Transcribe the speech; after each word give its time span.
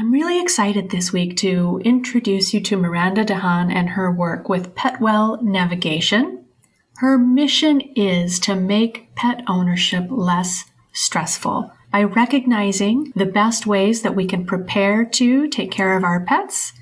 I'm 0.00 0.12
really 0.12 0.40
excited 0.40 0.88
this 0.88 1.12
week 1.12 1.36
to 1.38 1.78
introduce 1.84 2.54
you 2.54 2.62
to 2.62 2.78
Miranda 2.78 3.22
de 3.22 3.34
Haan 3.34 3.70
and 3.70 3.90
her 3.90 4.10
work 4.10 4.48
with 4.48 4.74
Petwell 4.74 5.42
Navigation. 5.42 6.46
Her 6.96 7.18
mission 7.18 7.82
is 7.94 8.40
to 8.40 8.54
make 8.54 9.14
pet 9.14 9.44
ownership 9.46 10.06
less 10.08 10.64
stressful 10.94 11.70
by 11.92 12.04
recognizing 12.04 13.12
the 13.14 13.26
best 13.26 13.66
ways 13.66 14.00
that 14.00 14.16
we 14.16 14.24
can 14.24 14.46
prepare 14.46 15.04
to 15.04 15.48
take 15.48 15.70
care 15.70 15.94
of 15.98 16.02
our 16.02 16.24
pets 16.24 16.72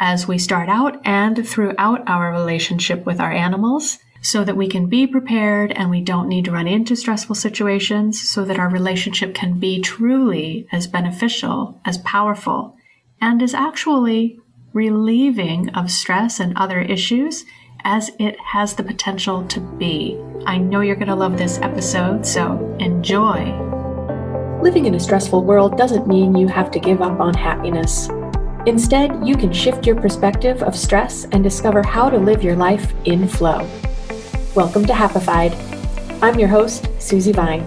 as 0.00 0.26
we 0.26 0.38
start 0.38 0.70
out 0.70 1.06
and 1.06 1.46
throughout 1.46 2.08
our 2.08 2.32
relationship 2.32 3.04
with 3.04 3.20
our 3.20 3.30
animals 3.30 3.98
so 4.24 4.42
that 4.42 4.56
we 4.56 4.66
can 4.66 4.86
be 4.86 5.06
prepared 5.06 5.70
and 5.72 5.90
we 5.90 6.00
don't 6.00 6.28
need 6.28 6.46
to 6.46 6.50
run 6.50 6.66
into 6.66 6.96
stressful 6.96 7.34
situations 7.34 8.26
so 8.26 8.42
that 8.42 8.58
our 8.58 8.70
relationship 8.70 9.34
can 9.34 9.60
be 9.60 9.78
truly 9.82 10.66
as 10.72 10.86
beneficial, 10.86 11.78
as 11.84 11.98
powerful, 11.98 12.74
and 13.20 13.42
as 13.42 13.52
actually 13.52 14.40
relieving 14.72 15.68
of 15.70 15.90
stress 15.90 16.40
and 16.40 16.56
other 16.56 16.80
issues 16.80 17.44
as 17.84 18.10
it 18.18 18.34
has 18.40 18.74
the 18.74 18.82
potential 18.82 19.46
to 19.46 19.60
be. 19.60 20.18
I 20.46 20.56
know 20.56 20.80
you're 20.80 20.96
going 20.96 21.08
to 21.08 21.14
love 21.14 21.36
this 21.36 21.58
episode, 21.58 22.24
so 22.24 22.74
enjoy. 22.80 23.52
Living 24.62 24.86
in 24.86 24.94
a 24.94 25.00
stressful 25.00 25.44
world 25.44 25.76
doesn't 25.76 26.08
mean 26.08 26.34
you 26.34 26.48
have 26.48 26.70
to 26.70 26.80
give 26.80 27.02
up 27.02 27.20
on 27.20 27.34
happiness. 27.34 28.08
Instead, 28.64 29.28
you 29.28 29.36
can 29.36 29.52
shift 29.52 29.86
your 29.86 29.96
perspective 29.96 30.62
of 30.62 30.74
stress 30.74 31.26
and 31.26 31.44
discover 31.44 31.82
how 31.86 32.08
to 32.08 32.16
live 32.16 32.42
your 32.42 32.56
life 32.56 32.94
in 33.04 33.28
flow. 33.28 33.68
Welcome 34.54 34.86
to 34.86 34.92
Happified. 34.92 35.52
I'm 36.22 36.38
your 36.38 36.46
host, 36.46 36.88
Susie 37.00 37.32
Vine. 37.32 37.64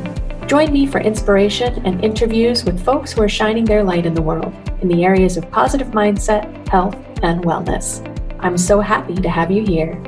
Join 0.48 0.72
me 0.72 0.88
for 0.88 1.02
inspiration 1.02 1.86
and 1.86 2.02
interviews 2.02 2.64
with 2.64 2.82
folks 2.86 3.12
who 3.12 3.22
are 3.22 3.28
shining 3.28 3.66
their 3.66 3.84
light 3.84 4.06
in 4.06 4.14
the 4.14 4.22
world 4.22 4.54
in 4.82 4.88
the 4.88 5.04
areas 5.04 5.36
of 5.36 5.52
positive 5.52 5.88
mindset, 5.88 6.66
health, 6.70 6.96
and 7.24 7.44
wellness. 7.44 8.02
I'm 8.40 8.58
so 8.58 8.80
happy 8.80 9.16
to 9.16 9.30
have 9.30 9.52
you 9.52 9.66
here. 9.66 10.02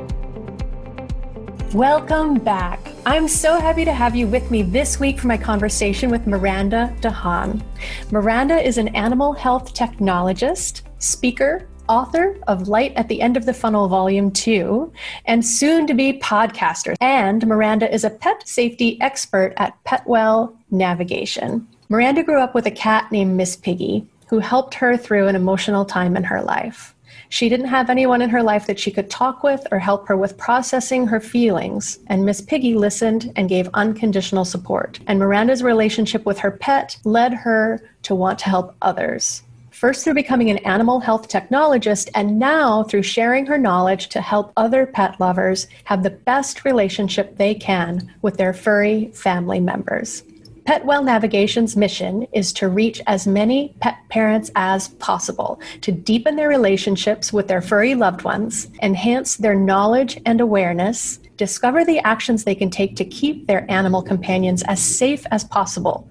Welcome 1.74 2.36
back. 2.38 2.80
I'm 3.04 3.28
so 3.28 3.60
happy 3.60 3.84
to 3.84 3.92
have 3.92 4.16
you 4.16 4.26
with 4.26 4.50
me 4.50 4.62
this 4.62 4.98
week 4.98 5.20
for 5.20 5.26
my 5.26 5.36
conversation 5.36 6.08
with 6.08 6.26
Miranda 6.26 6.96
de 7.02 7.10
Haan. 7.10 7.62
Miranda 8.10 8.58
is 8.58 8.78
an 8.78 8.88
animal 8.96 9.34
health 9.34 9.74
technologist, 9.74 10.80
speaker, 10.98 11.68
author 11.90 12.38
of 12.46 12.68
Light 12.68 12.92
at 12.94 13.08
the 13.08 13.20
End 13.20 13.36
of 13.36 13.46
the 13.46 13.52
Funnel, 13.52 13.88
Volume 13.88 14.30
2, 14.30 14.92
and 15.24 15.44
soon 15.44 15.88
to 15.88 15.94
be 15.94 16.20
podcaster. 16.20 16.94
And 17.00 17.44
Miranda 17.44 17.92
is 17.92 18.04
a 18.04 18.10
pet 18.10 18.46
safety 18.46 18.98
expert 19.00 19.54
at 19.56 19.76
Petwell 19.84 20.56
Navigation. 20.70 21.66
Miranda 21.88 22.22
grew 22.22 22.40
up 22.40 22.54
with 22.54 22.66
a 22.66 22.70
cat 22.70 23.10
named 23.10 23.36
Miss 23.36 23.56
Piggy, 23.56 24.06
who 24.28 24.38
helped 24.38 24.74
her 24.74 24.96
through 24.96 25.26
an 25.26 25.34
emotional 25.34 25.84
time 25.84 26.16
in 26.16 26.22
her 26.22 26.40
life. 26.40 26.94
She 27.28 27.48
didn't 27.48 27.66
have 27.66 27.90
anyone 27.90 28.22
in 28.22 28.30
her 28.30 28.42
life 28.42 28.68
that 28.68 28.78
she 28.78 28.92
could 28.92 29.10
talk 29.10 29.42
with 29.42 29.66
or 29.72 29.80
help 29.80 30.06
her 30.06 30.16
with 30.16 30.38
processing 30.38 31.08
her 31.08 31.20
feelings, 31.20 31.98
and 32.06 32.24
Miss 32.24 32.40
Piggy 32.40 32.74
listened 32.76 33.32
and 33.34 33.48
gave 33.48 33.68
unconditional 33.74 34.44
support. 34.44 35.00
And 35.08 35.18
Miranda's 35.18 35.64
relationship 35.64 36.24
with 36.24 36.38
her 36.38 36.52
pet 36.52 36.96
led 37.02 37.34
her 37.34 37.82
to 38.02 38.14
want 38.14 38.38
to 38.40 38.48
help 38.48 38.76
others 38.80 39.42
first 39.80 40.04
through 40.04 40.12
becoming 40.12 40.50
an 40.50 40.58
animal 40.58 41.00
health 41.00 41.26
technologist, 41.26 42.10
and 42.14 42.38
now 42.38 42.82
through 42.82 43.02
sharing 43.02 43.46
her 43.46 43.56
knowledge 43.56 44.10
to 44.10 44.20
help 44.20 44.52
other 44.58 44.84
pet 44.84 45.18
lovers 45.18 45.68
have 45.84 46.02
the 46.02 46.10
best 46.10 46.66
relationship 46.66 47.38
they 47.38 47.54
can 47.54 48.12
with 48.20 48.36
their 48.36 48.52
furry 48.52 49.10
family 49.14 49.58
members. 49.58 50.22
Petwell 50.64 51.02
Navigation's 51.02 51.78
mission 51.78 52.26
is 52.34 52.52
to 52.52 52.68
reach 52.68 53.00
as 53.06 53.26
many 53.26 53.74
pet 53.80 53.96
parents 54.10 54.50
as 54.54 54.88
possible 54.88 55.58
to 55.80 55.90
deepen 55.90 56.36
their 56.36 56.50
relationships 56.50 57.32
with 57.32 57.48
their 57.48 57.62
furry 57.62 57.94
loved 57.94 58.20
ones, 58.20 58.68
enhance 58.82 59.36
their 59.36 59.54
knowledge 59.54 60.20
and 60.26 60.42
awareness, 60.42 61.19
discover 61.40 61.86
the 61.86 62.00
actions 62.00 62.44
they 62.44 62.54
can 62.54 62.68
take 62.68 62.96
to 62.96 63.04
keep 63.04 63.46
their 63.46 63.64
animal 63.70 64.02
companions 64.02 64.62
as 64.64 64.78
safe 64.78 65.24
as 65.30 65.42
possible, 65.42 66.06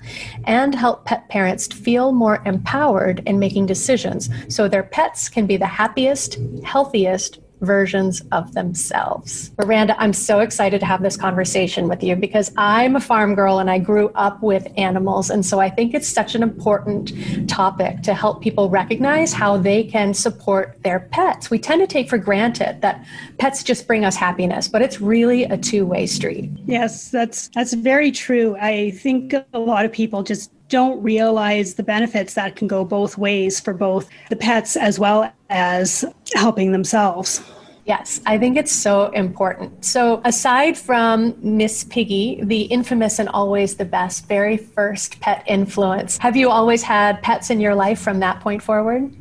and 0.46 0.74
help 0.74 1.06
pet 1.06 1.30
parents 1.30 1.68
feel 1.68 2.12
more 2.12 2.42
empowered 2.48 3.22
in 3.28 3.38
making 3.38 3.68
decisions 3.68 4.28
so 4.48 4.68
their 4.68 4.82
pets 4.82 5.30
can 5.30 5.46
be 5.46 5.56
the 5.56 5.68
happiest, 5.68 6.40
healthiest, 6.64 7.38
versions 7.62 8.22
of 8.32 8.54
themselves. 8.54 9.52
Miranda, 9.58 9.96
I'm 10.02 10.14
so 10.14 10.40
excited 10.40 10.80
to 10.80 10.86
have 10.86 11.02
this 11.02 11.18
conversation 11.18 11.88
with 11.88 12.04
you 12.04 12.16
because 12.16 12.52
I'm 12.58 12.96
a 12.96 13.02
farm 13.02 13.36
girl 13.36 13.60
and 13.60 13.70
I 13.70 13.80
grew 13.80 14.10
up 14.16 14.42
with 14.42 14.68
animals. 14.78 15.30
And 15.30 15.46
so 15.46 15.60
I 15.60 15.70
think 15.70 15.94
it's 15.94 16.08
such 16.08 16.36
an 16.36 16.44
important 16.44 17.50
topic 17.50 18.02
to 18.04 18.14
help 18.14 18.42
people 18.42 18.70
recognize 18.70 19.34
how 19.34 19.58
they 19.58 19.84
can 19.84 20.14
support 20.14 20.78
their 20.84 21.02
pets. 21.12 21.50
We 21.50 21.60
tend 21.60 21.82
to 21.82 21.88
take 21.88 22.10
for 22.10 22.18
granted 22.18 22.82
that 22.82 23.06
pets 23.38 23.64
just 23.64 23.88
bring 23.88 24.06
us 24.06 24.16
happiness, 24.16 24.68
but 24.68 24.82
it's 24.82 25.02
really 25.02 25.44
a 25.44 25.58
two-way 25.58 26.08
street. 26.08 26.50
Yes, 26.66 27.12
that's 27.12 27.50
that's 27.50 27.74
very 27.74 28.12
true. 28.12 28.56
I 28.60 28.92
think 28.92 29.34
a 29.54 29.60
lot 29.60 29.86
of 29.86 29.92
people 29.92 30.24
just 30.24 30.52
don't 30.70 31.02
realize 31.02 31.74
the 31.74 31.84
benefits 31.84 32.36
that 32.36 32.56
can 32.56 32.68
go 32.68 32.86
both 32.86 33.18
ways 33.18 33.60
for 33.60 33.74
both 33.74 34.08
the 34.30 34.36
pets 34.36 34.78
as 34.78 35.00
well 35.00 35.32
as 35.50 36.06
helping 36.36 36.72
themselves. 36.72 37.42
Yes, 37.86 38.22
I 38.28 38.38
think 38.38 38.56
it's 38.56 38.72
so 38.72 39.08
important. 39.08 39.84
So, 39.84 40.22
aside 40.24 40.78
from 40.78 41.34
Miss 41.42 41.86
Piggy, 41.86 42.40
the 42.44 42.62
infamous 42.64 43.18
and 43.18 43.28
always 43.30 43.78
the 43.78 43.86
best, 43.86 44.28
very 44.28 44.58
first 44.58 45.20
pet 45.22 45.44
influence, 45.48 46.20
have 46.20 46.36
you 46.36 46.52
always 46.52 46.84
had 46.84 47.20
pets 47.24 47.50
in 47.50 47.60
your 47.60 47.74
life 47.74 48.00
from 48.00 48.20
that 48.20 48.42
point 48.42 48.62
forward? 48.62 49.12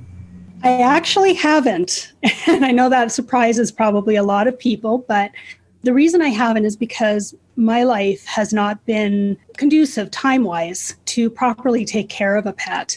I 0.62 0.82
actually 0.82 1.34
haven't. 1.34 2.12
And 2.46 2.64
I 2.64 2.72
know 2.72 2.88
that 2.88 3.12
surprises 3.12 3.70
probably 3.70 4.16
a 4.16 4.22
lot 4.22 4.48
of 4.48 4.58
people, 4.58 4.98
but 5.06 5.30
the 5.82 5.94
reason 5.94 6.20
I 6.20 6.28
haven't 6.28 6.64
is 6.64 6.76
because 6.76 7.34
my 7.58 7.82
life 7.82 8.24
has 8.24 8.52
not 8.52 8.86
been 8.86 9.36
conducive 9.56 10.12
time 10.12 10.44
wise 10.44 10.94
to 11.06 11.28
properly 11.28 11.84
take 11.84 12.08
care 12.08 12.36
of 12.36 12.46
a 12.46 12.52
pet. 12.52 12.96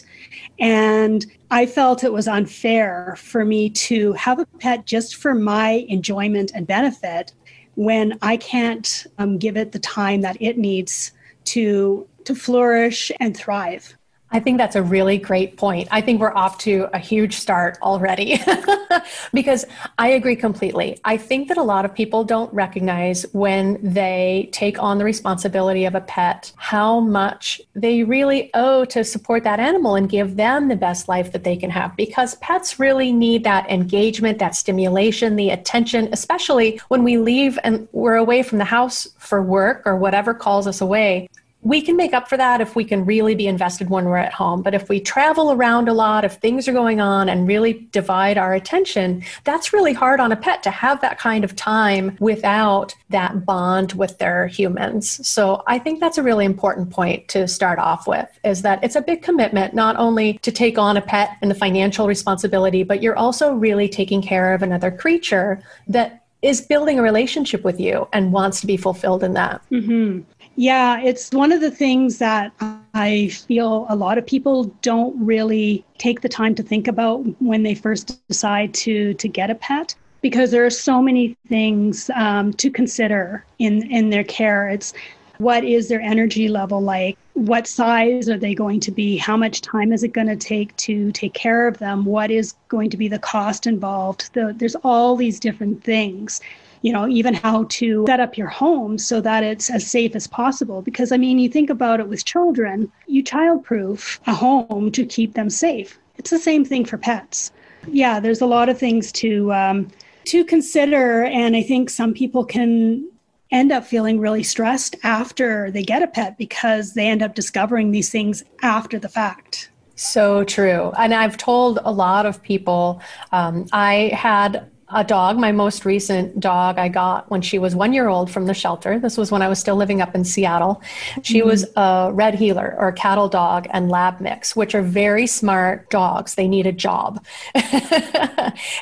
And 0.60 1.26
I 1.50 1.66
felt 1.66 2.04
it 2.04 2.12
was 2.12 2.28
unfair 2.28 3.16
for 3.18 3.44
me 3.44 3.70
to 3.70 4.12
have 4.12 4.38
a 4.38 4.46
pet 4.60 4.86
just 4.86 5.16
for 5.16 5.34
my 5.34 5.84
enjoyment 5.88 6.52
and 6.54 6.64
benefit 6.64 7.32
when 7.74 8.16
I 8.22 8.36
can't 8.36 9.04
um, 9.18 9.36
give 9.36 9.56
it 9.56 9.72
the 9.72 9.80
time 9.80 10.20
that 10.20 10.40
it 10.40 10.56
needs 10.56 11.10
to 11.46 12.06
to 12.24 12.34
flourish 12.36 13.10
and 13.18 13.36
thrive. 13.36 13.96
I 14.32 14.40
think 14.40 14.56
that's 14.56 14.76
a 14.76 14.82
really 14.82 15.18
great 15.18 15.58
point. 15.58 15.88
I 15.90 16.00
think 16.00 16.18
we're 16.18 16.34
off 16.34 16.56
to 16.58 16.88
a 16.94 16.98
huge 16.98 17.34
start 17.34 17.76
already 17.82 18.40
because 19.34 19.66
I 19.98 20.08
agree 20.08 20.36
completely. 20.36 20.98
I 21.04 21.18
think 21.18 21.48
that 21.48 21.58
a 21.58 21.62
lot 21.62 21.84
of 21.84 21.94
people 21.94 22.24
don't 22.24 22.52
recognize 22.54 23.26
when 23.32 23.78
they 23.82 24.48
take 24.52 24.82
on 24.82 24.96
the 24.96 25.04
responsibility 25.04 25.84
of 25.84 25.94
a 25.94 26.00
pet 26.00 26.50
how 26.56 27.00
much 27.00 27.60
they 27.74 28.04
really 28.04 28.50
owe 28.54 28.86
to 28.86 29.04
support 29.04 29.44
that 29.44 29.60
animal 29.60 29.96
and 29.96 30.08
give 30.08 30.36
them 30.36 30.68
the 30.68 30.76
best 30.76 31.08
life 31.08 31.32
that 31.32 31.44
they 31.44 31.56
can 31.56 31.68
have 31.68 31.94
because 31.94 32.36
pets 32.36 32.80
really 32.80 33.12
need 33.12 33.44
that 33.44 33.70
engagement, 33.70 34.38
that 34.38 34.54
stimulation, 34.54 35.36
the 35.36 35.50
attention, 35.50 36.08
especially 36.10 36.80
when 36.88 37.04
we 37.04 37.18
leave 37.18 37.58
and 37.64 37.86
we're 37.92 38.16
away 38.16 38.42
from 38.42 38.56
the 38.56 38.64
house 38.64 39.08
for 39.18 39.42
work 39.42 39.82
or 39.84 39.94
whatever 39.96 40.32
calls 40.32 40.66
us 40.66 40.80
away 40.80 41.28
we 41.62 41.80
can 41.80 41.96
make 41.96 42.12
up 42.12 42.28
for 42.28 42.36
that 42.36 42.60
if 42.60 42.74
we 42.74 42.84
can 42.84 43.04
really 43.04 43.34
be 43.34 43.46
invested 43.46 43.88
when 43.88 44.04
we're 44.04 44.16
at 44.16 44.32
home. 44.32 44.62
But 44.62 44.74
if 44.74 44.88
we 44.88 45.00
travel 45.00 45.52
around 45.52 45.88
a 45.88 45.94
lot, 45.94 46.24
if 46.24 46.34
things 46.34 46.66
are 46.66 46.72
going 46.72 47.00
on 47.00 47.28
and 47.28 47.46
really 47.46 47.86
divide 47.92 48.36
our 48.36 48.52
attention, 48.52 49.22
that's 49.44 49.72
really 49.72 49.92
hard 49.92 50.18
on 50.18 50.32
a 50.32 50.36
pet 50.36 50.62
to 50.64 50.70
have 50.70 51.00
that 51.00 51.18
kind 51.18 51.44
of 51.44 51.54
time 51.54 52.16
without 52.18 52.94
that 53.10 53.46
bond 53.46 53.92
with 53.92 54.18
their 54.18 54.48
humans. 54.48 55.26
So 55.26 55.62
I 55.68 55.78
think 55.78 56.00
that's 56.00 56.18
a 56.18 56.22
really 56.22 56.44
important 56.44 56.90
point 56.90 57.28
to 57.28 57.46
start 57.46 57.78
off 57.78 58.08
with 58.08 58.28
is 58.44 58.62
that 58.62 58.82
it's 58.82 58.96
a 58.96 59.00
big 59.00 59.22
commitment, 59.22 59.72
not 59.72 59.96
only 59.96 60.38
to 60.38 60.50
take 60.50 60.78
on 60.78 60.96
a 60.96 61.00
pet 61.00 61.36
and 61.42 61.50
the 61.50 61.54
financial 61.54 62.08
responsibility, 62.08 62.82
but 62.82 63.02
you're 63.02 63.16
also 63.16 63.52
really 63.54 63.88
taking 63.88 64.20
care 64.20 64.52
of 64.52 64.62
another 64.62 64.90
creature 64.90 65.62
that 65.86 66.24
is 66.42 66.60
building 66.60 66.98
a 66.98 67.02
relationship 67.02 67.62
with 67.62 67.78
you 67.78 68.08
and 68.12 68.32
wants 68.32 68.60
to 68.60 68.66
be 68.66 68.76
fulfilled 68.76 69.22
in 69.22 69.34
that. 69.34 69.62
Mm-hmm. 69.70 70.22
Yeah, 70.56 71.00
it's 71.00 71.30
one 71.30 71.50
of 71.50 71.60
the 71.60 71.70
things 71.70 72.18
that 72.18 72.52
I 72.94 73.28
feel 73.28 73.86
a 73.88 73.96
lot 73.96 74.18
of 74.18 74.26
people 74.26 74.64
don't 74.82 75.18
really 75.24 75.84
take 75.98 76.20
the 76.20 76.28
time 76.28 76.54
to 76.56 76.62
think 76.62 76.88
about 76.88 77.24
when 77.40 77.62
they 77.62 77.74
first 77.74 78.20
decide 78.28 78.74
to 78.74 79.14
to 79.14 79.28
get 79.28 79.50
a 79.50 79.54
pet 79.54 79.94
because 80.20 80.50
there 80.50 80.64
are 80.64 80.70
so 80.70 81.00
many 81.00 81.36
things 81.48 82.10
um, 82.14 82.52
to 82.54 82.70
consider 82.70 83.44
in 83.58 83.90
in 83.90 84.10
their 84.10 84.24
care. 84.24 84.68
It's 84.68 84.92
what 85.38 85.64
is 85.64 85.88
their 85.88 86.00
energy 86.00 86.48
level 86.48 86.80
like? 86.80 87.18
What 87.34 87.66
size 87.66 88.28
are 88.28 88.38
they 88.38 88.54
going 88.54 88.78
to 88.80 88.92
be? 88.92 89.16
How 89.16 89.36
much 89.36 89.60
time 89.62 89.92
is 89.92 90.04
it 90.04 90.12
going 90.12 90.28
to 90.28 90.36
take 90.36 90.76
to 90.76 91.10
take 91.12 91.34
care 91.34 91.66
of 91.66 91.78
them? 91.78 92.04
What 92.04 92.30
is 92.30 92.54
going 92.68 92.90
to 92.90 92.96
be 92.96 93.08
the 93.08 93.18
cost 93.18 93.66
involved? 93.66 94.32
The, 94.34 94.54
there's 94.56 94.76
all 94.76 95.16
these 95.16 95.40
different 95.40 95.82
things 95.82 96.40
you 96.82 96.92
know, 96.92 97.08
even 97.08 97.34
how 97.34 97.64
to 97.64 98.04
set 98.06 98.20
up 98.20 98.36
your 98.36 98.48
home 98.48 98.98
so 98.98 99.20
that 99.20 99.42
it's 99.44 99.70
as 99.70 99.86
safe 99.86 100.14
as 100.14 100.26
possible. 100.26 100.82
Because, 100.82 101.12
I 101.12 101.16
mean, 101.16 101.38
you 101.38 101.48
think 101.48 101.70
about 101.70 102.00
it 102.00 102.08
with 102.08 102.24
children, 102.24 102.90
you 103.06 103.22
childproof 103.24 104.18
a 104.26 104.34
home 104.34 104.90
to 104.92 105.06
keep 105.06 105.34
them 105.34 105.48
safe. 105.48 105.98
it's 106.18 106.30
the 106.30 106.38
same 106.38 106.64
thing 106.64 106.84
for 106.84 106.98
pets. 106.98 107.52
Yeah, 107.88 108.20
there's 108.20 108.40
a 108.40 108.46
lot 108.46 108.68
of 108.68 108.78
things 108.78 109.10
to 109.12 109.52
um, 109.52 109.88
to 110.26 110.44
consider, 110.44 111.24
and 111.24 111.56
I 111.56 111.62
think 111.62 111.90
some 111.90 112.14
people 112.14 112.44
can 112.44 113.08
end 113.50 113.70
up 113.70 113.84
feeling 113.84 114.18
really 114.18 114.42
stressed 114.42 114.96
after 115.02 115.70
they 115.70 115.82
get 115.82 116.02
a 116.02 116.06
pet 116.06 116.38
because 116.38 116.94
they 116.94 117.08
end 117.08 117.22
up 117.22 117.34
discovering 117.34 117.90
these 117.90 118.10
things 118.10 118.44
after 118.62 118.98
the 118.98 119.08
fact. 119.08 119.70
So 119.94 120.42
true. 120.44 120.92
And 120.98 121.12
I've 121.12 121.36
told 121.36 121.78
a 121.84 121.92
lot 121.92 122.24
of 122.24 122.42
people, 122.42 123.00
um, 123.30 123.66
I 123.72 124.10
had 124.14 124.70
a 124.94 125.04
dog, 125.04 125.38
my 125.38 125.52
most 125.52 125.84
recent 125.84 126.38
dog, 126.38 126.78
I 126.78 126.88
got 126.88 127.30
when 127.30 127.40
she 127.40 127.58
was 127.58 127.74
one 127.74 127.92
year 127.92 128.08
old 128.08 128.30
from 128.30 128.46
the 128.46 128.54
shelter. 128.54 128.98
This 128.98 129.16
was 129.16 129.30
when 129.30 129.42
I 129.42 129.48
was 129.48 129.58
still 129.58 129.76
living 129.76 130.00
up 130.00 130.14
in 130.14 130.24
Seattle. 130.24 130.82
She 131.22 131.38
mm-hmm. 131.38 131.48
was 131.48 131.66
a 131.76 132.10
red 132.12 132.34
heeler 132.34 132.76
or 132.78 132.88
a 132.88 132.92
cattle 132.92 133.28
dog 133.28 133.66
and 133.70 133.90
lab 133.90 134.20
mix, 134.20 134.54
which 134.54 134.74
are 134.74 134.82
very 134.82 135.26
smart 135.26 135.88
dogs. 135.90 136.34
They 136.34 136.46
need 136.46 136.66
a 136.66 136.72
job. 136.72 137.24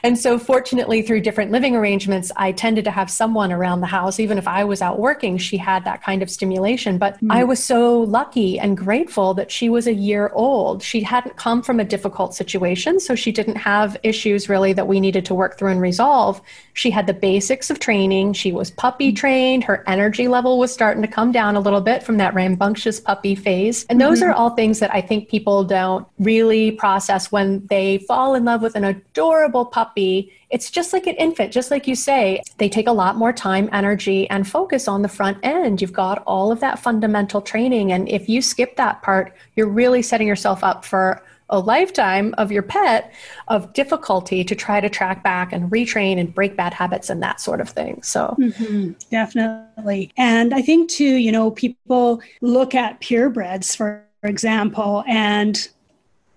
and 0.03 0.19
so, 0.19 0.39
fortunately, 0.39 1.03
through 1.03 1.21
different 1.21 1.53
living 1.53 1.77
arrangements, 1.77 2.33
I 2.37 2.53
tended 2.53 2.85
to 2.85 2.91
have 2.91 3.11
someone 3.11 3.53
around 3.53 3.81
the 3.81 3.87
house. 3.87 4.19
Even 4.19 4.37
if 4.37 4.49
I 4.49 4.65
was 4.65 4.83
out 4.83 4.99
working, 4.99 5.39
she 5.39 5.56
had 5.56 5.85
that 5.85 6.03
kind 6.03 6.23
of 6.23 6.31
stimulation. 6.31 6.99
But 6.99 7.15
mm-hmm. 7.17 7.33
I 7.33 7.45
was 7.45 7.63
so 7.63 8.01
lucky 8.01 8.59
and 8.59 8.77
grateful 8.77 9.35
that 9.35 9.51
she 9.53 9.69
was 9.69 9.87
a 9.87 9.95
year 9.95 10.31
old. 10.35 10.83
She 10.83 11.03
hadn't 11.03 11.37
come 11.37 11.63
from 11.63 11.79
a 11.79 11.85
difficult 11.85 12.35
situation, 12.35 12.99
so 12.99 13.15
she 13.15 13.31
didn't 13.31 13.56
have 13.56 13.97
issues 14.03 14.49
really 14.49 14.73
that 14.73 14.89
we 14.89 14.99
needed 14.99 15.25
to 15.27 15.35
work 15.35 15.56
through 15.56 15.71
and 15.71 15.81
resolve 15.81 16.00
resolve, 16.00 16.41
she 16.73 16.91
had 16.91 17.06
the 17.06 17.12
basics 17.12 17.69
of 17.69 17.79
training. 17.79 18.32
She 18.32 18.52
was 18.52 18.70
puppy 18.70 19.12
trained. 19.12 19.64
Her 19.64 19.85
energy 19.87 20.29
level 20.29 20.58
was 20.58 20.73
starting 20.73 21.02
to 21.02 21.08
come 21.08 21.31
down 21.31 21.56
a 21.56 21.61
little 21.61 21.82
bit 21.82 22.02
from 22.02 22.17
that 22.17 22.32
rambunctious 22.32 22.99
puppy 22.99 23.35
phase. 23.35 23.85
And 23.91 24.00
those 24.00 24.20
mm-hmm. 24.20 24.31
are 24.31 24.32
all 24.32 24.50
things 24.50 24.79
that 24.79 24.94
I 24.94 25.02
think 25.02 25.29
people 25.29 25.62
don't 25.62 26.06
really 26.19 26.70
process 26.70 27.31
when 27.31 27.67
they 27.67 27.99
fall 28.08 28.35
in 28.35 28.47
love 28.47 28.62
with 28.62 28.76
an 28.76 28.85
adorable 28.85 29.67
puppy. 29.67 30.32
It's 30.50 30.70
just 30.70 30.93
like 30.93 31.06
an 31.06 31.14
infant, 31.17 31.52
just 31.52 31.70
like 31.70 31.87
you 31.87 31.94
say, 31.94 32.43
they 32.58 32.69
take 32.69 32.88
a 32.88 32.93
lot 32.93 33.17
more 33.17 33.32
time, 33.32 33.69
energy, 33.73 34.29
and 34.31 34.47
focus 34.47 34.88
on 34.88 35.02
the 35.02 35.08
front 35.08 35.38
end. 35.43 35.81
You've 35.81 35.93
got 35.93 36.23
all 36.26 36.50
of 36.50 36.61
that 36.61 36.79
fundamental 36.79 37.41
training. 37.41 37.93
And 37.93 38.08
if 38.08 38.29
you 38.29 38.43
skip 38.43 38.76
that 38.76 39.02
part, 39.02 39.32
you're 39.55 39.69
really 39.69 40.02
setting 40.02 40.26
yourself 40.26 40.64
up 40.64 40.85
for 40.85 41.23
a 41.50 41.58
lifetime 41.58 42.35
of 42.38 42.50
your 42.52 42.62
pet 42.62 43.12
of 43.49 43.73
difficulty 43.73 44.44
to 44.44 44.55
try 44.55 44.81
to 44.81 44.88
track 44.88 45.23
back 45.23 45.52
and 45.52 45.70
retrain 45.70 46.19
and 46.19 46.35
break 46.35 46.56
bad 46.56 46.73
habits 46.73 47.11
and 47.11 47.23
that 47.23 47.41
sort 47.41 47.61
of 47.61 47.69
thing. 47.69 48.03
So, 48.03 48.37
mm-hmm, 48.38 48.93
definitely. 49.11 50.12
And 50.17 50.55
I 50.55 50.62
think, 50.62 50.91
too, 50.91 51.17
you 51.17 51.32
know, 51.32 51.50
people 51.50 52.23
look 52.41 52.75
at 52.75 53.00
purebreds, 53.00 53.76
for 53.76 54.05
example, 54.23 55.05
and 55.08 55.69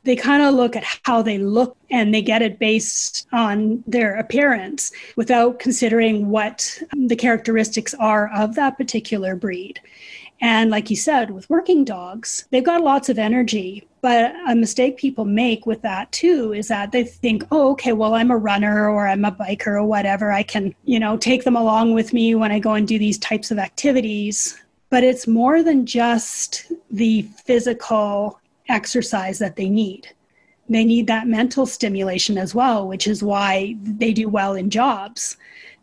they 0.04 0.16
kind 0.16 0.44
of 0.44 0.54
look 0.54 0.76
at 0.76 0.84
how 1.04 1.22
they 1.22 1.38
look 1.38 1.78
and 1.90 2.14
they 2.14 2.22
get 2.22 2.42
it 2.42 2.60
based 2.60 3.28
on 3.32 3.84
their 3.88 4.16
appearance 4.18 4.92
without 5.16 5.60
considering 5.60 6.30
what 6.30 6.80
the 6.96 7.16
characteristics 7.16 7.94
are 7.96 8.30
of 8.34 8.56
that 8.56 8.78
particular 8.78 9.36
breed. 9.36 9.80
And 10.42 10.70
like 10.70 10.90
you 10.90 10.98
said, 10.98 11.32
with 11.32 11.50
working 11.50 11.86
dogs, 11.86 12.46
they've 12.52 12.64
got 12.64 12.82
lots 12.82 13.08
of 13.08 13.18
energy. 13.18 13.88
But 14.02 14.36
a 14.46 14.56
mistake 14.56 14.98
people 14.98 15.24
make 15.24 15.66
with 15.66 15.82
that 15.84 16.12
too 16.12 16.52
is 16.52 16.68
that 16.68 16.92
they 16.92 17.06
think, 17.06 17.46
oh, 17.52 17.72
okay, 17.72 17.94
well, 17.94 18.16
I'm 18.16 18.32
a 18.32 18.38
runner 18.38 18.90
or 18.90 19.08
I'm 19.08 19.24
a 19.24 19.32
biker 19.32 19.68
or 19.68 19.86
whatever. 19.86 20.34
I 20.34 20.44
can, 20.44 20.76
you 20.84 21.00
know, 21.00 21.16
take 21.16 21.46
them 21.46 21.56
along 21.56 21.94
with 21.94 22.12
me 22.12 22.36
when 22.36 22.52
I 22.52 22.60
go 22.60 22.74
and 22.74 22.86
do 22.86 23.00
these 23.00 23.18
types 23.18 23.52
of 23.52 23.58
activities. 23.58 24.62
But 24.90 25.06
it's 25.06 25.28
more 25.28 25.64
than 25.64 25.86
just 25.86 26.70
the 26.92 27.22
physical 27.46 28.42
exercise 28.70 29.40
that 29.40 29.56
they 29.56 29.70
need. 29.70 30.10
They 30.70 30.86
need 30.86 31.08
that 31.08 31.28
mental 31.28 31.66
stimulation 31.66 32.38
as 32.38 32.56
well, 32.56 32.88
which 32.88 33.08
is 33.08 33.22
why 33.22 33.76
they 33.82 34.14
do 34.14 34.30
well 34.30 34.54
in 34.54 34.70
jobs 34.70 35.38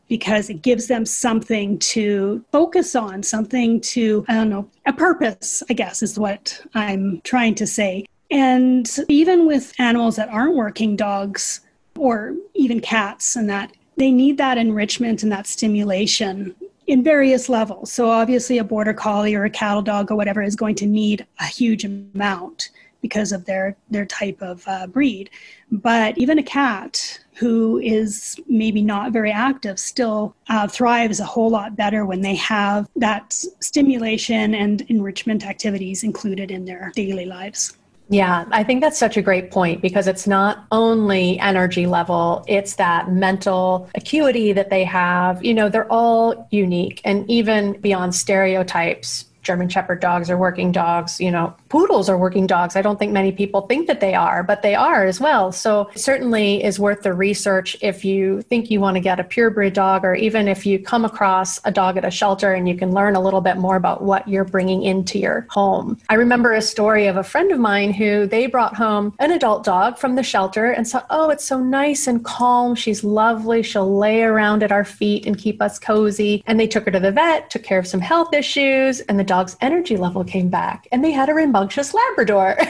because 0.08 0.50
it 0.50 0.62
gives 0.62 0.88
them 0.88 1.06
something 1.06 1.78
to 1.78 2.44
focus 2.50 2.96
on, 2.96 3.22
something 3.22 3.80
to, 3.80 4.24
I 4.26 4.34
don't 4.34 4.50
know, 4.50 4.68
a 4.84 4.92
purpose, 4.92 5.62
I 5.70 5.74
guess 5.74 6.02
is 6.02 6.18
what 6.18 6.60
I'm 6.74 7.20
trying 7.22 7.54
to 7.56 7.66
say. 7.66 8.06
And 8.30 8.90
even 9.08 9.46
with 9.46 9.72
animals 9.78 10.16
that 10.16 10.28
aren't 10.28 10.56
working 10.56 10.96
dogs 10.96 11.60
or 11.96 12.34
even 12.54 12.80
cats 12.80 13.36
and 13.36 13.48
that, 13.50 13.72
they 13.96 14.10
need 14.10 14.36
that 14.38 14.58
enrichment 14.58 15.22
and 15.22 15.30
that 15.30 15.46
stimulation 15.46 16.56
in 16.90 17.04
various 17.04 17.48
levels. 17.48 17.92
So 17.92 18.10
obviously 18.10 18.58
a 18.58 18.64
border 18.64 18.92
collie 18.92 19.36
or 19.36 19.44
a 19.44 19.50
cattle 19.50 19.80
dog 19.80 20.10
or 20.10 20.16
whatever 20.16 20.42
is 20.42 20.56
going 20.56 20.74
to 20.76 20.86
need 20.86 21.24
a 21.38 21.44
huge 21.44 21.84
amount 21.84 22.70
because 23.00 23.30
of 23.30 23.44
their 23.44 23.76
their 23.90 24.04
type 24.04 24.42
of 24.42 24.64
uh, 24.66 24.88
breed. 24.88 25.30
But 25.70 26.18
even 26.18 26.40
a 26.40 26.42
cat 26.42 27.20
who 27.34 27.78
is 27.78 28.38
maybe 28.48 28.82
not 28.82 29.12
very 29.12 29.30
active 29.30 29.78
still 29.78 30.34
uh, 30.48 30.66
thrives 30.66 31.20
a 31.20 31.24
whole 31.24 31.48
lot 31.48 31.76
better 31.76 32.04
when 32.04 32.22
they 32.22 32.34
have 32.34 32.88
that 32.96 33.32
stimulation 33.60 34.54
and 34.56 34.80
enrichment 34.88 35.46
activities 35.46 36.02
included 36.02 36.50
in 36.50 36.64
their 36.64 36.90
daily 36.96 37.24
lives. 37.24 37.78
Yeah, 38.12 38.44
I 38.50 38.64
think 38.64 38.80
that's 38.80 38.98
such 38.98 39.16
a 39.16 39.22
great 39.22 39.52
point 39.52 39.80
because 39.80 40.08
it's 40.08 40.26
not 40.26 40.66
only 40.72 41.38
energy 41.38 41.86
level, 41.86 42.44
it's 42.48 42.74
that 42.74 43.12
mental 43.12 43.88
acuity 43.94 44.52
that 44.52 44.68
they 44.68 44.82
have. 44.82 45.44
You 45.44 45.54
know, 45.54 45.68
they're 45.68 45.90
all 45.92 46.48
unique 46.50 47.00
and 47.04 47.28
even 47.30 47.80
beyond 47.80 48.16
stereotypes 48.16 49.26
German 49.42 49.68
Shepherd 49.68 50.00
dogs 50.00 50.28
are 50.28 50.36
working 50.36 50.72
dogs, 50.72 51.20
you 51.20 51.30
know, 51.30 51.54
poodles 51.70 52.10
are 52.10 52.18
working 52.18 52.46
dogs. 52.46 52.76
I 52.76 52.82
don't 52.82 52.98
think 52.98 53.12
many 53.12 53.32
people 53.32 53.62
think 53.62 53.86
that 53.86 54.00
they 54.00 54.14
are, 54.14 54.42
but 54.42 54.60
they 54.60 54.74
are 54.74 55.06
as 55.06 55.20
well. 55.20 55.52
So 55.52 55.88
certainly 55.94 56.62
is 56.62 56.78
worth 56.78 57.02
the 57.02 57.14
research 57.14 57.76
if 57.80 58.04
you 58.04 58.42
think 58.42 58.70
you 58.70 58.80
want 58.80 58.96
to 58.96 59.00
get 59.00 59.18
a 59.18 59.24
purebred 59.24 59.72
dog, 59.72 60.04
or 60.04 60.14
even 60.14 60.48
if 60.48 60.66
you 60.66 60.78
come 60.78 61.04
across 61.04 61.60
a 61.64 61.70
dog 61.70 61.96
at 61.96 62.04
a 62.04 62.10
shelter 62.10 62.52
and 62.52 62.68
you 62.68 62.76
can 62.76 62.92
learn 62.92 63.16
a 63.16 63.20
little 63.20 63.40
bit 63.40 63.56
more 63.56 63.76
about 63.76 64.02
what 64.02 64.26
you're 64.28 64.44
bringing 64.44 64.82
into 64.82 65.18
your 65.18 65.46
home. 65.48 65.98
I 66.08 66.14
remember 66.14 66.52
a 66.52 66.60
story 66.60 67.06
of 67.06 67.16
a 67.16 67.22
friend 67.22 67.52
of 67.52 67.58
mine 67.58 67.92
who 67.92 68.26
they 68.26 68.46
brought 68.46 68.74
home 68.74 69.14
an 69.20 69.30
adult 69.30 69.64
dog 69.64 69.96
from 69.96 70.16
the 70.16 70.22
shelter 70.22 70.72
and 70.72 70.86
saw, 70.86 71.02
oh, 71.10 71.30
it's 71.30 71.44
so 71.44 71.60
nice 71.60 72.06
and 72.06 72.24
calm. 72.24 72.74
She's 72.74 73.04
lovely. 73.04 73.62
She'll 73.62 73.96
lay 73.96 74.22
around 74.22 74.64
at 74.64 74.72
our 74.72 74.84
feet 74.84 75.24
and 75.24 75.38
keep 75.38 75.62
us 75.62 75.78
cozy. 75.78 76.42
And 76.46 76.58
they 76.58 76.66
took 76.66 76.84
her 76.86 76.90
to 76.90 77.00
the 77.00 77.12
vet, 77.12 77.48
took 77.48 77.62
care 77.62 77.78
of 77.78 77.86
some 77.86 78.00
health 78.00 78.34
issues, 78.34 79.00
and 79.00 79.18
the 79.18 79.24
dog's 79.24 79.56
energy 79.60 79.96
level 79.96 80.24
came 80.24 80.48
back 80.48 80.88
and 80.90 81.04
they 81.04 81.12
had 81.12 81.28
a 81.28 81.34
rambunctious 81.60 81.94
Labrador. 81.94 82.56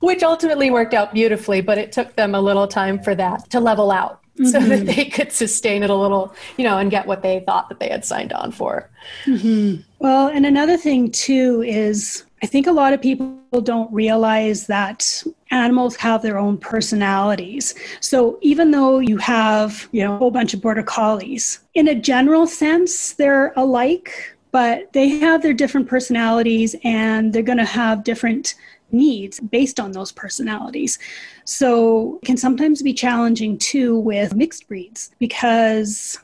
Which 0.00 0.22
ultimately 0.22 0.70
worked 0.70 0.94
out 0.94 1.12
beautifully, 1.12 1.60
but 1.60 1.76
it 1.78 1.90
took 1.90 2.14
them 2.14 2.34
a 2.34 2.40
little 2.40 2.68
time 2.68 3.02
for 3.02 3.14
that 3.16 3.50
to 3.50 3.60
level 3.60 3.90
out 3.90 4.20
mm-hmm. 4.36 4.46
so 4.46 4.60
that 4.60 4.80
mm-hmm. 4.80 4.86
they 4.86 5.04
could 5.06 5.32
sustain 5.32 5.82
it 5.82 5.90
a 5.90 5.94
little, 5.94 6.34
you 6.56 6.64
know, 6.64 6.78
and 6.78 6.90
get 6.90 7.06
what 7.06 7.22
they 7.22 7.40
thought 7.40 7.68
that 7.68 7.80
they 7.80 7.88
had 7.88 8.04
signed 8.04 8.32
on 8.32 8.52
for. 8.52 8.88
Mm-hmm. 9.24 9.82
Well, 9.98 10.28
and 10.28 10.46
another 10.46 10.76
thing 10.76 11.10
too 11.10 11.62
is 11.66 12.24
I 12.42 12.46
think 12.46 12.66
a 12.66 12.72
lot 12.72 12.92
of 12.92 13.02
people 13.02 13.36
don't 13.62 13.92
realize 13.92 14.66
that 14.68 15.22
animals 15.50 15.96
have 15.96 16.22
their 16.22 16.38
own 16.38 16.58
personalities. 16.58 17.74
So 18.00 18.38
even 18.42 18.70
though 18.70 19.00
you 19.00 19.16
have, 19.18 19.88
you 19.92 20.04
know, 20.04 20.14
a 20.14 20.18
whole 20.18 20.30
bunch 20.30 20.54
of 20.54 20.60
border 20.60 20.82
collies, 20.82 21.60
in 21.74 21.88
a 21.88 21.94
general 21.94 22.46
sense, 22.46 23.12
they're 23.12 23.52
alike 23.56 24.31
but 24.52 24.92
they 24.92 25.08
have 25.08 25.42
their 25.42 25.54
different 25.54 25.88
personalities 25.88 26.76
and 26.84 27.32
they're 27.32 27.42
going 27.42 27.58
to 27.58 27.64
have 27.64 28.04
different 28.04 28.54
needs 28.92 29.40
based 29.40 29.80
on 29.80 29.92
those 29.92 30.12
personalities. 30.12 30.98
So 31.44 32.20
it 32.22 32.26
can 32.26 32.36
sometimes 32.36 32.82
be 32.82 32.92
challenging 32.92 33.58
too 33.58 33.98
with 33.98 34.34
mixed 34.34 34.68
breeds 34.68 35.10
because 35.18 36.18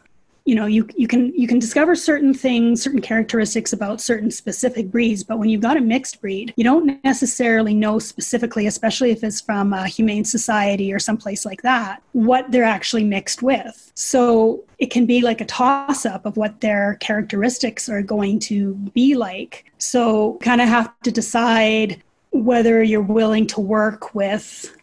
you 0.48 0.54
know 0.54 0.66
you, 0.66 0.88
you 0.96 1.06
can 1.06 1.32
you 1.34 1.46
can 1.46 1.58
discover 1.58 1.94
certain 1.94 2.32
things 2.32 2.82
certain 2.82 3.00
characteristics 3.00 3.72
about 3.72 4.00
certain 4.00 4.30
specific 4.30 4.90
breeds 4.90 5.22
but 5.22 5.38
when 5.38 5.48
you've 5.48 5.60
got 5.68 5.76
a 5.76 5.80
mixed 5.80 6.20
breed 6.20 6.52
you 6.56 6.64
don't 6.64 7.02
necessarily 7.04 7.74
know 7.74 7.98
specifically 7.98 8.66
especially 8.66 9.10
if 9.10 9.22
it's 9.22 9.40
from 9.40 9.72
a 9.72 9.86
humane 9.86 10.24
society 10.24 10.92
or 10.92 10.98
someplace 10.98 11.44
like 11.44 11.62
that 11.62 12.02
what 12.18 12.50
they're 12.50 12.64
actually 12.64 13.04
mixed 13.04 13.42
with. 13.42 13.92
So 13.94 14.64
it 14.78 14.90
can 14.90 15.06
be 15.06 15.20
like 15.20 15.40
a 15.40 15.44
toss 15.44 16.04
up 16.04 16.26
of 16.26 16.36
what 16.36 16.60
their 16.60 16.96
characteristics 16.96 17.88
are 17.88 18.02
going 18.02 18.40
to 18.40 18.74
be 18.74 19.14
like. 19.14 19.64
So 19.78 20.38
kind 20.42 20.60
of 20.60 20.68
have 20.68 20.92
to 21.02 21.12
decide 21.12 22.02
whether 22.30 22.82
you're 22.82 23.00
willing 23.00 23.46
to 23.48 23.60
work 23.60 24.14
with 24.14 24.74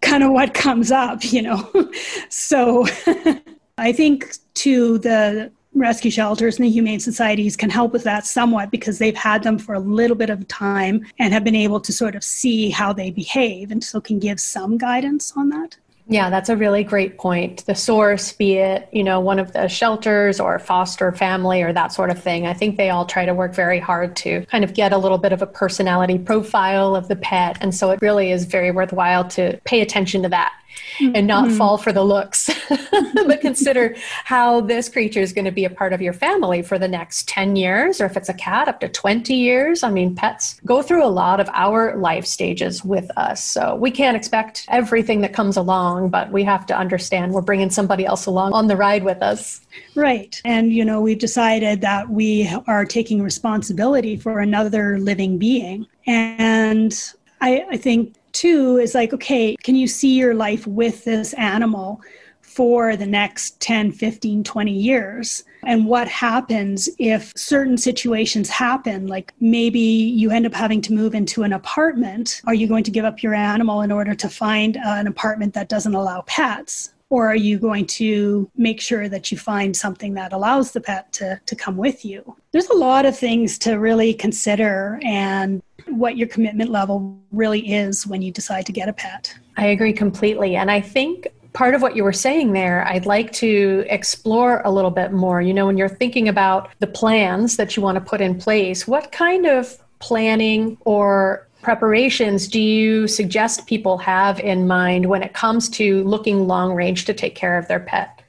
kind 0.00 0.24
of 0.24 0.32
what 0.32 0.54
comes 0.54 0.90
up 0.90 1.24
you 1.24 1.42
know? 1.42 1.70
So 2.30 2.86
I 3.78 3.92
think 3.92 4.34
to 4.54 4.98
the 4.98 5.52
rescue 5.74 6.10
shelters 6.10 6.56
and 6.56 6.66
the 6.66 6.70
humane 6.70 7.00
societies 7.00 7.56
can 7.56 7.70
help 7.70 7.92
with 7.92 8.04
that 8.04 8.26
somewhat 8.26 8.70
because 8.70 8.98
they've 8.98 9.16
had 9.16 9.42
them 9.44 9.58
for 9.58 9.74
a 9.74 9.78
little 9.80 10.16
bit 10.16 10.30
of 10.30 10.46
time 10.48 11.06
and 11.18 11.32
have 11.32 11.44
been 11.44 11.54
able 11.54 11.80
to 11.80 11.92
sort 11.92 12.16
of 12.16 12.24
see 12.24 12.70
how 12.70 12.92
they 12.92 13.10
behave 13.10 13.70
and 13.70 13.82
so 13.82 14.00
can 14.00 14.18
give 14.18 14.40
some 14.40 14.76
guidance 14.76 15.32
on 15.36 15.50
that. 15.50 15.76
Yeah, 16.10 16.30
that's 16.30 16.48
a 16.48 16.56
really 16.56 16.84
great 16.84 17.18
point. 17.18 17.66
The 17.66 17.74
source, 17.74 18.32
be 18.32 18.54
it, 18.54 18.88
you 18.92 19.04
know, 19.04 19.20
one 19.20 19.38
of 19.38 19.52
the 19.52 19.68
shelters 19.68 20.40
or 20.40 20.58
foster 20.58 21.12
family 21.12 21.62
or 21.62 21.70
that 21.74 21.92
sort 21.92 22.08
of 22.08 22.18
thing, 22.18 22.46
I 22.46 22.54
think 22.54 22.78
they 22.78 22.88
all 22.88 23.04
try 23.04 23.26
to 23.26 23.34
work 23.34 23.54
very 23.54 23.78
hard 23.78 24.16
to 24.16 24.46
kind 24.46 24.64
of 24.64 24.72
get 24.72 24.94
a 24.94 24.98
little 24.98 25.18
bit 25.18 25.32
of 25.32 25.42
a 25.42 25.46
personality 25.46 26.18
profile 26.18 26.96
of 26.96 27.08
the 27.08 27.16
pet. 27.16 27.58
And 27.60 27.74
so 27.74 27.90
it 27.90 28.00
really 28.00 28.32
is 28.32 28.46
very 28.46 28.70
worthwhile 28.70 29.28
to 29.28 29.60
pay 29.64 29.82
attention 29.82 30.22
to 30.22 30.30
that 30.30 30.57
and 31.00 31.26
not 31.26 31.48
mm-hmm. 31.48 31.56
fall 31.56 31.78
for 31.78 31.92
the 31.92 32.02
looks, 32.02 32.50
but 33.26 33.40
consider 33.40 33.94
how 34.24 34.60
this 34.60 34.88
creature 34.88 35.20
is 35.20 35.32
going 35.32 35.44
to 35.44 35.50
be 35.50 35.64
a 35.64 35.70
part 35.70 35.92
of 35.92 36.02
your 36.02 36.12
family 36.12 36.62
for 36.62 36.78
the 36.78 36.88
next 36.88 37.28
10 37.28 37.56
years, 37.56 38.00
or 38.00 38.06
if 38.06 38.16
it's 38.16 38.28
a 38.28 38.34
cat, 38.34 38.68
up 38.68 38.80
to 38.80 38.88
20 38.88 39.34
years. 39.34 39.82
I 39.82 39.90
mean, 39.90 40.14
pets 40.14 40.60
go 40.64 40.82
through 40.82 41.04
a 41.04 41.08
lot 41.08 41.40
of 41.40 41.48
our 41.52 41.96
life 41.96 42.26
stages 42.26 42.84
with 42.84 43.10
us. 43.16 43.42
So 43.44 43.74
we 43.76 43.90
can't 43.90 44.16
expect 44.16 44.66
everything 44.68 45.20
that 45.22 45.32
comes 45.32 45.56
along, 45.56 46.10
but 46.10 46.30
we 46.32 46.44
have 46.44 46.66
to 46.66 46.76
understand 46.76 47.32
we're 47.32 47.40
bringing 47.42 47.70
somebody 47.70 48.04
else 48.04 48.26
along 48.26 48.52
on 48.52 48.66
the 48.66 48.76
ride 48.76 49.04
with 49.04 49.22
us. 49.22 49.60
Right. 49.94 50.40
And, 50.44 50.72
you 50.72 50.84
know, 50.84 51.00
we've 51.00 51.18
decided 51.18 51.80
that 51.82 52.10
we 52.10 52.48
are 52.66 52.84
taking 52.84 53.22
responsibility 53.22 54.16
for 54.16 54.40
another 54.40 54.98
living 54.98 55.38
being. 55.38 55.86
And 56.06 56.94
I, 57.40 57.64
I 57.70 57.76
think 57.76 58.14
two 58.38 58.76
is 58.76 58.94
like, 58.94 59.12
okay, 59.12 59.56
can 59.64 59.74
you 59.74 59.88
see 59.88 60.14
your 60.14 60.34
life 60.34 60.66
with 60.66 61.04
this 61.04 61.32
animal 61.34 62.00
for 62.40 62.96
the 62.96 63.06
next 63.06 63.60
10, 63.60 63.92
15, 63.92 64.44
20 64.44 64.72
years? 64.72 65.44
And 65.66 65.86
what 65.86 66.06
happens 66.06 66.88
if 66.98 67.32
certain 67.36 67.76
situations 67.76 68.48
happen? 68.48 69.08
Like 69.08 69.34
maybe 69.40 69.80
you 69.80 70.30
end 70.30 70.46
up 70.46 70.54
having 70.54 70.80
to 70.82 70.92
move 70.92 71.14
into 71.14 71.42
an 71.42 71.52
apartment. 71.52 72.40
Are 72.46 72.54
you 72.54 72.68
going 72.68 72.84
to 72.84 72.90
give 72.92 73.04
up 73.04 73.22
your 73.22 73.34
animal 73.34 73.82
in 73.82 73.90
order 73.90 74.14
to 74.14 74.28
find 74.28 74.76
an 74.76 75.08
apartment 75.08 75.54
that 75.54 75.68
doesn't 75.68 75.94
allow 75.94 76.22
pets? 76.22 76.92
Or 77.10 77.28
are 77.28 77.36
you 77.36 77.58
going 77.58 77.86
to 77.86 78.50
make 78.56 78.80
sure 78.80 79.08
that 79.08 79.32
you 79.32 79.38
find 79.38 79.76
something 79.76 80.14
that 80.14 80.32
allows 80.32 80.72
the 80.72 80.80
pet 80.80 81.10
to, 81.14 81.40
to 81.46 81.56
come 81.56 81.76
with 81.76 82.04
you? 82.04 82.36
There's 82.52 82.68
a 82.68 82.76
lot 82.76 83.06
of 83.06 83.16
things 83.16 83.58
to 83.60 83.78
really 83.78 84.12
consider 84.12 85.00
and 85.02 85.62
what 85.86 86.18
your 86.18 86.28
commitment 86.28 86.70
level 86.70 87.18
really 87.32 87.72
is 87.72 88.06
when 88.06 88.20
you 88.20 88.30
decide 88.30 88.66
to 88.66 88.72
get 88.72 88.88
a 88.88 88.92
pet. 88.92 89.34
I 89.56 89.66
agree 89.66 89.92
completely. 89.92 90.56
And 90.56 90.70
I 90.70 90.80
think 90.80 91.28
part 91.54 91.74
of 91.74 91.82
what 91.82 91.96
you 91.96 92.04
were 92.04 92.12
saying 92.12 92.52
there, 92.52 92.86
I'd 92.86 93.06
like 93.06 93.32
to 93.32 93.84
explore 93.88 94.60
a 94.64 94.70
little 94.70 94.90
bit 94.90 95.12
more. 95.12 95.40
You 95.40 95.54
know, 95.54 95.66
when 95.66 95.78
you're 95.78 95.88
thinking 95.88 96.28
about 96.28 96.70
the 96.78 96.86
plans 96.86 97.56
that 97.56 97.76
you 97.76 97.82
want 97.82 97.96
to 97.96 98.00
put 98.00 98.20
in 98.20 98.38
place, 98.38 98.86
what 98.86 99.12
kind 99.12 99.46
of 99.46 99.76
planning 99.98 100.78
or 100.82 101.47
preparations 101.68 102.48
do 102.48 102.58
you 102.58 103.06
suggest 103.06 103.66
people 103.66 103.98
have 103.98 104.40
in 104.40 104.66
mind 104.66 105.04
when 105.04 105.22
it 105.22 105.34
comes 105.34 105.68
to 105.68 106.02
looking 106.04 106.46
long 106.46 106.72
range 106.72 107.04
to 107.04 107.12
take 107.12 107.34
care 107.34 107.58
of 107.58 107.68
their 107.68 107.78
pet? 107.78 108.22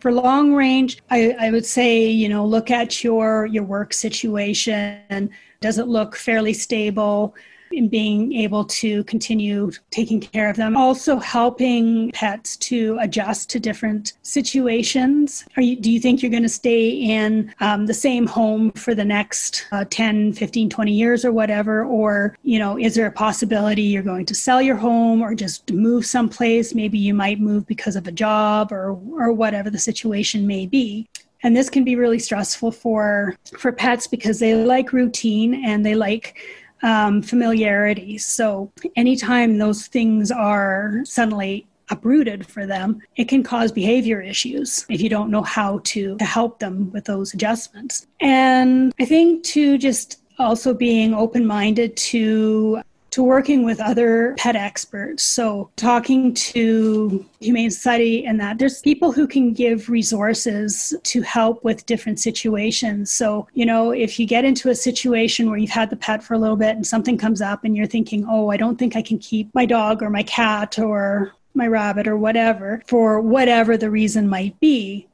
For 0.00 0.10
long 0.10 0.54
range, 0.54 1.00
I, 1.08 1.36
I 1.38 1.52
would 1.52 1.64
say, 1.64 2.08
you 2.08 2.28
know, 2.28 2.44
look 2.44 2.68
at 2.68 3.04
your 3.04 3.46
your 3.46 3.62
work 3.62 3.92
situation 3.92 5.30
does 5.60 5.78
it 5.78 5.88
look 5.88 6.16
fairly 6.16 6.54
stable? 6.54 7.34
In 7.72 7.88
being 7.88 8.32
able 8.32 8.64
to 8.64 9.04
continue 9.04 9.70
taking 9.90 10.20
care 10.20 10.50
of 10.50 10.56
them. 10.56 10.76
Also, 10.76 11.18
helping 11.18 12.10
pets 12.12 12.56
to 12.56 12.98
adjust 13.00 13.50
to 13.50 13.60
different 13.60 14.14
situations. 14.22 15.44
You, 15.56 15.76
do 15.76 15.90
you 15.90 16.00
think 16.00 16.22
you're 16.22 16.30
going 16.30 16.42
to 16.42 16.48
stay 16.48 16.90
in 16.90 17.54
um, 17.60 17.86
the 17.86 17.94
same 17.94 18.26
home 18.26 18.72
for 18.72 18.94
the 18.94 19.04
next 19.04 19.66
uh, 19.72 19.84
10, 19.88 20.32
15, 20.32 20.70
20 20.70 20.92
years 20.92 21.24
or 21.24 21.32
whatever? 21.32 21.84
Or, 21.84 22.36
you 22.42 22.58
know, 22.58 22.78
is 22.78 22.94
there 22.94 23.06
a 23.06 23.12
possibility 23.12 23.82
you're 23.82 24.02
going 24.02 24.26
to 24.26 24.34
sell 24.34 24.60
your 24.60 24.76
home 24.76 25.22
or 25.22 25.34
just 25.34 25.72
move 25.72 26.06
someplace? 26.06 26.74
Maybe 26.74 26.98
you 26.98 27.14
might 27.14 27.40
move 27.40 27.66
because 27.66 27.96
of 27.96 28.06
a 28.06 28.12
job 28.12 28.72
or, 28.72 28.90
or 29.12 29.32
whatever 29.32 29.70
the 29.70 29.78
situation 29.78 30.46
may 30.46 30.66
be 30.66 31.08
and 31.42 31.56
this 31.56 31.70
can 31.70 31.84
be 31.84 31.96
really 31.96 32.18
stressful 32.18 32.70
for 32.70 33.36
for 33.56 33.72
pets 33.72 34.06
because 34.06 34.38
they 34.38 34.54
like 34.54 34.92
routine 34.92 35.64
and 35.64 35.84
they 35.84 35.94
like 35.94 36.36
um, 36.82 37.22
familiarity. 37.22 38.18
So 38.18 38.72
anytime 38.96 39.58
those 39.58 39.86
things 39.86 40.30
are 40.30 41.00
suddenly 41.04 41.66
uprooted 41.92 42.46
for 42.46 42.66
them 42.66 43.02
it 43.16 43.28
can 43.28 43.42
cause 43.42 43.72
behavior 43.72 44.20
issues 44.20 44.86
if 44.88 45.00
you 45.00 45.08
don't 45.08 45.28
know 45.28 45.42
how 45.42 45.80
to 45.82 46.16
to 46.18 46.24
help 46.24 46.60
them 46.60 46.88
with 46.92 47.04
those 47.04 47.34
adjustments. 47.34 48.06
And 48.20 48.94
i 49.00 49.04
think 49.04 49.42
to 49.44 49.76
just 49.76 50.20
also 50.38 50.72
being 50.72 51.14
open 51.14 51.46
minded 51.46 51.96
to 51.96 52.80
to 53.10 53.22
working 53.22 53.64
with 53.64 53.80
other 53.80 54.34
pet 54.38 54.56
experts. 54.56 55.22
So, 55.22 55.70
talking 55.76 56.34
to 56.34 57.24
Humane 57.40 57.70
Society 57.70 58.24
and 58.24 58.40
that 58.40 58.58
there's 58.58 58.80
people 58.80 59.12
who 59.12 59.26
can 59.26 59.52
give 59.52 59.88
resources 59.88 60.94
to 61.02 61.22
help 61.22 61.64
with 61.64 61.86
different 61.86 62.20
situations. 62.20 63.10
So, 63.10 63.48
you 63.54 63.66
know, 63.66 63.90
if 63.90 64.18
you 64.18 64.26
get 64.26 64.44
into 64.44 64.70
a 64.70 64.74
situation 64.74 65.48
where 65.48 65.58
you've 65.58 65.70
had 65.70 65.90
the 65.90 65.96
pet 65.96 66.22
for 66.22 66.34
a 66.34 66.38
little 66.38 66.56
bit 66.56 66.76
and 66.76 66.86
something 66.86 67.18
comes 67.18 67.40
up 67.40 67.64
and 67.64 67.76
you're 67.76 67.86
thinking, 67.86 68.26
oh, 68.28 68.50
I 68.50 68.56
don't 68.56 68.78
think 68.78 68.96
I 68.96 69.02
can 69.02 69.18
keep 69.18 69.52
my 69.54 69.66
dog 69.66 70.02
or 70.02 70.10
my 70.10 70.22
cat 70.22 70.78
or 70.78 71.32
my 71.54 71.66
rabbit 71.66 72.06
or 72.06 72.16
whatever 72.16 72.82
for 72.86 73.20
whatever 73.20 73.76
the 73.76 73.90
reason 73.90 74.28
might 74.28 74.58
be, 74.60 75.08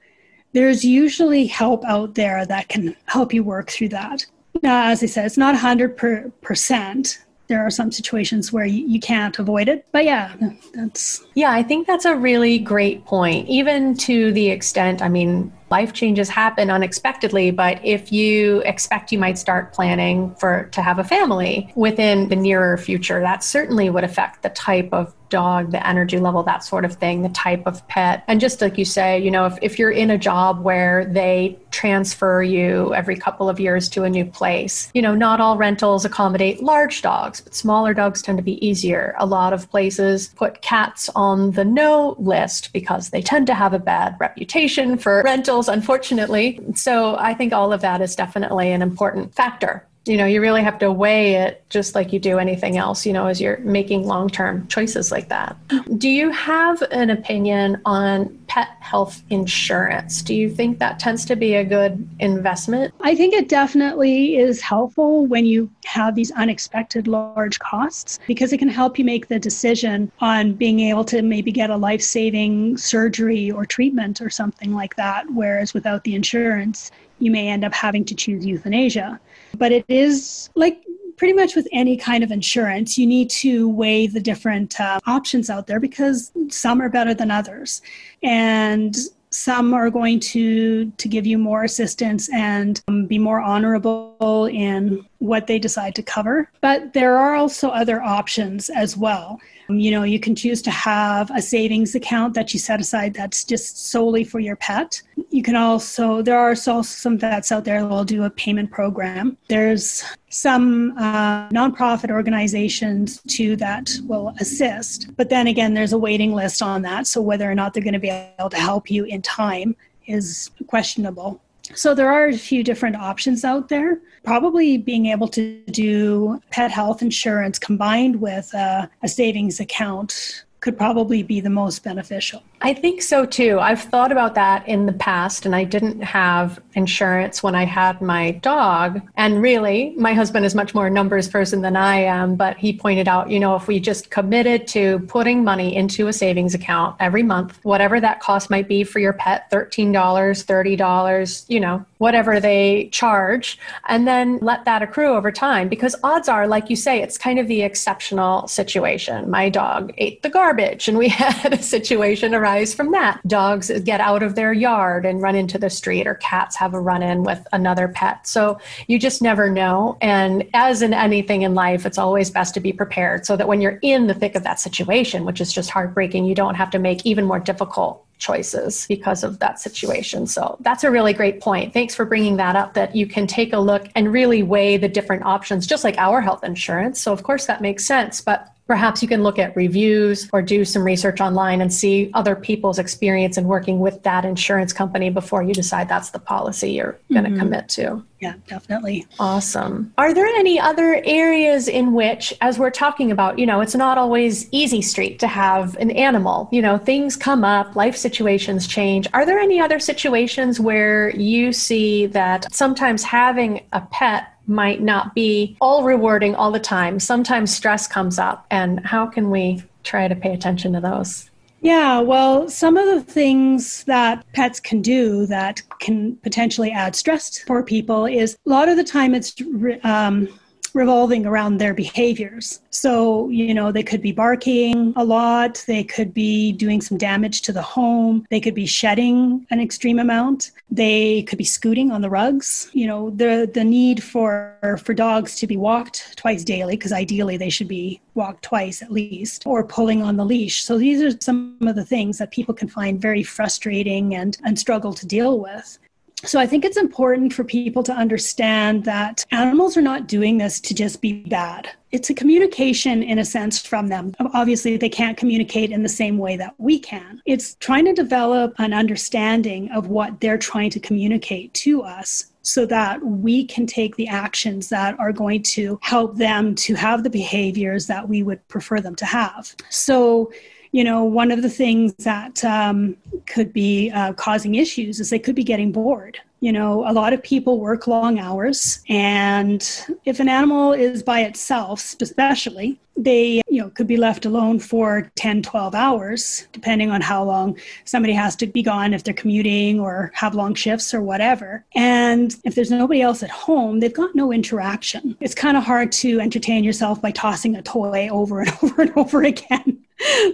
there's 0.53 0.85
usually 0.85 1.47
help 1.47 1.85
out 1.85 2.15
there 2.15 2.47
that 2.47 2.69
can 2.69 2.97
help 3.07 3.33
you 3.33 3.43
work 3.43 3.71
through 3.71 3.91
that. 3.91 4.25
Now, 4.63 4.89
as 4.89 5.03
I 5.03 5.07
said, 5.07 5.27
it's 5.27 5.37
not 5.37 5.55
100% 5.55 7.19
there 7.49 7.65
are 7.65 7.71
some 7.71 7.93
situations 7.93 8.53
where 8.53 8.65
you, 8.67 8.87
you 8.87 9.01
can't 9.01 9.39
avoid 9.39 9.69
it. 9.69 9.87
But 9.93 10.05
yeah, 10.05 10.35
that's. 10.75 11.25
Yeah, 11.35 11.53
I 11.53 11.63
think 11.63 11.87
that's 11.87 12.05
a 12.05 12.17
really 12.17 12.59
great 12.59 13.05
point. 13.05 13.49
Even 13.49 13.97
to 13.99 14.33
the 14.33 14.51
extent, 14.51 15.03
I 15.03 15.09
mean, 15.09 15.53
life 15.71 15.93
changes 15.93 16.29
happen 16.29 16.71
unexpectedly 16.71 17.51
but 17.51 17.81
if 17.85 18.13
you 18.13 18.61
expect 18.61 19.11
you 19.11 19.19
might 19.19 19.37
start 19.37 19.73
planning 19.73 20.33
for 20.37 20.69
to 20.71 20.81
have 20.81 20.99
a 20.99 21.05
family 21.05 21.73
within 21.75 22.29
the 22.29 22.37
nearer 22.37 22.77
future 22.77 23.21
that 23.21 23.43
certainly 23.43 23.91
would 23.91 24.05
affect 24.05 24.43
the 24.43 24.49
type 24.51 24.89
of 24.93 25.13
dog, 25.29 25.71
the 25.73 25.87
energy 25.87 26.19
level, 26.19 26.43
that 26.43 26.65
sort 26.65 26.85
of 26.85 26.95
thing, 26.95 27.23
the 27.23 27.29
type 27.31 27.63
of 27.67 27.87
pet. 27.89 28.25
And 28.29 28.41
just 28.41 28.61
like 28.61 28.79
you 28.79 28.85
say, 28.85 29.19
you 29.19 29.31
know, 29.31 29.47
if, 29.47 29.59
if 29.63 29.79
you're 29.79 29.91
in 29.91 30.11
a 30.11 30.19
job 30.19 30.63
where 30.63 31.05
they 31.05 31.59
transfer 31.71 32.43
you 32.43 32.95
every 32.95 33.17
couple 33.17 33.49
of 33.49 33.61
years 33.61 33.89
to 33.91 34.05
a 34.05 34.11
new 34.11 34.25
place, 34.25 34.91
you 34.95 35.03
know, 35.03 35.15
not 35.15 35.41
all 35.41 35.57
rentals 35.57 36.05
accommodate 36.05 36.63
large 36.63 37.03
dogs, 37.03 37.41
but 37.41 37.55
smaller 37.55 37.95
dogs 37.95 38.23
tend 38.23 38.39
to 38.39 38.45
be 38.45 38.65
easier. 38.67 39.15
A 39.19 39.27
lot 39.27 39.53
of 39.53 39.71
places 39.71 40.29
put 40.37 40.63
cats 40.63 41.11
on 41.15 41.53
the 41.53 41.65
no 41.65 42.17
list 42.19 42.73
because 42.73 43.11
they 43.11 43.23
tend 43.23 43.47
to 43.49 43.55
have 43.55 43.73
a 43.73 43.79
bad 43.79 44.17
reputation 44.21 44.99
for 44.99 45.23
rentals, 45.23 45.69
unfortunately. 45.69 46.61
So 46.75 47.17
I 47.17 47.35
think 47.35 47.53
all 47.53 47.73
of 47.73 47.81
that 47.83 48.01
is 48.01 48.15
definitely 48.15 48.73
an 48.73 48.83
important 48.83 49.35
factor 49.35 49.87
you 50.07 50.17
know, 50.17 50.25
you 50.25 50.41
really 50.41 50.63
have 50.63 50.79
to 50.79 50.93
weigh 50.93 51.35
it 51.35 51.65
just 51.69 51.95
like 51.97 52.13
you 52.13 52.21
do 52.21 52.39
anything 52.39 52.77
else, 52.77 53.05
you 53.05 53.13
know, 53.13 53.27
as 53.27 53.41
you're 53.41 53.59
making 53.59 54.07
long 54.07 54.31
term 54.31 54.67
choices 54.69 55.11
like 55.11 55.29
that. 55.29 55.57
Do 55.99 56.09
you 56.09 56.31
have 56.31 56.81
an 56.93 57.11
opinion 57.11 57.81
on 57.85 58.39
pet 58.47 58.69
health 58.81 59.23
insurance? 59.31 60.23
Do 60.23 60.33
you 60.33 60.49
think 60.49 60.79
that 60.79 61.01
tends 61.01 61.25
to 61.27 61.37
be 61.37 61.55
a 61.55 61.65
good 61.65 62.09
investment? 62.21 62.95
I 63.01 63.17
think 63.17 63.35
it 63.35 63.49
definitely 63.49 64.37
is 64.37 64.61
helpful 64.61 65.27
when 65.27 65.45
you 65.45 65.69
have 65.85 66.15
these 66.15 66.31
unexpected 66.33 67.09
large 67.09 67.59
costs 67.59 68.21
because 68.29 68.53
it 68.53 68.59
can 68.59 68.69
help 68.69 68.99
you 68.99 69.05
make 69.05 69.27
the 69.27 69.41
decision 69.41 70.13
on 70.21 70.53
being 70.53 70.81
able 70.81 71.05
to 71.07 71.23
maybe 71.23 71.51
get 71.51 71.71
a 71.71 71.77
life 71.77 72.03
saving 72.03 72.77
surgery 72.77 73.51
or 73.51 73.67
treatment 73.67 74.21
or 74.21 74.31
something 74.31 74.73
like 74.73 74.95
that. 74.95 75.29
Whereas 75.33 75.75
without 75.75 76.05
the 76.05 76.15
insurance, 76.15 76.93
you 77.19 77.31
may 77.31 77.49
end 77.49 77.65
up 77.65 77.73
having 77.73 78.05
to 78.05 78.15
choose 78.15 78.45
euthanasia. 78.45 79.21
But 79.57 79.73
it 79.73 79.85
is 79.89 80.51
like 80.55 80.83
pretty 81.17 81.33
much 81.33 81.57
with 81.57 81.67
any 81.73 81.97
kind 81.97 82.23
of 82.23 82.31
insurance, 82.31 82.99
you 82.99 83.07
need 83.07 83.31
to 83.31 83.69
weigh 83.71 84.07
the 84.07 84.21
different 84.21 84.79
uh, 84.81 85.01
options 85.07 85.49
out 85.49 85.67
there 85.67 85.81
because 85.81 86.31
some 86.51 86.81
are 86.81 86.89
better 86.89 87.15
than 87.15 87.31
others. 87.31 87.81
And 88.23 88.97
some 89.31 89.75
are 89.75 89.91
going 89.91 90.21
to 90.21 90.91
to 90.93 91.09
give 91.09 91.27
you 91.27 91.37
more 91.37 91.65
assistance 91.65 92.33
and 92.33 92.81
um, 92.89 93.07
be 93.07 93.19
more 93.19 93.41
honorable 93.41 94.49
in 94.51 95.05
what 95.19 95.47
they 95.47 95.59
decide 95.59 95.95
to 95.95 96.03
cover 96.03 96.51
but 96.61 96.93
there 96.95 97.19
are 97.19 97.35
also 97.35 97.69
other 97.69 98.01
options 98.01 98.71
as 98.71 98.97
well 98.97 99.39
you 99.69 99.91
know, 99.91 100.03
you 100.03 100.21
can 100.21 100.35
choose 100.35 100.63
to 100.63 100.71
have 100.71 101.31
a 101.31 101.43
savings 101.43 101.95
account 101.95 102.35
that 102.35 102.53
you 102.53 102.61
set 102.61 102.81
aside 102.81 103.15
that's 103.15 103.45
just 103.45 103.91
solely 103.91 104.25
for 104.25 104.39
your 104.39 104.57
pet. 104.57 105.01
You 105.31 105.43
can 105.43 105.57
also, 105.57 106.23
there 106.23 106.39
are 106.39 106.51
also 106.51 106.83
some 106.83 107.19
vets 107.19 107.51
out 107.53 107.65
there 107.65 107.81
that 107.81 107.89
will 107.89 108.05
do 108.05 108.25
a 108.25 108.31
payment 108.31 108.71
program. 108.71 109.37
There's 109.49 110.05
some 110.29 110.97
uh, 110.99 111.49
nonprofit 111.49 112.11
organizations 112.11 113.21
too 113.27 113.57
that 113.57 113.91
will 114.05 114.35
assist. 114.39 115.17
But 115.17 115.29
then 115.31 115.47
again, 115.47 115.75
there's 115.75 115.93
a 115.93 115.99
waiting 115.99 116.33
list 116.35 116.63
on 116.63 116.83
that. 116.83 117.07
So 117.07 117.21
whether 117.21 117.51
or 117.51 117.55
not 117.55 117.75
they're 117.75 117.83
going 117.83 117.95
to 117.95 117.99
be 117.99 118.11
able 118.11 118.51
to 118.51 118.57
help 118.57 118.91
you 118.91 119.05
in 119.05 119.23
time 119.23 119.75
is 120.07 120.51
questionable. 120.69 121.41
So 121.75 121.95
there 121.95 122.11
are 122.11 122.29
a 122.29 122.37
few 122.37 122.63
different 122.63 122.97
options 122.97 123.45
out 123.45 123.69
there. 123.69 124.01
Probably 124.27 124.77
being 124.77 125.07
able 125.07 125.29
to 125.29 125.63
do 125.71 126.43
pet 126.51 126.73
health 126.73 127.01
insurance 127.01 127.61
combined 127.61 128.21
with 128.21 128.53
a, 128.55 128.91
a 129.03 129.09
savings 129.09 129.61
account 129.61 130.45
could 130.61 130.77
probably 130.77 131.23
be 131.23 131.41
the 131.41 131.51
most 131.51 131.85
beneficial. 131.85 132.43
I 132.63 132.73
think 132.73 133.03
so 133.03 133.27
too. 133.27 133.61
I've 133.61 133.83
thought 133.83 134.11
about 134.11 134.35
that 134.35 134.67
in 134.67 134.87
the 134.87 134.93
past, 134.93 135.45
and 135.45 135.55
I 135.55 135.65
didn't 135.65 136.01
have 136.01 136.59
insurance 136.73 137.43
when 137.43 137.55
I 137.55 137.65
had 137.65 138.01
my 138.01 138.33
dog. 138.33 139.03
And 139.17 139.43
really, 139.43 139.95
my 139.99 140.15
husband 140.15 140.47
is 140.47 140.55
much 140.55 140.75
more 140.75 140.87
a 140.87 140.91
numbers 140.91 141.29
person 141.29 141.61
than 141.61 141.77
I 141.77 141.97
am, 141.97 142.35
but 142.35 142.57
he 142.57 142.73
pointed 142.73 143.09
out, 143.09 143.31
you 143.31 143.39
know, 143.39 143.55
if 143.57 143.69
we 143.69 143.79
just 143.79 144.11
committed 144.11 144.67
to 144.69 145.01
putting 145.01 145.45
money 145.45 145.77
into 145.77 146.09
a 146.09 146.13
savings 146.13 146.55
account 146.55 146.97
every 146.99 147.23
month, 147.23 147.59
whatever 147.63 148.01
that 148.01 148.21
cost 148.21 148.51
might 148.51 148.69
be 148.69 148.85
for 148.85 148.99
your 148.99 149.13
pet 149.13 149.51
$13, 149.51 149.93
$30, 149.93 151.45
you 151.49 151.61
know, 151.61 151.85
whatever 151.99 152.41
they 152.41 152.89
charge, 152.91 153.59
and 153.89 154.09
then 154.09 154.39
let 154.41 154.65
that 154.65 154.83
accrue 154.83 155.15
over 155.15 155.31
time. 155.31 155.69
Because 155.69 155.95
odds 156.03 156.29
are, 156.29 156.49
like 156.49 156.71
you 156.71 156.77
say, 156.77 157.03
it's 157.03 157.19
kind 157.19 157.39
of 157.39 157.49
the 157.49 157.63
exceptional 157.63 158.49
situation. 158.49 159.31
My 159.31 159.51
dog 159.51 159.93
ate 159.99 160.23
the 160.23 160.31
garbage, 160.31 160.56
and 160.59 160.99
we 160.99 161.09
had 161.27 161.53
a 161.53 161.63
situation 161.63 162.35
arise 162.35 162.75
from 162.75 162.91
that. 162.93 163.21
Dogs 163.27 163.71
get 163.81 164.01
out 164.01 164.23
of 164.23 164.35
their 164.35 164.53
yard 164.53 165.07
and 165.07 165.23
run 165.23 165.35
into 165.35 165.59
the 165.59 165.71
street, 165.71 166.07
or 166.07 166.15
cats 166.15 166.57
have 166.57 166.75
a 166.75 166.81
run 166.81 167.03
in 167.03 167.23
with 167.23 167.47
another 167.53 167.89
pet. 167.89 168.27
So 168.27 168.59
you 168.87 168.99
just 168.99 169.23
never 169.23 169.51
know. 169.51 169.97
And 170.01 170.49
as 170.55 170.83
in 170.83 170.95
anything 170.95 171.43
in 171.43 171.55
life, 171.55 171.87
it's 171.87 171.99
always 171.99 172.31
best 172.31 172.55
to 172.55 172.61
be 172.61 172.73
prepared 172.73 173.27
so 173.27 173.37
that 173.37 173.49
when 173.49 173.61
you're 173.61 173.79
in 173.83 174.07
the 174.07 174.15
thick 174.15 174.35
of 174.35 174.43
that 174.45 174.61
situation, 174.61 175.25
which 175.25 175.41
is 175.41 175.53
just 175.53 175.71
heartbreaking, 175.71 176.25
you 176.25 176.35
don't 176.35 176.55
have 176.55 176.71
to 176.71 176.79
make 176.79 177.05
even 177.05 177.25
more 177.25 177.41
difficult 177.41 178.03
choices 178.19 178.87
because 178.89 179.23
of 179.23 179.39
that 179.41 179.61
situation. 179.61 180.27
So 180.27 180.57
that's 180.61 180.85
a 180.85 180.91
really 180.91 181.13
great 181.13 181.41
point. 181.41 181.73
Thanks 181.73 181.95
for 181.95 182.05
bringing 182.05 182.37
that 182.37 182.57
up 182.57 182.75
that 182.75 182.97
you 182.97 183.07
can 183.07 183.27
take 183.27 183.53
a 183.53 183.59
look 183.59 183.89
and 183.95 184.13
really 184.13 184.43
weigh 184.43 184.77
the 184.77 184.89
different 184.89 185.25
options, 185.25 185.67
just 185.67 185.85
like 185.85 185.99
our 185.99 186.21
health 186.21 186.43
insurance. 186.43 187.01
So, 187.01 187.13
of 187.13 187.23
course, 187.23 187.47
that 187.47 187.61
makes 187.61 187.85
sense. 187.85 188.21
But 188.21 188.56
Perhaps 188.67 189.01
you 189.01 189.09
can 189.09 189.23
look 189.23 189.39
at 189.39 189.55
reviews 189.55 190.29
or 190.33 190.43
do 190.43 190.65
some 190.65 190.83
research 190.83 191.21
online 191.21 191.61
and 191.61 191.73
see 191.73 192.11
other 192.15 192.35
people's 192.35 192.79
experience 192.79 193.39
in 193.39 193.47
working 193.47 193.79
with 193.79 194.03
that 194.03 194.25
insurance 194.25 194.73
company 194.73 195.09
before 195.09 195.43
you 195.43 195.55
decide 195.55 195.89
that's 195.89 196.11
the 196.11 196.19
policy 196.19 196.73
you're 196.73 196.99
going 197.13 197.25
to 197.25 197.31
mm-hmm. 197.31 197.39
commit 197.39 197.69
to. 197.69 198.03
Yeah, 198.21 198.35
definitely. 198.49 199.07
Awesome. 199.21 199.93
Are 199.99 200.15
there 200.15 200.27
any 200.27 200.59
other 200.59 201.03
areas 201.05 201.69
in 201.69 201.93
which, 201.93 202.33
as 202.41 202.59
we're 202.59 202.71
talking 202.71 203.11
about, 203.13 203.39
you 203.39 203.45
know, 203.45 203.61
it's 203.61 203.75
not 203.75 203.99
always 203.99 204.49
easy 204.53 204.81
street 204.81 205.19
to 205.21 205.29
have 205.29 205.77
an 205.77 205.91
animal? 205.91 206.49
You 206.51 206.63
know, 206.63 206.79
things 206.79 207.15
come 207.15 207.45
up, 207.45 207.77
life 207.77 207.97
situations 207.97 208.67
change. 208.67 209.07
Are 209.13 209.27
there 209.27 209.39
any 209.39 209.61
other 209.61 209.79
situations 209.79 210.59
where 210.59 211.11
you 211.11 211.53
see 211.53 212.07
that 212.07 212.53
sometimes 212.55 213.05
having 213.05 213.67
a 213.73 213.83
pet 213.83 214.29
might 214.47 214.83
not 214.83 215.15
be 215.15 215.57
all 215.61 215.85
rewarding 215.85 216.35
all 216.35 216.51
the 216.51 216.61
time. 216.61 217.01
Sometimes 217.01 217.55
stress 217.55 217.87
comes 217.87 218.19
up, 218.19 218.47
and 218.51 218.85
how 218.85 219.07
can 219.07 219.31
we 219.31 219.63
try 219.83 220.09
to 220.09 220.15
pay 220.15 220.33
attention 220.33 220.73
to 220.73 220.81
those? 220.81 221.31
Yeah, 221.61 222.01
well, 222.01 222.49
some 222.49 222.77
of 222.77 222.87
the 222.87 223.01
things 223.01 223.83
that 223.85 224.25
pets 224.35 224.61
can 224.61 224.83
do 224.83 225.27
that 225.27 225.63
can 225.81 226.17
potentially 226.17 226.71
add 226.71 226.95
stress 226.95 227.39
for 227.39 227.63
people 227.63 228.07
is 228.07 228.37
a 228.47 228.51
lot 228.51 228.69
of 228.69 228.77
the 228.77 228.85
time 228.85 229.15
it's 229.15 229.35
um, 229.83 230.29
revolving 230.77 231.25
around 231.25 231.57
their 231.57 231.73
behaviors. 231.73 232.61
So, 232.69 233.31
you 233.31 233.55
know, 233.55 233.73
they 233.73 233.83
could 233.83 234.03
be 234.03 234.13
barking 234.13 234.93
a 234.95 235.05
lot, 235.05 235.65
they 235.67 235.83
could 235.83 236.13
be 236.13 236.53
doing 236.53 236.83
some 236.83 236.99
damage 236.99 237.41
to 237.43 237.53
the 237.53 237.63
home, 237.63 238.27
they 238.31 238.41
could 238.41 238.55
be 238.55 238.67
shedding 238.67 239.47
an 239.51 239.59
extreme 239.59 239.99
amount, 239.99 240.51
they 240.71 241.23
could 241.23 241.39
be 241.39 241.45
scooting 241.45 241.91
on 241.91 242.03
the 242.03 242.11
rugs. 242.11 242.71
You 242.75 242.87
know, 242.87 243.11
the 243.11 243.51
the 243.53 243.65
need 243.65 244.03
for 244.03 244.81
for 244.85 244.93
dogs 244.93 245.39
to 245.41 245.47
be 245.47 245.57
walked 245.57 246.17
twice 246.17 246.45
daily 246.45 246.77
because 246.77 246.93
ideally 246.93 247.39
they 247.39 247.51
should 247.51 247.69
be 247.69 248.01
walked 248.15 248.43
twice 248.43 248.83
at 248.83 248.93
least 248.93 249.47
or 249.47 249.65
pulling 249.65 250.03
on 250.03 250.17
the 250.17 250.25
leash. 250.25 250.63
So 250.63 250.77
these 250.77 251.01
are 251.03 251.19
some 251.21 251.57
of 251.63 251.77
the 251.77 251.85
things 251.85 252.19
that 252.19 252.31
people 252.31 252.55
can 252.55 252.69
find 252.69 253.01
very 253.01 253.23
frustrating 253.23 254.15
and 254.15 254.37
and 254.45 254.59
struggle 254.59 254.93
to 254.93 255.07
deal 255.07 255.41
with. 255.41 255.79
So 256.27 256.41
I 256.41 256.47
think 256.47 256.65
it's 256.65 256.77
important 256.77 257.33
for 257.33 257.45
people 257.45 257.83
to 257.85 257.93
understand 257.93 258.85
that 258.85 259.25
animals 259.31 259.77
are 259.77 259.83
not 259.83 260.09
doing 260.09 260.39
this 260.39 260.61
to 260.61 260.75
just 260.75 261.01
be 261.01 261.23
bad. 261.23 261.71
It's 261.93 262.11
a 262.11 262.15
communication 262.15 263.03
in 263.03 263.21
a 263.21 263.25
sense 263.25 263.65
from 263.65 263.89
them. 263.89 264.13
Obviously, 264.35 264.77
they 264.77 264.89
can't 264.89 265.17
communicate 265.17 265.71
in 265.71 265.85
the 265.85 265.89
same 265.89 266.19
way 266.19 266.37
that 266.37 266.55
we 266.59 266.81
can. 266.81 267.23
It's 267.27 267.55
trying 267.57 267.85
to 267.85 267.93
develop 267.93 268.55
an 268.59 268.75
understanding 268.75 269.71
of 269.71 269.87
what 269.87 270.21
they're 270.21 270.37
trying 270.37 270.71
to 270.71 270.81
communicate 270.81 271.55
to 271.55 271.83
us 271.83 272.33
so 272.43 272.67
that 272.67 273.05
we 273.05 273.45
can 273.45 273.67
take 273.67 273.97
the 273.97 274.09
actions 274.09 274.69
that 274.69 274.99
are 275.01 275.13
going 275.13 275.43
to 275.43 275.79
help 275.83 276.17
them 276.17 276.55
to 276.55 276.75
have 276.75 277.03
the 277.03 277.11
behaviors 277.11 277.87
that 277.87 278.09
we 278.09 278.23
would 278.23 278.47
prefer 278.49 278.81
them 278.81 278.95
to 278.97 279.05
have. 279.05 279.55
So 279.71 280.33
you 280.77 280.85
know, 280.85 281.03
one 281.05 281.31
of 281.31 281.41
the 281.41 281.49
things 281.49 281.95
that 282.01 282.45
um, 282.45 282.99
could 283.25 283.51
be 283.51 283.91
uh, 283.93 284.13
causing 284.13 284.57
issues 284.57 285.01
is 285.01 285.09
they 285.09 285.19
could 285.19 285.35
be 285.35 285.43
getting 285.43 285.73
bored. 285.73 286.19
You 286.41 286.53
know, 286.53 286.87
a 286.87 286.93
lot 286.93 287.15
of 287.15 287.23
people 287.23 287.59
work 287.59 287.87
long 287.87 288.19
hours, 288.19 288.81
and 288.91 289.67
if 290.05 290.21
an 290.21 290.29
animal 290.29 290.75
is 290.75 291.03
by 291.03 291.21
itself, 291.23 291.97
especially, 292.03 292.79
they, 292.95 293.41
you 293.49 293.63
know, 293.63 293.71
could 293.71 293.87
be 293.87 293.97
left 293.97 294.27
alone 294.27 294.59
for 294.59 295.11
10, 295.15 295.41
12 295.41 295.75
hours, 295.75 296.47
depending 296.53 296.91
on 296.91 297.01
how 297.01 297.25
long 297.25 297.59
somebody 297.87 298.13
has 298.13 298.37
to 298.37 298.47
be 298.47 298.63
gone 298.63 298.93
if 298.93 299.03
they're 299.03 299.15
commuting 299.15 299.81
or 299.81 300.11
have 300.13 300.35
long 300.35 300.55
shifts 300.55 300.93
or 300.93 301.01
whatever. 301.01 301.65
And 301.75 302.37
if 302.45 302.55
there's 302.55 302.71
nobody 302.71 303.01
else 303.01 303.23
at 303.23 303.31
home, 303.31 303.81
they've 303.81 303.91
got 303.95 304.15
no 304.15 304.31
interaction. 304.31 305.17
It's 305.21 305.35
kind 305.35 305.57
of 305.57 305.65
hard 305.65 305.91
to 305.93 306.21
entertain 306.21 306.65
yourself 306.65 307.01
by 307.01 307.13
tossing 307.13 307.57
a 307.57 307.63
toy 307.63 308.11
over 308.11 308.41
and 308.41 308.53
over 308.63 308.83
and 308.83 308.93
over 308.95 309.23
again 309.23 309.83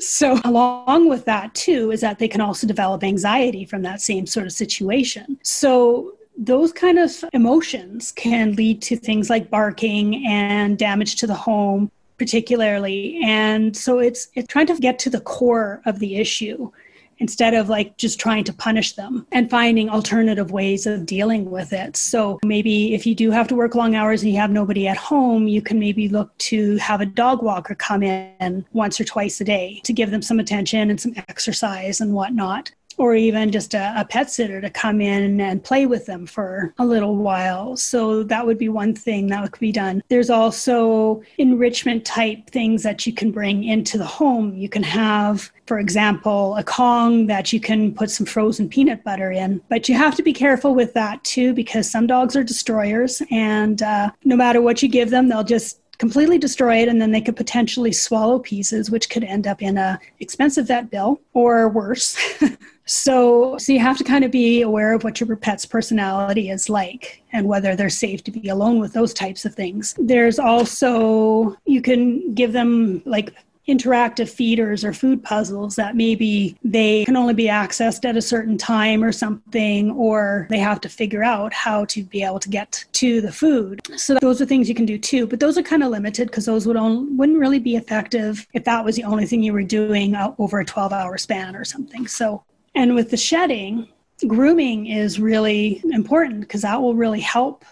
so 0.01 0.39
along 0.45 1.09
with 1.09 1.25
that 1.25 1.55
too 1.55 1.91
is 1.91 2.01
that 2.01 2.19
they 2.19 2.29
can 2.29 2.41
also 2.41 2.67
develop 2.67 3.05
anxiety 3.05 3.65
from 3.65 3.83
that 3.83 4.01
same 4.01 4.27
sort 4.27 4.47
of 4.47 4.53
situation. 4.53 5.39
So 5.43 6.17
those 6.37 6.73
kind 6.73 6.99
of 6.99 7.13
emotions 7.33 8.13
can 8.13 8.55
lead 8.55 8.81
to 8.83 8.97
things 8.97 9.29
like 9.31 9.51
barking 9.51 10.27
and 10.27 10.79
damage 10.79 11.17
to 11.17 11.27
the 11.27 11.35
home 11.35 11.91
particularly. 12.19 13.21
And 13.25 13.77
so 13.77 13.99
it's 13.99 14.29
it's 14.35 14.47
trying 14.47 14.67
to 14.67 14.77
get 14.77 14.99
to 15.01 15.11
the 15.11 15.21
core 15.21 15.83
of 15.87 15.99
the 15.99 16.17
issue 16.17 16.71
instead 17.19 17.55
of 17.55 17.69
like 17.69 17.97
just 17.97 18.19
trying 18.19 18.45
to 18.45 18.53
punish 18.53 18.93
them 18.93 19.27
and 19.33 19.51
finding 19.51 19.89
alternative 19.89 20.51
ways 20.51 20.87
of 20.87 21.07
dealing 21.07 21.51
with 21.51 21.73
it. 21.73 21.97
So 21.97 22.39
maybe 22.45 22.95
if 22.95 23.07
you 23.07 23.15
do 23.15 23.31
have 23.31 23.49
to 23.49 23.55
work 23.55 23.75
long 23.75 23.95
hours 23.95 24.23
and 24.23 24.31
you 24.33 24.39
have 24.39 24.51
nobody 24.51 24.89
at 24.89 24.97
home, 24.97 25.47
you 25.47 25.63
can 25.63 25.79
maybe 25.79 26.09
look 26.09 26.37
to 26.39 26.77
have 26.77 27.01
a 27.01 27.07
dog 27.07 27.43
walker 27.43 27.75
come 27.75 28.03
in 28.03 28.65
once 28.73 29.01
or 29.01 29.05
twice 29.05 29.41
a 29.41 29.45
day 29.45 29.81
to 29.85 29.93
give 29.93 30.11
them 30.11 30.23
some 30.23 30.41
attention 30.41 30.91
and 30.91 31.01
some 31.01 31.15
exercise 31.17 32.01
and 32.01 32.13
whatnot 32.13 32.73
or 33.03 33.17
even 33.17 33.51
just 33.51 33.75
a, 33.75 33.93
a, 33.97 34.05
pet 34.05 34.31
sitter 34.31 34.61
to 34.61 34.71
come 34.71 35.01
in 35.01 35.41
and 35.41 35.65
play 35.65 35.87
with 35.87 36.07
them 36.07 36.25
for 36.25 36.73
a 36.79 36.87
little 36.87 37.17
while. 37.17 37.77
So 37.77 38.23
that 38.23 38.47
would 38.47 38.59
be 38.59 38.69
one 38.69 38.95
thing 38.95 39.27
that 39.27 39.51
could 39.51 39.59
be 39.59 39.73
done. 39.73 40.05
There's 40.07 40.31
also 40.31 41.21
enrichment 41.37 42.05
type 42.05 42.49
things 42.51 42.85
that 42.85 43.05
you 43.05 43.13
can 43.13 43.33
bring 43.33 43.65
into 43.65 43.99
the 43.99 44.07
home. 44.07 44.55
You 44.55 44.69
can 44.69 44.85
have, 44.85 45.51
for 45.67 45.81
example, 45.81 46.55
a 46.55 46.63
Kong 46.63 47.27
that 47.27 47.53
you 47.53 47.59
can 47.59 47.93
put 47.93 48.09
some 48.09 48.25
frozen 48.25 48.69
peanut 48.69 49.03
butter 49.03 49.33
in. 49.33 49.61
But 49.69 49.89
you 49.89 49.97
have 49.97 50.15
to 50.15 50.23
be 50.23 50.33
careful 50.33 50.73
with 50.73 50.95
that 50.95 51.25
too, 51.25 51.55
because 51.55 51.91
some 51.91 52.07
dogs 52.07 52.37
are 52.37 52.45
destroyers, 52.45 53.21
and 53.33 53.83
uh, 53.83 54.13
no 54.25 54.37
matter 54.37 54.63
what 54.63 54.81
you 54.81 54.89
give 54.89 55.11
them, 55.11 55.29
they'll 55.29 55.43
just 55.43 55.81
completely 55.99 56.39
destroy 56.39 56.77
it 56.77 56.89
and 56.89 57.01
then 57.01 57.13
they 57.13 57.21
could 57.21 57.37
potentially 57.37 57.93
swallow 57.93 58.39
pieces 58.39 58.91
which 58.91 59.09
could 59.09 59.23
end 59.23 59.47
up 59.47 59.63
in 59.63 59.79
a 59.79 60.01
expensive 60.19 60.67
vet 60.67 60.91
bill 60.91 61.21
or 61.33 61.69
worse 61.69 62.19
So, 62.85 63.57
so 63.59 63.73
you 63.73 63.79
have 63.79 63.99
to 63.99 64.05
kind 64.05 64.25
of 64.25 64.31
be 64.31 64.63
aware 64.63 64.93
of 64.93 65.05
what 65.05 65.21
your 65.21 65.37
pet's 65.37 65.67
personality 65.67 66.51
is 66.51 66.69
like 66.69 67.23
and 67.33 67.47
whether 67.47 67.77
they're 67.77 67.91
safe 67.91 68.25
to 68.25 68.31
be 68.31 68.49
alone 68.49 68.79
with 68.79 68.93
those 68.93 69.15
types 69.15 69.45
of 69.45 69.55
things. 69.55 69.95
There's 69.99 70.39
also, 70.39 71.57
you 71.65 71.81
can 71.81 72.35
give 72.35 72.53
them 72.53 73.03
like 73.05 73.35
interactive 73.69 74.29
feeders 74.29 74.85
or 74.85 74.93
food 74.93 75.23
puzzles 75.23 75.77
that 75.77 75.95
maybe 75.95 76.57
they 76.65 77.05
can 77.05 77.17
only 77.17 77.35
be 77.35 77.45
accessed 77.45 78.05
at 78.05 78.17
a 78.17 78.23
certain 78.23 78.59
time 78.59 79.05
or 79.05 79.13
something, 79.13 79.93
or 79.93 80.47
they 80.51 80.59
have 80.59 80.81
to 80.81 80.89
figure 80.89 81.23
out 81.23 81.53
how 81.53 81.85
to 81.85 82.03
be 82.03 82.25
able 82.25 82.41
to 82.41 82.49
get 82.49 82.85
to 82.93 83.21
the 83.21 83.31
food. 83.31 83.81
So 83.97 84.19
those 84.21 84.43
are 84.43 84.47
things 84.47 84.69
you 84.69 84.75
can 84.75 84.87
do 84.87 84.99
too, 84.99 85.27
but 85.27 85.39
those 85.39 85.57
are 85.57 85.63
kind 85.63 85.85
of 85.85 85.91
limited 85.91 86.29
because 86.29 86.45
those 86.45 86.67
would 86.67 86.77
only, 86.77 87.15
wouldn't 87.15 87.39
really 87.39 87.61
be 87.61 87.77
effective 87.77 88.47
if 88.53 88.65
that 88.65 88.85
was 88.85 88.97
the 88.97 89.05
only 89.05 89.27
thing 89.27 89.43
you 89.43 89.53
were 89.53 89.63
doing 89.63 90.17
over 90.39 90.59
a 90.59 90.65
12 90.65 90.93
hour 90.93 91.17
span 91.17 91.55
or 91.55 91.65
something. 91.65 92.09
So 92.09 92.43
and 92.75 92.95
with 92.95 93.11
the 93.11 93.17
shedding, 93.17 93.89
grooming 94.27 94.87
is 94.87 95.21
really 95.21 95.83
important 95.91 96.41
because 96.41 96.63
that 96.63 96.81
will 96.81 96.95
really 96.95 97.21
help 97.21 97.65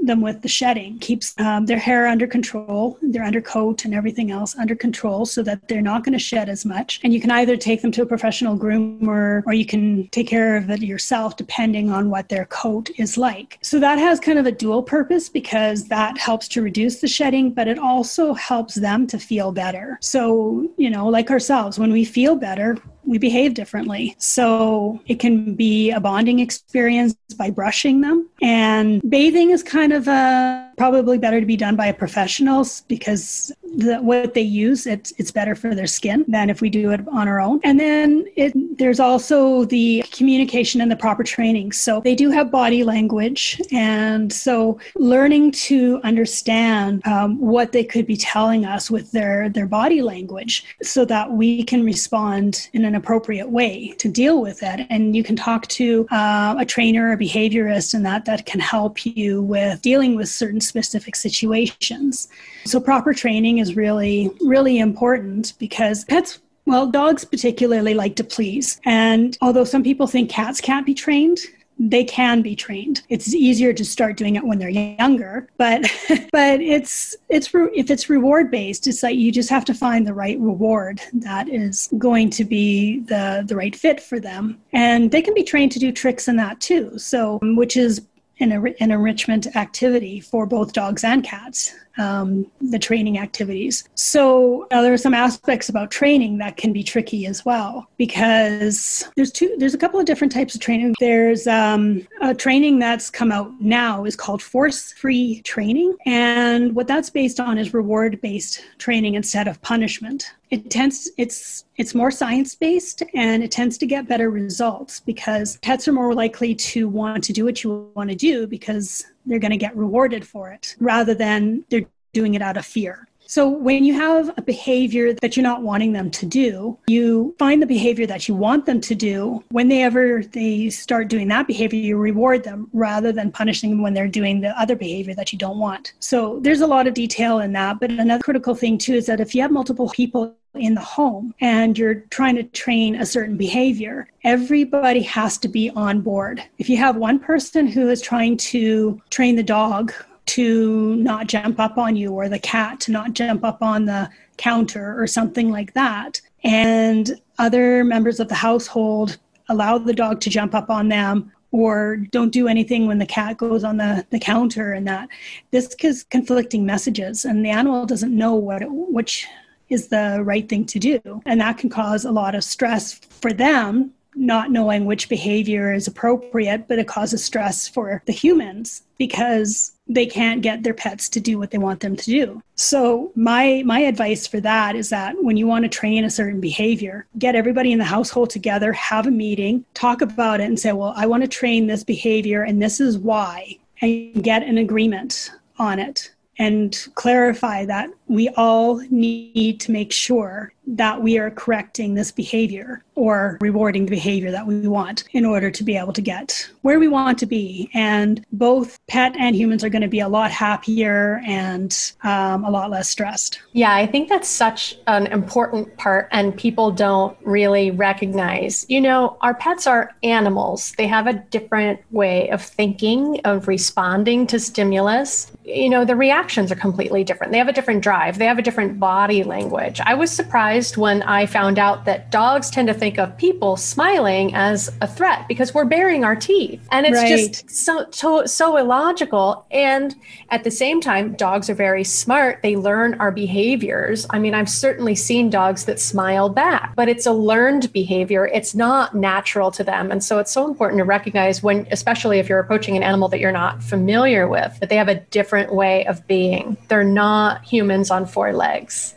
them 0.00 0.20
with 0.20 0.42
the 0.42 0.48
shedding, 0.48 0.98
keeps 0.98 1.38
um, 1.38 1.66
their 1.66 1.78
hair 1.78 2.06
under 2.06 2.26
control, 2.26 2.98
their 3.02 3.24
undercoat 3.24 3.84
and 3.84 3.94
everything 3.94 4.30
else 4.30 4.56
under 4.56 4.74
control 4.74 5.26
so 5.26 5.42
that 5.42 5.68
they're 5.68 5.82
not 5.82 6.04
going 6.04 6.12
to 6.12 6.18
shed 6.18 6.48
as 6.48 6.64
much. 6.64 7.00
And 7.02 7.12
you 7.12 7.20
can 7.20 7.30
either 7.30 7.56
take 7.56 7.82
them 7.82 7.92
to 7.92 8.02
a 8.02 8.06
professional 8.06 8.56
groomer 8.56 9.42
or 9.46 9.52
you 9.52 9.66
can 9.66 10.08
take 10.08 10.26
care 10.26 10.56
of 10.56 10.70
it 10.70 10.80
yourself 10.80 11.36
depending 11.36 11.90
on 11.90 12.10
what 12.10 12.28
their 12.28 12.46
coat 12.46 12.90
is 12.96 13.16
like. 13.18 13.58
So 13.62 13.78
that 13.80 13.98
has 13.98 14.20
kind 14.20 14.38
of 14.38 14.46
a 14.46 14.52
dual 14.52 14.82
purpose 14.82 15.28
because 15.28 15.88
that 15.88 16.16
helps 16.16 16.48
to 16.48 16.62
reduce 16.62 17.00
the 17.00 17.08
shedding, 17.08 17.52
but 17.52 17.68
it 17.68 17.78
also 17.78 18.34
helps 18.34 18.74
them 18.74 19.06
to 19.08 19.18
feel 19.18 19.52
better. 19.52 19.98
So, 20.00 20.68
you 20.76 20.90
know, 20.90 21.06
like 21.08 21.30
ourselves, 21.30 21.78
when 21.78 21.92
we 21.92 22.04
feel 22.04 22.36
better, 22.36 22.78
we 23.08 23.18
behave 23.18 23.54
differently. 23.54 24.14
So 24.18 25.00
it 25.06 25.18
can 25.18 25.54
be 25.54 25.90
a 25.90 25.98
bonding 25.98 26.38
experience 26.40 27.16
by 27.36 27.50
brushing 27.50 28.02
them. 28.02 28.28
And 28.42 29.00
bathing 29.08 29.50
is 29.50 29.62
kind 29.62 29.92
of 29.92 30.06
a, 30.06 30.67
probably 30.78 31.18
better 31.18 31.40
to 31.40 31.46
be 31.46 31.56
done 31.56 31.76
by 31.76 31.86
a 31.86 31.94
professional 31.94 32.64
because 32.86 33.52
the, 33.76 33.98
what 33.98 34.34
they 34.34 34.40
use, 34.42 34.86
it's, 34.86 35.12
it's 35.18 35.30
better 35.30 35.54
for 35.54 35.74
their 35.74 35.86
skin 35.86 36.24
than 36.28 36.48
if 36.48 36.60
we 36.60 36.70
do 36.70 36.90
it 36.90 37.06
on 37.08 37.28
our 37.28 37.40
own. 37.40 37.60
And 37.64 37.78
then 37.78 38.26
it, 38.36 38.52
there's 38.78 39.00
also 39.00 39.64
the 39.64 40.04
communication 40.12 40.80
and 40.80 40.90
the 40.90 40.96
proper 40.96 41.22
training. 41.22 41.72
So 41.72 42.00
they 42.00 42.14
do 42.14 42.30
have 42.30 42.50
body 42.50 42.84
language. 42.84 43.60
And 43.72 44.32
so 44.32 44.78
learning 44.96 45.52
to 45.52 46.00
understand 46.04 47.06
um, 47.06 47.38
what 47.38 47.72
they 47.72 47.84
could 47.84 48.06
be 48.06 48.16
telling 48.16 48.64
us 48.64 48.90
with 48.90 49.12
their, 49.12 49.48
their 49.48 49.66
body 49.66 50.00
language 50.00 50.64
so 50.82 51.04
that 51.04 51.32
we 51.32 51.64
can 51.64 51.84
respond 51.84 52.68
in 52.72 52.84
an 52.84 52.94
appropriate 52.94 53.50
way 53.50 53.94
to 53.98 54.08
deal 54.08 54.40
with 54.40 54.62
it. 54.62 54.86
And 54.90 55.14
you 55.14 55.22
can 55.22 55.36
talk 55.36 55.66
to 55.68 56.06
uh, 56.10 56.56
a 56.58 56.64
trainer, 56.64 57.12
a 57.12 57.16
behaviorist, 57.16 57.94
and 57.94 58.06
that 58.06 58.24
that 58.24 58.46
can 58.46 58.60
help 58.60 59.04
you 59.04 59.42
with 59.42 59.82
dealing 59.82 60.16
with 60.16 60.28
certain 60.28 60.60
specific 60.68 61.16
situations. 61.16 62.28
So 62.64 62.80
proper 62.80 63.12
training 63.14 63.58
is 63.58 63.76
really, 63.76 64.30
really 64.40 64.78
important 64.78 65.54
because 65.58 66.04
pets 66.04 66.40
well, 66.66 66.86
dogs 66.86 67.24
particularly 67.24 67.94
like 67.94 68.14
to 68.16 68.24
please. 68.24 68.78
And 68.84 69.38
although 69.40 69.64
some 69.64 69.82
people 69.82 70.06
think 70.06 70.28
cats 70.28 70.60
can't 70.60 70.84
be 70.84 70.92
trained, 70.92 71.38
they 71.78 72.04
can 72.04 72.42
be 72.42 72.56
trained. 72.56 73.02
It's 73.08 73.34
easier 73.34 73.72
to 73.72 73.84
start 73.84 74.16
doing 74.16 74.36
it 74.36 74.44
when 74.44 74.58
they're 74.58 74.68
younger, 74.68 75.48
but 75.56 75.82
but 76.32 76.60
it's 76.60 77.16
it's 77.28 77.50
if 77.54 77.90
it's 77.90 78.10
reward 78.10 78.50
based, 78.50 78.86
it's 78.86 79.02
like 79.02 79.16
you 79.16 79.30
just 79.30 79.48
have 79.48 79.64
to 79.66 79.74
find 79.74 80.06
the 80.06 80.14
right 80.14 80.38
reward 80.40 81.00
that 81.12 81.48
is 81.48 81.88
going 81.96 82.30
to 82.30 82.44
be 82.44 83.00
the 83.00 83.44
the 83.46 83.56
right 83.56 83.76
fit 83.76 84.00
for 84.02 84.18
them, 84.18 84.60
and 84.72 85.10
they 85.10 85.22
can 85.22 85.34
be 85.34 85.44
trained 85.44 85.72
to 85.72 85.78
do 85.78 85.92
tricks 85.92 86.28
in 86.28 86.36
that 86.36 86.60
too. 86.60 86.98
So, 86.98 87.38
which 87.42 87.76
is 87.76 88.02
an, 88.40 88.74
enrichment 88.80 89.56
activity 89.56 90.20
for 90.20 90.46
both 90.46 90.72
dogs 90.72 91.04
and 91.04 91.24
cats 91.24 91.74
um, 91.98 92.46
the 92.60 92.78
training 92.78 93.18
activities. 93.18 93.88
So 93.94 94.66
uh, 94.70 94.82
there 94.82 94.92
are 94.92 94.98
some 94.98 95.14
aspects 95.14 95.68
about 95.68 95.90
training 95.90 96.38
that 96.38 96.56
can 96.56 96.72
be 96.72 96.82
tricky 96.82 97.26
as 97.26 97.44
well 97.44 97.88
because 97.96 99.08
there's 99.16 99.32
two. 99.32 99.54
There's 99.58 99.74
a 99.74 99.78
couple 99.78 100.00
of 100.00 100.06
different 100.06 100.32
types 100.32 100.54
of 100.54 100.60
training. 100.60 100.94
There's 101.00 101.46
um, 101.46 102.06
a 102.20 102.34
training 102.34 102.78
that's 102.78 103.10
come 103.10 103.32
out 103.32 103.52
now 103.60 104.04
is 104.04 104.16
called 104.16 104.42
force-free 104.42 105.42
training, 105.42 105.96
and 106.06 106.74
what 106.74 106.86
that's 106.86 107.10
based 107.10 107.40
on 107.40 107.58
is 107.58 107.74
reward-based 107.74 108.64
training 108.78 109.14
instead 109.14 109.48
of 109.48 109.60
punishment. 109.62 110.32
It 110.50 110.70
tends 110.70 111.10
it's 111.18 111.64
it's 111.76 111.94
more 111.94 112.10
science-based 112.10 113.02
and 113.14 113.42
it 113.42 113.50
tends 113.50 113.76
to 113.78 113.86
get 113.86 114.08
better 114.08 114.30
results 114.30 115.00
because 115.00 115.58
pets 115.58 115.86
are 115.86 115.92
more 115.92 116.14
likely 116.14 116.54
to 116.54 116.88
want 116.88 117.22
to 117.24 117.32
do 117.32 117.44
what 117.44 117.62
you 117.62 117.90
want 117.94 118.08
to 118.10 118.16
do 118.16 118.46
because 118.46 119.04
they're 119.28 119.38
going 119.38 119.52
to 119.52 119.56
get 119.56 119.76
rewarded 119.76 120.26
for 120.26 120.50
it 120.50 120.74
rather 120.80 121.14
than 121.14 121.64
they're 121.70 121.86
doing 122.12 122.34
it 122.34 122.42
out 122.42 122.56
of 122.56 122.66
fear. 122.66 123.06
So 123.30 123.46
when 123.46 123.84
you 123.84 123.92
have 123.92 124.32
a 124.38 124.42
behavior 124.42 125.12
that 125.12 125.36
you're 125.36 125.42
not 125.42 125.60
wanting 125.60 125.92
them 125.92 126.10
to 126.12 126.24
do, 126.24 126.78
you 126.86 127.36
find 127.38 127.60
the 127.60 127.66
behavior 127.66 128.06
that 128.06 128.26
you 128.26 128.34
want 128.34 128.64
them 128.64 128.80
to 128.80 128.94
do. 128.94 129.44
When 129.50 129.68
they 129.68 129.82
ever 129.82 130.22
they 130.22 130.70
start 130.70 131.08
doing 131.08 131.28
that 131.28 131.46
behavior, 131.46 131.78
you 131.78 131.98
reward 131.98 132.42
them 132.42 132.70
rather 132.72 133.12
than 133.12 133.30
punishing 133.30 133.68
them 133.68 133.82
when 133.82 133.92
they're 133.92 134.08
doing 134.08 134.40
the 134.40 134.58
other 134.58 134.74
behavior 134.74 135.14
that 135.14 135.30
you 135.30 135.38
don't 135.38 135.58
want. 135.58 135.92
So 136.00 136.40
there's 136.40 136.62
a 136.62 136.66
lot 136.66 136.86
of 136.86 136.94
detail 136.94 137.40
in 137.40 137.52
that, 137.52 137.80
but 137.80 137.90
another 137.90 138.22
critical 138.22 138.54
thing 138.54 138.78
too 138.78 138.94
is 138.94 139.04
that 139.06 139.20
if 139.20 139.34
you 139.34 139.42
have 139.42 139.50
multiple 139.50 139.90
people 139.90 140.34
in 140.54 140.74
the 140.74 140.80
home 140.80 141.34
and 141.42 141.78
you're 141.78 141.96
trying 142.10 142.34
to 142.36 142.42
train 142.42 142.94
a 142.94 143.04
certain 143.04 143.36
behavior, 143.36 144.08
everybody 144.24 145.02
has 145.02 145.36
to 145.38 145.48
be 145.48 145.68
on 145.70 146.00
board. 146.00 146.42
If 146.56 146.70
you 146.70 146.78
have 146.78 146.96
one 146.96 147.18
person 147.18 147.66
who 147.66 147.90
is 147.90 148.00
trying 148.00 148.38
to 148.38 149.00
train 149.10 149.36
the 149.36 149.42
dog 149.42 149.92
to 150.28 150.96
not 150.96 151.26
jump 151.26 151.58
up 151.58 151.78
on 151.78 151.96
you 151.96 152.12
or 152.12 152.28
the 152.28 152.38
cat 152.38 152.80
to 152.80 152.92
not 152.92 153.14
jump 153.14 153.44
up 153.44 153.62
on 153.62 153.86
the 153.86 154.08
counter 154.36 155.00
or 155.00 155.06
something 155.06 155.50
like 155.50 155.74
that. 155.74 156.20
And 156.44 157.20
other 157.38 157.82
members 157.84 158.20
of 158.20 158.28
the 158.28 158.34
household 158.34 159.18
allow 159.48 159.78
the 159.78 159.92
dog 159.92 160.20
to 160.20 160.30
jump 160.30 160.54
up 160.54 160.70
on 160.70 160.88
them 160.88 161.32
or 161.50 161.96
don't 161.96 162.30
do 162.30 162.46
anything 162.46 162.86
when 162.86 162.98
the 162.98 163.06
cat 163.06 163.38
goes 163.38 163.64
on 163.64 163.78
the, 163.78 164.06
the 164.10 164.18
counter 164.18 164.72
and 164.72 164.86
that. 164.86 165.08
This 165.50 165.74
is 165.82 166.04
conflicting 166.04 166.66
messages 166.66 167.24
and 167.24 167.44
the 167.44 167.50
animal 167.50 167.86
doesn't 167.86 168.14
know 168.14 168.34
what 168.34 168.62
it, 168.62 168.68
which 168.70 169.26
is 169.70 169.88
the 169.88 170.20
right 170.22 170.48
thing 170.48 170.64
to 170.66 170.78
do. 170.78 171.00
And 171.24 171.40
that 171.40 171.58
can 171.58 171.70
cause 171.70 172.04
a 172.04 172.12
lot 172.12 172.34
of 172.34 172.44
stress 172.44 172.94
for 172.94 173.32
them 173.32 173.92
not 174.18 174.50
knowing 174.50 174.84
which 174.84 175.08
behavior 175.08 175.72
is 175.72 175.86
appropriate, 175.86 176.66
but 176.66 176.78
it 176.78 176.88
causes 176.88 177.24
stress 177.24 177.68
for 177.68 178.02
the 178.06 178.12
humans 178.12 178.82
because 178.98 179.72
they 179.86 180.04
can't 180.04 180.42
get 180.42 180.62
their 180.62 180.74
pets 180.74 181.08
to 181.08 181.20
do 181.20 181.38
what 181.38 181.50
they 181.50 181.58
want 181.58 181.80
them 181.80 181.96
to 181.96 182.04
do. 182.04 182.42
So 182.56 183.12
my 183.14 183.62
my 183.64 183.80
advice 183.80 184.26
for 184.26 184.40
that 184.40 184.74
is 184.74 184.90
that 184.90 185.14
when 185.22 185.36
you 185.36 185.46
want 185.46 185.64
to 185.64 185.68
train 185.68 186.04
a 186.04 186.10
certain 186.10 186.40
behavior, 186.40 187.06
get 187.18 187.36
everybody 187.36 187.72
in 187.72 187.78
the 187.78 187.84
household 187.84 188.30
together, 188.30 188.72
have 188.72 189.06
a 189.06 189.10
meeting, 189.10 189.64
talk 189.74 190.02
about 190.02 190.40
it 190.40 190.44
and 190.44 190.58
say, 190.58 190.72
"Well, 190.72 190.92
I 190.96 191.06
want 191.06 191.22
to 191.22 191.28
train 191.28 191.66
this 191.66 191.84
behavior 191.84 192.42
and 192.42 192.60
this 192.60 192.80
is 192.80 192.98
why." 192.98 193.58
And 193.80 194.24
get 194.24 194.42
an 194.42 194.58
agreement 194.58 195.30
on 195.58 195.78
it 195.78 196.10
and 196.38 196.88
clarify 196.94 197.64
that 197.64 197.90
we 198.06 198.28
all 198.30 198.80
need 198.90 199.60
to 199.60 199.72
make 199.72 199.92
sure 199.92 200.52
that 200.76 201.02
we 201.02 201.18
are 201.18 201.30
correcting 201.30 201.94
this 201.94 202.12
behavior 202.12 202.84
or 202.94 203.38
rewarding 203.40 203.86
the 203.86 203.90
behavior 203.90 204.30
that 204.30 204.46
we 204.46 204.66
want 204.66 205.04
in 205.12 205.24
order 205.24 205.50
to 205.50 205.64
be 205.64 205.76
able 205.76 205.92
to 205.92 206.02
get 206.02 206.50
where 206.62 206.78
we 206.78 206.88
want 206.88 207.16
to 207.18 207.26
be. 207.26 207.70
And 207.72 208.24
both 208.32 208.78
pet 208.88 209.14
and 209.18 209.34
humans 209.34 209.64
are 209.64 209.68
going 209.68 209.82
to 209.82 209.88
be 209.88 210.00
a 210.00 210.08
lot 210.08 210.30
happier 210.30 211.22
and 211.24 211.74
um, 212.02 212.44
a 212.44 212.50
lot 212.50 212.70
less 212.70 212.90
stressed. 212.90 213.40
Yeah, 213.52 213.72
I 213.72 213.86
think 213.86 214.08
that's 214.08 214.28
such 214.28 214.76
an 214.86 215.06
important 215.06 215.76
part, 215.78 216.08
and 216.10 216.36
people 216.36 216.70
don't 216.70 217.16
really 217.24 217.70
recognize. 217.70 218.66
You 218.68 218.80
know, 218.80 219.16
our 219.20 219.34
pets 219.34 219.66
are 219.66 219.94
animals, 220.02 220.74
they 220.76 220.86
have 220.88 221.06
a 221.06 221.14
different 221.14 221.80
way 221.90 222.28
of 222.30 222.42
thinking, 222.42 223.20
of 223.24 223.48
responding 223.48 224.26
to 224.26 224.40
stimulus. 224.40 225.30
You 225.44 225.70
know, 225.70 225.84
the 225.84 225.96
reactions 225.96 226.52
are 226.52 226.56
completely 226.56 227.04
different. 227.04 227.32
They 227.32 227.38
have 227.38 227.48
a 227.48 227.52
different 227.52 227.82
drive, 227.82 228.18
they 228.18 228.26
have 228.26 228.38
a 228.38 228.42
different 228.42 228.80
body 228.80 229.22
language. 229.22 229.80
I 229.84 229.94
was 229.94 230.10
surprised 230.10 230.57
surprised 230.62 230.76
when 230.76 231.02
I 231.02 231.26
found 231.26 231.58
out 231.58 231.84
that 231.84 232.10
dogs 232.10 232.50
tend 232.50 232.68
to 232.68 232.74
think 232.74 232.98
of 232.98 233.16
people 233.16 233.56
smiling 233.56 234.34
as 234.34 234.70
a 234.80 234.86
threat 234.86 235.26
because 235.28 235.54
we're 235.54 235.64
baring 235.64 236.04
our 236.04 236.16
teeth. 236.16 236.60
And 236.72 236.86
it's 236.86 236.96
right. 236.96 237.08
just 237.08 237.50
so, 237.50 237.86
so, 237.90 238.26
so 238.26 238.56
illogical. 238.56 239.46
And 239.50 239.94
at 240.30 240.44
the 240.44 240.50
same 240.50 240.80
time, 240.80 241.14
dogs 241.14 241.48
are 241.48 241.54
very 241.54 241.84
smart. 241.84 242.40
They 242.42 242.56
learn 242.56 242.94
our 242.94 243.12
behaviors. 243.12 244.06
I 244.10 244.18
mean, 244.18 244.34
I've 244.34 244.48
certainly 244.48 244.94
seen 244.94 245.30
dogs 245.30 245.64
that 245.66 245.80
smile 245.80 246.28
back, 246.28 246.74
but 246.74 246.88
it's 246.88 247.06
a 247.06 247.12
learned 247.12 247.72
behavior. 247.72 248.26
It's 248.26 248.54
not 248.54 248.94
natural 248.94 249.50
to 249.52 249.64
them. 249.64 249.90
And 249.90 250.02
so 250.02 250.18
it's 250.18 250.32
so 250.32 250.46
important 250.46 250.78
to 250.78 250.84
recognize 250.84 251.42
when, 251.42 251.66
especially 251.70 252.18
if 252.18 252.28
you're 252.28 252.40
approaching 252.40 252.76
an 252.76 252.82
animal 252.82 253.08
that 253.08 253.20
you're 253.20 253.32
not 253.32 253.62
familiar 253.62 254.28
with, 254.28 254.58
that 254.60 254.68
they 254.70 254.76
have 254.76 254.88
a 254.88 255.00
different 255.10 255.54
way 255.54 255.86
of 255.86 256.06
being. 256.06 256.56
They're 256.68 256.84
not 256.84 257.44
humans 257.44 257.90
on 257.90 258.06
four 258.06 258.32
legs. 258.32 258.94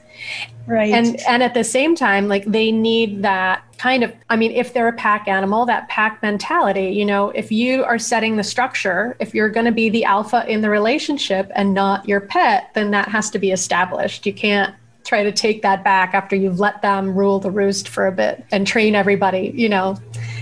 Right. 0.68 0.94
And 0.94 1.20
and 1.28 1.44
at 1.44 1.54
the 1.54 1.64
same 1.64 1.96
time, 1.96 2.28
like 2.28 2.46
they 2.46 2.72
need 2.72 3.24
that 3.24 3.64
kind 3.78 4.04
of 4.04 4.14
I 4.30 4.36
mean, 4.36 4.52
if 4.52 4.74
they're 4.74 4.88
a 4.88 4.94
pack 4.94 5.28
animal, 5.28 5.66
that 5.66 5.90
pack 5.90 6.22
mentality, 6.22 6.90
you 6.90 7.06
know, 7.06 7.30
if 7.32 7.52
you 7.52 7.84
are 7.84 7.98
setting 7.98 8.38
the 8.38 8.44
structure, 8.44 9.16
if 9.20 9.34
you're 9.34 9.50
gonna 9.50 9.72
be 9.72 9.90
the 9.90 10.06
alpha 10.06 10.46
in 10.48 10.62
the 10.62 10.70
relationship 10.70 11.52
and 11.56 11.74
not 11.74 12.08
your 12.08 12.22
pet, 12.22 12.70
then 12.74 12.92
that 12.92 13.08
has 13.10 13.30
to 13.32 13.40
be 13.40 13.52
established. 13.52 14.26
You 14.26 14.34
can't 14.34 14.76
try 15.04 15.24
to 15.24 15.32
take 15.32 15.64
that 15.64 15.84
back 15.84 16.14
after 16.14 16.36
you've 16.36 16.60
let 16.60 16.82
them 16.82 17.16
rule 17.16 17.40
the 17.40 17.52
roost 17.52 17.90
for 17.90 18.06
a 18.06 18.12
bit 18.12 18.46
and 18.52 18.68
train 18.68 18.96
everybody, 18.96 19.52
you 19.56 19.68
know 19.68 19.98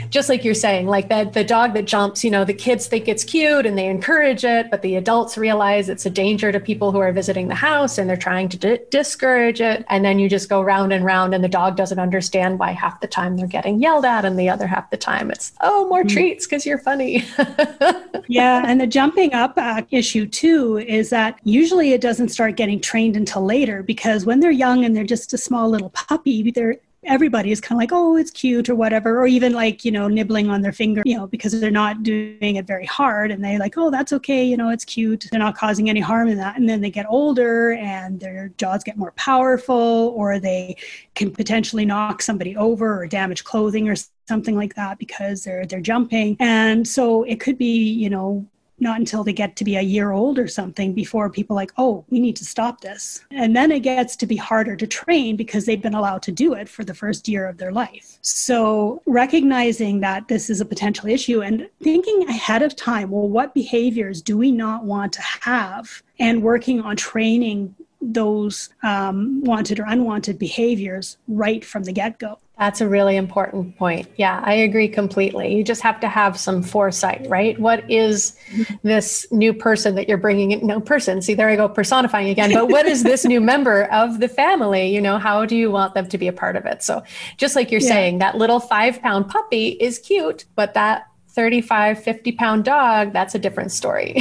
just 0.10 0.30
like 0.30 0.44
you're 0.44 0.54
saying, 0.54 0.88
like 0.88 1.10
that 1.10 1.34
the 1.34 1.44
dog 1.44 1.74
that 1.74 1.86
jumps, 1.86 2.24
you 2.24 2.32
know, 2.32 2.44
the 2.44 2.54
kids 2.54 2.88
think 2.88 3.08
it's 3.08 3.24
cute 3.24 3.66
and 3.66 3.78
they 3.78 3.88
encourage 3.88 4.44
it, 4.44 4.72
but 4.72 4.82
the 4.82 4.96
adults 4.96 5.38
realize 5.38 5.90
it's 5.90 6.06
a 6.06 6.10
danger 6.10 6.52
to 6.52 6.60
people 6.60 6.92
who 6.92 6.98
are 7.00 7.12
visiting 7.12 7.48
the 7.48 7.56
house 7.56 7.98
and 7.98 8.10
they're 8.10 8.18
trying 8.18 8.50
to 8.50 8.58
di- 8.58 8.80
discourage 8.90 9.62
it. 9.62 9.86
And 9.90 10.04
then 10.04 10.18
you 10.18 10.28
just 10.28 10.50
go 10.50 10.62
round 10.62 10.94
and 10.94 11.06
round, 11.06 11.34
and 11.34 11.44
the 11.44 11.50
dog 11.50 11.76
doesn't 11.76 12.00
understand 12.00 12.60
why 12.60 12.72
half 12.72 13.00
the 13.02 13.08
time 13.08 13.38
they're 13.38 13.48
getting 13.48 13.80
yelled 13.80 14.06
at, 14.06 14.26
and 14.26 14.40
the 14.40 14.50
other 14.50 14.68
half 14.68 14.90
the 14.90 14.98
time 14.98 15.30
it's, 15.32 15.54
oh, 15.62 15.88
more 15.88 16.00
mm-hmm. 16.00 16.10
treats 16.10 16.46
because 16.46 16.66
you're 16.66 16.80
funny. 16.80 17.24
yeah. 18.28 18.64
And 18.66 18.82
the 18.82 18.88
jumping 18.88 19.34
up 19.34 19.54
uh, 19.58 19.84
issue 19.92 20.26
too 20.26 20.78
is 20.80 21.10
that 21.12 21.40
usually 21.44 21.94
it 21.94 22.02
doesn't 22.02 22.30
start 22.30 22.56
getting 22.56 22.80
trained 22.80 23.16
until 23.16 23.46
later 23.46 23.84
because 23.84 24.26
when 24.26 24.40
they're 24.40 24.52
young 24.52 24.86
and 24.86 24.96
they're 24.96 25.04
just 25.04 25.34
a 25.34 25.38
small 25.38 25.70
little 25.70 25.90
puppy, 25.90 26.52
they're 26.52 26.78
everybody 27.04 27.52
is 27.52 27.62
kind 27.62 27.78
of 27.78 27.82
like, 27.82 27.92
oh, 27.92 28.18
it's 28.18 28.32
cute 28.32 28.70
or 28.70 28.76
whatever, 28.76 29.20
or 29.20 29.28
even 29.28 29.54
like, 29.54 29.86
you 29.86 29.92
know, 29.92 30.08
nibbling 30.08 30.50
on 30.50 30.62
their 30.62 30.72
finger, 30.72 31.02
you 31.06 31.16
know, 31.16 31.28
because 31.28 31.60
they're 31.60 31.72
not 31.72 32.04
doing 32.04 32.56
it 32.58 32.68
very 32.68 32.86
hard 32.86 33.32
and 33.32 33.44
they 33.44 33.58
like, 33.58 33.78
oh, 33.78 33.90
that's 33.90 34.12
okay, 34.14 34.44
you 34.44 34.58
know, 34.58 34.70
it's 34.70 34.86
cute. 34.86 35.28
They're 35.32 35.40
not 35.40 35.58
causing 35.58 35.90
any 35.90 36.02
harm 36.02 36.28
in 36.28 36.38
that. 36.38 36.58
And 36.58 36.68
then 36.68 36.82
they 36.82 36.92
get 36.92 37.06
older 37.10 37.74
and 37.74 38.20
their 38.20 38.52
jaws 38.58 38.84
get 38.84 38.98
more 38.98 39.12
powerful 39.14 40.14
or 40.16 40.40
they 40.40 40.76
can 41.16 41.32
potentially 41.32 41.86
knock 41.86 42.22
somebody 42.22 42.56
over 42.58 43.02
or 43.02 43.08
damage 43.08 43.44
clothing 43.44 43.90
or 43.90 43.96
something 44.28 44.56
like 44.56 44.76
that 44.76 45.00
because 45.00 45.44
they're 45.44 45.66
they're 45.66 45.82
jumping. 45.82 46.36
And 46.40 46.88
so 46.88 47.24
it 47.24 47.40
could 47.40 47.58
be, 47.58 47.92
you 47.92 48.10
know, 48.10 48.48
not 48.80 49.00
until 49.00 49.24
they 49.24 49.34
get 49.34 49.56
to 49.58 49.64
be 49.64 49.76
a 49.76 49.82
year 49.82 50.12
old 50.12 50.40
or 50.40 50.48
something 50.48 50.94
before 50.94 51.30
people 51.30 51.56
like, 51.56 51.72
oh, 51.78 52.06
we 52.10 52.20
need 52.20 52.36
to 52.38 52.46
stop 52.46 52.82
this. 52.82 53.24
And 53.32 53.56
then 53.56 53.72
it 53.72 53.82
gets 53.82 54.16
to 54.18 54.26
be 54.26 54.36
harder 54.36 54.76
to 54.76 54.88
train 54.88 55.36
because 55.36 55.66
they've 55.66 55.82
been 55.82 55.94
allowed 55.94 56.22
to 56.24 56.32
do 56.32 56.54
it 56.54 56.70
for 56.70 56.84
the 56.84 56.94
first 56.94 57.28
year 57.28 57.48
of 57.48 57.58
their 57.58 57.72
life. 57.72 58.18
So 58.22 59.02
recognizing 59.06 60.00
that 60.02 60.28
this 60.28 60.50
is 60.50 60.62
a 60.62 60.66
potential 60.66 61.08
issue 61.08 61.42
and 61.42 61.70
thinking 61.82 62.28
ahead 62.30 62.62
of 62.62 62.76
time, 62.76 63.12
well, 63.12 63.28
what 63.28 63.54
behaviors 63.54 64.22
do 64.22 64.38
we 64.38 64.52
not 64.52 64.84
want 64.84 65.14
to 65.14 65.22
have? 65.22 66.02
And 66.20 66.44
working 66.44 66.82
on 66.82 66.98
training 66.98 67.76
those 68.02 68.70
um, 68.84 69.44
wanted 69.44 69.80
or 69.80 69.86
unwanted 69.86 70.40
behaviors 70.40 71.18
right 71.28 71.64
from 71.64 71.84
the 71.84 71.92
get 71.92 72.20
go. 72.20 72.40
That's 72.58 72.82
a 72.82 72.90
really 72.90 73.16
important 73.16 73.78
point. 73.78 74.10
Yeah, 74.18 74.42
I 74.44 74.54
agree 74.54 74.90
completely. 74.90 75.56
You 75.56 75.64
just 75.64 75.82
have 75.82 75.98
to 76.02 76.10
have 76.10 76.38
some 76.38 76.62
foresight, 76.62 77.26
right? 77.30 77.58
What 77.58 77.90
is 77.90 78.38
this 78.84 79.26
new 79.32 79.54
person 79.54 79.96
that 79.96 80.10
you're 80.10 80.18
bringing 80.18 80.52
in? 80.52 80.68
No 80.68 80.82
person. 80.82 81.22
See, 81.22 81.36
there 81.36 81.48
I 81.48 81.56
go 81.56 81.70
personifying 81.70 82.28
again. 82.28 82.52
But 82.54 82.68
what 82.68 82.86
is 82.86 83.04
this 83.04 83.24
new 83.24 83.40
member 83.40 83.86
of 83.86 84.20
the 84.20 84.28
family? 84.28 84.94
You 84.94 85.00
know, 85.00 85.18
how 85.18 85.46
do 85.46 85.56
you 85.56 85.72
want 85.72 85.94
them 85.94 86.10
to 86.10 86.18
be 86.18 86.28
a 86.28 86.34
part 86.34 86.58
of 86.58 86.66
it? 86.66 86.84
So, 86.84 87.02
just 87.38 87.56
like 87.56 87.72
you're 87.72 87.80
yeah. 87.80 87.88
saying, 87.88 88.18
that 88.20 88.36
little 88.36 88.60
five 88.60 89.02
pound 89.02 89.30
puppy 89.30 89.70
is 89.70 89.98
cute, 89.98 90.44
but 90.56 90.74
that 90.74 91.08
35, 91.30 92.04
50 92.04 92.32
pound 92.34 92.66
dog, 92.66 93.14
that's 93.14 93.36
a 93.36 93.40
different 93.40 93.72
story. 93.72 94.16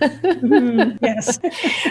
mm, 0.00 0.98
yes. 1.00 1.38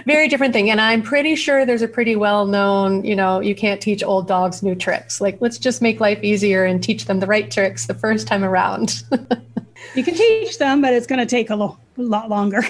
Very 0.06 0.28
different 0.28 0.54
thing. 0.54 0.70
And 0.70 0.82
I'm 0.82 1.02
pretty 1.02 1.36
sure 1.36 1.66
there's 1.66 1.82
a 1.82 1.88
pretty 1.88 2.16
well 2.16 2.46
known, 2.46 3.04
you 3.06 3.16
know, 3.16 3.40
you 3.40 3.56
can't 3.56 3.82
teach 3.82 4.04
old 4.04 4.28
dogs 4.28 4.62
new 4.62 4.76
tricks. 4.76 5.22
Like, 5.22 5.38
let's 5.40 5.58
just 5.58 5.82
make 5.82 6.00
life 6.00 6.22
easier 6.24 6.66
and 6.66 6.84
teach 6.84 7.06
them 7.06 7.20
the 7.20 7.28
right 7.28 7.50
tricks 7.50 7.88
the 7.88 7.94
first 7.94 8.28
time 8.28 8.44
around. 8.44 9.04
you 9.96 10.04
can 10.04 10.14
teach 10.14 10.58
them, 10.58 10.82
but 10.82 10.94
it's 10.94 11.08
going 11.08 11.20
to 11.20 11.26
take 11.26 11.50
a 11.50 11.56
lo- 11.56 11.78
lot 11.98 12.30
longer. 12.30 12.62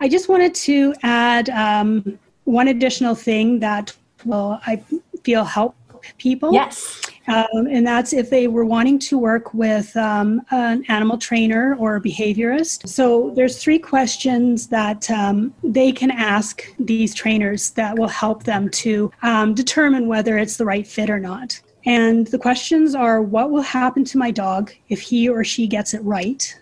I 0.00 0.08
just 0.08 0.28
wanted 0.28 0.54
to 0.54 0.94
add 1.02 1.48
um, 1.50 2.18
one 2.44 2.68
additional 2.68 3.14
thing 3.14 3.60
that 3.60 3.96
will, 4.24 4.60
I 4.66 4.82
feel, 5.24 5.44
help 5.44 5.74
people. 6.18 6.52
Yes. 6.52 7.02
Um, 7.26 7.66
and 7.70 7.86
that's 7.86 8.12
if 8.12 8.30
they 8.30 8.48
were 8.48 8.64
wanting 8.64 8.98
to 9.00 9.18
work 9.18 9.52
with 9.54 9.96
um, 9.96 10.42
an 10.50 10.84
animal 10.88 11.18
trainer 11.18 11.76
or 11.76 11.96
a 11.96 12.00
behaviorist. 12.00 12.88
So 12.88 13.30
there's 13.36 13.62
three 13.62 13.78
questions 13.78 14.66
that 14.68 15.08
um, 15.10 15.54
they 15.62 15.92
can 15.92 16.10
ask 16.10 16.64
these 16.78 17.14
trainers 17.14 17.70
that 17.72 17.98
will 17.98 18.08
help 18.08 18.44
them 18.44 18.68
to 18.70 19.12
um, 19.22 19.54
determine 19.54 20.06
whether 20.08 20.38
it's 20.38 20.56
the 20.56 20.64
right 20.64 20.86
fit 20.86 21.10
or 21.10 21.20
not. 21.20 21.60
And 21.86 22.26
the 22.26 22.38
questions 22.38 22.94
are 22.94 23.22
what 23.22 23.50
will 23.50 23.62
happen 23.62 24.04
to 24.04 24.18
my 24.18 24.30
dog 24.30 24.72
if 24.88 25.00
he 25.00 25.28
or 25.28 25.44
she 25.44 25.66
gets 25.66 25.94
it 25.94 26.02
right? 26.02 26.54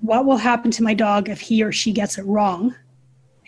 What 0.00 0.26
will 0.26 0.36
happen 0.36 0.70
to 0.72 0.82
my 0.82 0.94
dog 0.94 1.28
if 1.28 1.40
he 1.40 1.62
or 1.62 1.72
she 1.72 1.92
gets 1.92 2.18
it 2.18 2.24
wrong? 2.24 2.74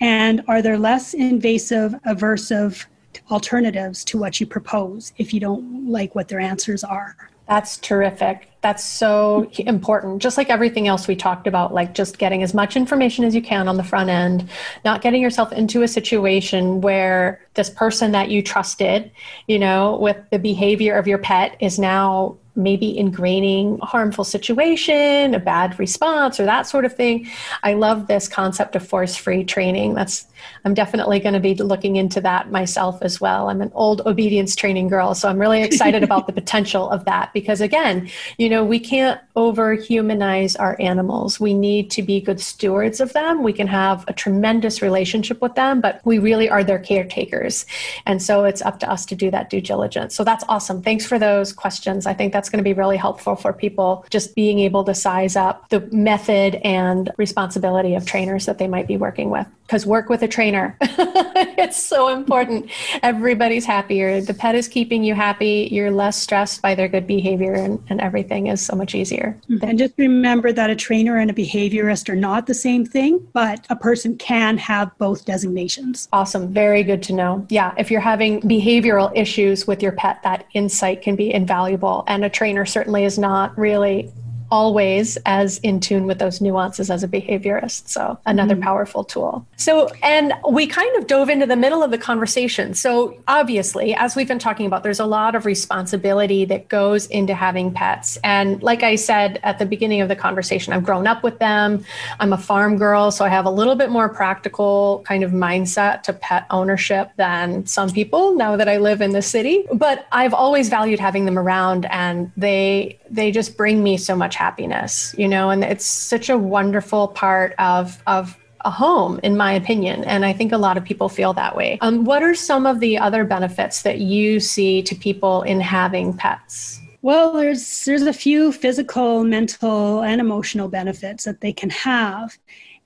And 0.00 0.42
are 0.48 0.62
there 0.62 0.78
less 0.78 1.14
invasive, 1.14 1.94
aversive 2.06 2.86
alternatives 3.30 4.04
to 4.04 4.18
what 4.18 4.40
you 4.40 4.46
propose 4.46 5.12
if 5.18 5.32
you 5.32 5.40
don't 5.40 5.88
like 5.88 6.14
what 6.14 6.28
their 6.28 6.40
answers 6.40 6.84
are. 6.84 7.16
That's 7.50 7.78
terrific. 7.78 8.48
That's 8.60 8.84
so 8.84 9.50
important. 9.58 10.22
Just 10.22 10.36
like 10.36 10.50
everything 10.50 10.86
else 10.86 11.08
we 11.08 11.16
talked 11.16 11.48
about, 11.48 11.74
like 11.74 11.94
just 11.94 12.16
getting 12.16 12.44
as 12.44 12.54
much 12.54 12.76
information 12.76 13.24
as 13.24 13.34
you 13.34 13.42
can 13.42 13.66
on 13.66 13.76
the 13.76 13.82
front 13.82 14.08
end, 14.08 14.48
not 14.84 15.02
getting 15.02 15.20
yourself 15.20 15.50
into 15.50 15.82
a 15.82 15.88
situation 15.88 16.80
where 16.80 17.44
this 17.54 17.68
person 17.68 18.12
that 18.12 18.30
you 18.30 18.40
trusted, 18.40 19.10
you 19.48 19.58
know, 19.58 19.98
with 20.00 20.16
the 20.30 20.38
behavior 20.38 20.94
of 20.94 21.08
your 21.08 21.18
pet 21.18 21.56
is 21.58 21.76
now 21.76 22.36
maybe 22.54 22.94
ingraining 22.94 23.80
a 23.80 23.86
harmful 23.86 24.22
situation, 24.22 25.34
a 25.34 25.40
bad 25.40 25.76
response, 25.80 26.38
or 26.38 26.44
that 26.44 26.68
sort 26.68 26.84
of 26.84 26.94
thing. 26.94 27.28
I 27.64 27.74
love 27.74 28.06
this 28.06 28.28
concept 28.28 28.76
of 28.76 28.86
force 28.86 29.16
free 29.16 29.42
training. 29.42 29.94
That's 29.94 30.26
I'm 30.64 30.74
definitely 30.74 31.20
going 31.20 31.34
to 31.34 31.40
be 31.40 31.54
looking 31.54 31.96
into 31.96 32.20
that 32.22 32.50
myself 32.50 32.98
as 33.02 33.20
well. 33.20 33.48
I'm 33.48 33.60
an 33.60 33.72
old 33.74 34.02
obedience 34.06 34.54
training 34.56 34.88
girl, 34.88 35.14
so 35.14 35.28
I'm 35.28 35.38
really 35.38 35.62
excited 35.62 36.02
about 36.02 36.26
the 36.26 36.32
potential 36.40 36.90
of 36.90 37.04
that 37.04 37.32
because, 37.32 37.60
again, 37.60 38.10
you 38.38 38.48
know, 38.48 38.64
we 38.64 38.78
can't 38.78 39.20
over 39.36 39.74
humanize 39.74 40.56
our 40.56 40.76
animals. 40.80 41.40
We 41.40 41.54
need 41.54 41.90
to 41.92 42.02
be 42.02 42.20
good 42.20 42.40
stewards 42.40 43.00
of 43.00 43.12
them. 43.12 43.42
We 43.42 43.52
can 43.52 43.66
have 43.66 44.04
a 44.08 44.12
tremendous 44.12 44.82
relationship 44.82 45.40
with 45.40 45.54
them, 45.54 45.80
but 45.80 46.00
we 46.04 46.18
really 46.18 46.48
are 46.48 46.64
their 46.64 46.78
caretakers. 46.78 47.66
And 48.06 48.22
so 48.22 48.44
it's 48.44 48.62
up 48.62 48.80
to 48.80 48.90
us 48.90 49.06
to 49.06 49.14
do 49.14 49.30
that 49.30 49.50
due 49.50 49.60
diligence. 49.60 50.14
So 50.14 50.24
that's 50.24 50.44
awesome. 50.48 50.82
Thanks 50.82 51.06
for 51.06 51.18
those 51.18 51.52
questions. 51.52 52.06
I 52.06 52.14
think 52.14 52.32
that's 52.32 52.48
going 52.48 52.58
to 52.58 52.64
be 52.64 52.72
really 52.72 52.96
helpful 52.96 53.36
for 53.36 53.52
people 53.52 54.04
just 54.10 54.34
being 54.34 54.58
able 54.60 54.84
to 54.84 54.94
size 54.94 55.36
up 55.36 55.68
the 55.68 55.80
method 55.92 56.56
and 56.56 57.10
responsibility 57.16 57.94
of 57.94 58.06
trainers 58.06 58.46
that 58.46 58.58
they 58.58 58.68
might 58.68 58.86
be 58.86 58.96
working 58.96 59.30
with 59.30 59.46
because 59.70 59.86
work 59.86 60.08
with 60.08 60.20
a 60.24 60.26
trainer. 60.26 60.76
it's 60.80 61.80
so 61.80 62.08
important. 62.08 62.68
Everybody's 63.04 63.64
happier. 63.64 64.20
The 64.20 64.34
pet 64.34 64.56
is 64.56 64.66
keeping 64.66 65.04
you 65.04 65.14
happy. 65.14 65.68
You're 65.70 65.92
less 65.92 66.16
stressed 66.16 66.60
by 66.60 66.74
their 66.74 66.88
good 66.88 67.06
behavior, 67.06 67.52
and, 67.52 67.80
and 67.88 68.00
everything 68.00 68.48
is 68.48 68.60
so 68.60 68.74
much 68.74 68.96
easier. 68.96 69.38
Mm-hmm. 69.48 69.64
And 69.64 69.78
just 69.78 69.94
remember 69.96 70.50
that 70.52 70.70
a 70.70 70.74
trainer 70.74 71.18
and 71.18 71.30
a 71.30 71.32
behaviorist 71.32 72.08
are 72.08 72.16
not 72.16 72.48
the 72.48 72.54
same 72.54 72.84
thing, 72.84 73.24
but 73.32 73.64
a 73.70 73.76
person 73.76 74.18
can 74.18 74.58
have 74.58 74.90
both 74.98 75.24
designations. 75.24 76.08
Awesome. 76.12 76.52
Very 76.52 76.82
good 76.82 77.00
to 77.04 77.12
know. 77.12 77.46
Yeah. 77.48 77.72
If 77.78 77.92
you're 77.92 78.00
having 78.00 78.40
behavioral 78.40 79.12
issues 79.14 79.68
with 79.68 79.84
your 79.84 79.92
pet, 79.92 80.20
that 80.24 80.46
insight 80.52 81.00
can 81.00 81.14
be 81.14 81.32
invaluable. 81.32 82.02
And 82.08 82.24
a 82.24 82.28
trainer 82.28 82.66
certainly 82.66 83.04
is 83.04 83.20
not 83.20 83.56
really 83.56 84.10
always 84.50 85.16
as 85.26 85.58
in 85.58 85.80
tune 85.80 86.06
with 86.06 86.18
those 86.18 86.40
nuances 86.40 86.90
as 86.90 87.02
a 87.02 87.08
behaviorist. 87.08 87.88
So, 87.88 88.18
another 88.26 88.54
mm-hmm. 88.54 88.64
powerful 88.64 89.04
tool. 89.04 89.46
So, 89.56 89.88
and 90.02 90.32
we 90.50 90.66
kind 90.66 90.94
of 90.96 91.06
dove 91.06 91.28
into 91.28 91.46
the 91.46 91.56
middle 91.56 91.82
of 91.82 91.90
the 91.90 91.98
conversation. 91.98 92.74
So, 92.74 93.16
obviously, 93.28 93.94
as 93.94 94.16
we've 94.16 94.28
been 94.28 94.38
talking 94.38 94.66
about, 94.66 94.82
there's 94.82 95.00
a 95.00 95.06
lot 95.06 95.34
of 95.34 95.46
responsibility 95.46 96.44
that 96.46 96.68
goes 96.68 97.06
into 97.06 97.34
having 97.34 97.72
pets. 97.72 98.18
And 98.24 98.62
like 98.62 98.82
I 98.82 98.96
said 98.96 99.40
at 99.42 99.58
the 99.58 99.66
beginning 99.66 100.00
of 100.00 100.08
the 100.08 100.16
conversation, 100.16 100.72
I've 100.72 100.84
grown 100.84 101.06
up 101.06 101.22
with 101.22 101.38
them. 101.38 101.84
I'm 102.18 102.32
a 102.32 102.38
farm 102.38 102.76
girl, 102.76 103.10
so 103.10 103.24
I 103.24 103.28
have 103.28 103.46
a 103.46 103.50
little 103.50 103.76
bit 103.76 103.90
more 103.90 104.08
practical 104.08 105.04
kind 105.06 105.22
of 105.22 105.32
mindset 105.32 106.02
to 106.04 106.12
pet 106.12 106.46
ownership 106.50 107.10
than 107.16 107.66
some 107.66 107.90
people 107.90 108.34
now 108.34 108.56
that 108.56 108.68
I 108.68 108.78
live 108.78 109.00
in 109.00 109.12
the 109.12 109.22
city. 109.22 109.64
But 109.72 110.06
I've 110.12 110.34
always 110.34 110.68
valued 110.68 111.00
having 111.00 111.24
them 111.24 111.38
around 111.38 111.86
and 111.86 112.30
they 112.36 112.98
they 113.10 113.32
just 113.32 113.56
bring 113.56 113.82
me 113.82 113.96
so 113.96 114.14
much 114.14 114.36
happiness, 114.40 115.14
you 115.18 115.28
know, 115.28 115.50
and 115.50 115.62
it's 115.62 115.86
such 115.86 116.30
a 116.30 116.38
wonderful 116.38 117.08
part 117.08 117.54
of 117.58 118.02
of 118.06 118.36
a 118.64 118.70
home, 118.70 119.20
in 119.22 119.36
my 119.36 119.52
opinion. 119.52 120.04
And 120.04 120.24
I 120.24 120.32
think 120.32 120.52
a 120.52 120.58
lot 120.58 120.76
of 120.76 120.84
people 120.84 121.08
feel 121.08 121.32
that 121.34 121.56
way. 121.56 121.78
Um, 121.80 122.04
what 122.04 122.22
are 122.22 122.34
some 122.34 122.66
of 122.66 122.80
the 122.80 122.98
other 122.98 123.24
benefits 123.24 123.82
that 123.82 123.98
you 123.98 124.40
see 124.40 124.82
to 124.82 124.94
people 124.94 125.42
in 125.42 125.60
having 125.60 126.14
pets? 126.14 126.80
Well, 127.02 127.32
there's 127.32 127.84
there's 127.84 128.02
a 128.02 128.12
few 128.12 128.52
physical, 128.52 129.24
mental, 129.24 130.02
and 130.02 130.20
emotional 130.20 130.68
benefits 130.68 131.24
that 131.24 131.40
they 131.40 131.52
can 131.52 131.70
have. 131.70 132.36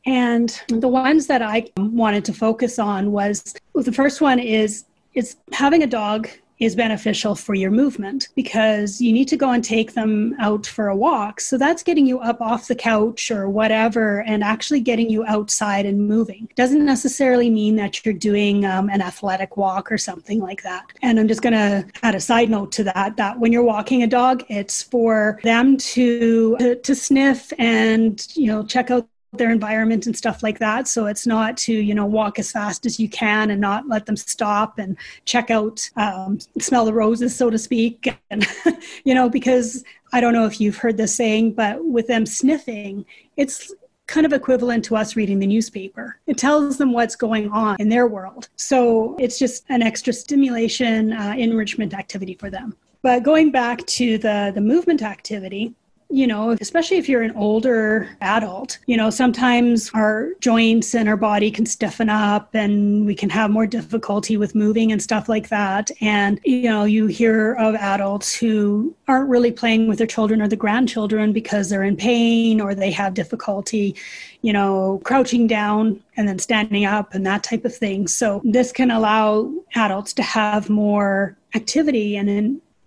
And 0.06 0.60
the 0.68 0.88
ones 0.88 1.26
that 1.28 1.42
I 1.42 1.70
wanted 1.76 2.24
to 2.26 2.32
focus 2.32 2.78
on 2.78 3.12
was 3.12 3.54
the 3.74 3.92
first 3.92 4.20
one 4.20 4.38
is 4.38 4.84
is 5.14 5.36
having 5.52 5.82
a 5.82 5.86
dog 5.86 6.28
is 6.64 6.74
beneficial 6.76 7.34
for 7.34 7.54
your 7.54 7.70
movement 7.70 8.28
because 8.34 9.00
you 9.00 9.12
need 9.12 9.28
to 9.28 9.36
go 9.36 9.50
and 9.50 9.62
take 9.62 9.94
them 9.94 10.34
out 10.38 10.66
for 10.66 10.88
a 10.88 10.96
walk. 10.96 11.40
So 11.40 11.58
that's 11.58 11.82
getting 11.82 12.06
you 12.06 12.18
up 12.20 12.40
off 12.40 12.68
the 12.68 12.74
couch 12.74 13.30
or 13.30 13.48
whatever 13.48 14.22
and 14.22 14.42
actually 14.42 14.80
getting 14.80 15.10
you 15.10 15.24
outside 15.26 15.86
and 15.86 16.08
moving. 16.08 16.48
Doesn't 16.56 16.84
necessarily 16.84 17.50
mean 17.50 17.76
that 17.76 18.04
you're 18.04 18.14
doing 18.14 18.64
um, 18.64 18.88
an 18.88 19.02
athletic 19.02 19.56
walk 19.56 19.90
or 19.92 19.98
something 19.98 20.40
like 20.40 20.62
that. 20.62 20.92
And 21.02 21.18
I'm 21.18 21.28
just 21.28 21.42
going 21.42 21.52
to 21.52 21.86
add 22.02 22.14
a 22.14 22.20
side 22.20 22.50
note 22.50 22.72
to 22.72 22.84
that 22.84 23.16
that 23.16 23.38
when 23.38 23.52
you're 23.52 23.62
walking 23.62 24.02
a 24.02 24.06
dog, 24.06 24.44
it's 24.48 24.82
for 24.82 25.40
them 25.42 25.76
to, 25.76 26.56
to, 26.58 26.76
to 26.76 26.94
sniff 26.94 27.52
and, 27.58 28.26
you 28.34 28.46
know, 28.46 28.64
check 28.64 28.90
out 28.90 29.08
their 29.38 29.50
environment 29.50 30.06
and 30.06 30.16
stuff 30.16 30.42
like 30.42 30.58
that. 30.58 30.88
So 30.88 31.06
it's 31.06 31.26
not 31.26 31.56
to, 31.58 31.72
you 31.72 31.94
know, 31.94 32.06
walk 32.06 32.38
as 32.38 32.52
fast 32.52 32.86
as 32.86 32.98
you 32.98 33.08
can 33.08 33.50
and 33.50 33.60
not 33.60 33.88
let 33.88 34.06
them 34.06 34.16
stop 34.16 34.78
and 34.78 34.96
check 35.24 35.50
out, 35.50 35.88
um, 35.96 36.38
smell 36.58 36.84
the 36.84 36.94
roses, 36.94 37.34
so 37.34 37.50
to 37.50 37.58
speak. 37.58 38.14
And, 38.30 38.46
you 39.04 39.14
know, 39.14 39.28
because 39.28 39.84
I 40.12 40.20
don't 40.20 40.32
know 40.32 40.46
if 40.46 40.60
you've 40.60 40.76
heard 40.76 40.96
this 40.96 41.14
saying, 41.14 41.52
but 41.54 41.84
with 41.84 42.06
them 42.06 42.26
sniffing, 42.26 43.04
it's 43.36 43.72
kind 44.06 44.26
of 44.26 44.32
equivalent 44.32 44.84
to 44.84 44.96
us 44.96 45.16
reading 45.16 45.38
the 45.38 45.46
newspaper. 45.46 46.18
It 46.26 46.36
tells 46.36 46.76
them 46.76 46.92
what's 46.92 47.16
going 47.16 47.50
on 47.50 47.76
in 47.80 47.88
their 47.88 48.06
world. 48.06 48.48
So 48.56 49.16
it's 49.18 49.38
just 49.38 49.64
an 49.70 49.82
extra 49.82 50.12
stimulation, 50.12 51.12
uh, 51.12 51.34
enrichment 51.36 51.94
activity 51.94 52.34
for 52.34 52.50
them. 52.50 52.76
But 53.02 53.22
going 53.22 53.50
back 53.50 53.84
to 53.86 54.18
the, 54.18 54.52
the 54.54 54.60
movement 54.60 55.02
activity, 55.02 55.74
you 56.14 56.28
know, 56.28 56.56
especially 56.60 56.96
if 56.96 57.08
you're 57.08 57.22
an 57.22 57.32
older 57.32 58.08
adult, 58.20 58.78
you 58.86 58.96
know, 58.96 59.10
sometimes 59.10 59.90
our 59.94 60.28
joints 60.38 60.94
and 60.94 61.08
our 61.08 61.16
body 61.16 61.50
can 61.50 61.66
stiffen 61.66 62.08
up 62.08 62.54
and 62.54 63.04
we 63.04 63.16
can 63.16 63.28
have 63.28 63.50
more 63.50 63.66
difficulty 63.66 64.36
with 64.36 64.54
moving 64.54 64.92
and 64.92 65.02
stuff 65.02 65.28
like 65.28 65.48
that. 65.48 65.90
And, 66.00 66.38
you 66.44 66.70
know, 66.70 66.84
you 66.84 67.08
hear 67.08 67.54
of 67.54 67.74
adults 67.74 68.32
who 68.32 68.94
aren't 69.08 69.28
really 69.28 69.50
playing 69.50 69.88
with 69.88 69.98
their 69.98 70.06
children 70.06 70.40
or 70.40 70.46
the 70.46 70.54
grandchildren 70.54 71.32
because 71.32 71.68
they're 71.68 71.82
in 71.82 71.96
pain 71.96 72.60
or 72.60 72.76
they 72.76 72.92
have 72.92 73.14
difficulty, 73.14 73.96
you 74.42 74.52
know, 74.52 75.00
crouching 75.02 75.48
down 75.48 76.00
and 76.16 76.28
then 76.28 76.38
standing 76.38 76.84
up 76.84 77.12
and 77.12 77.26
that 77.26 77.42
type 77.42 77.64
of 77.64 77.74
thing. 77.74 78.06
So 78.06 78.40
this 78.44 78.70
can 78.70 78.92
allow 78.92 79.52
adults 79.74 80.12
to 80.12 80.22
have 80.22 80.70
more 80.70 81.36
activity 81.56 82.16
and 82.16 82.28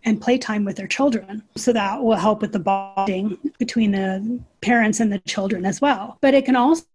and 0.07 0.21
playtime 0.21 0.63
with 0.63 0.77
their 0.77 0.87
children. 0.87 1.43
So 1.57 1.73
that 1.73 2.01
will 2.01 2.15
help 2.15 2.41
with 2.41 2.53
the 2.53 2.59
bonding 2.59 3.37
between 3.59 3.91
the 3.91 4.39
parents 4.61 5.01
and 5.01 5.11
the 5.11 5.19
children 5.19 5.65
as 5.65 5.81
well. 5.81 6.17
But 6.21 6.33
it 6.33 6.45
can 6.45 6.55
also 6.55 6.85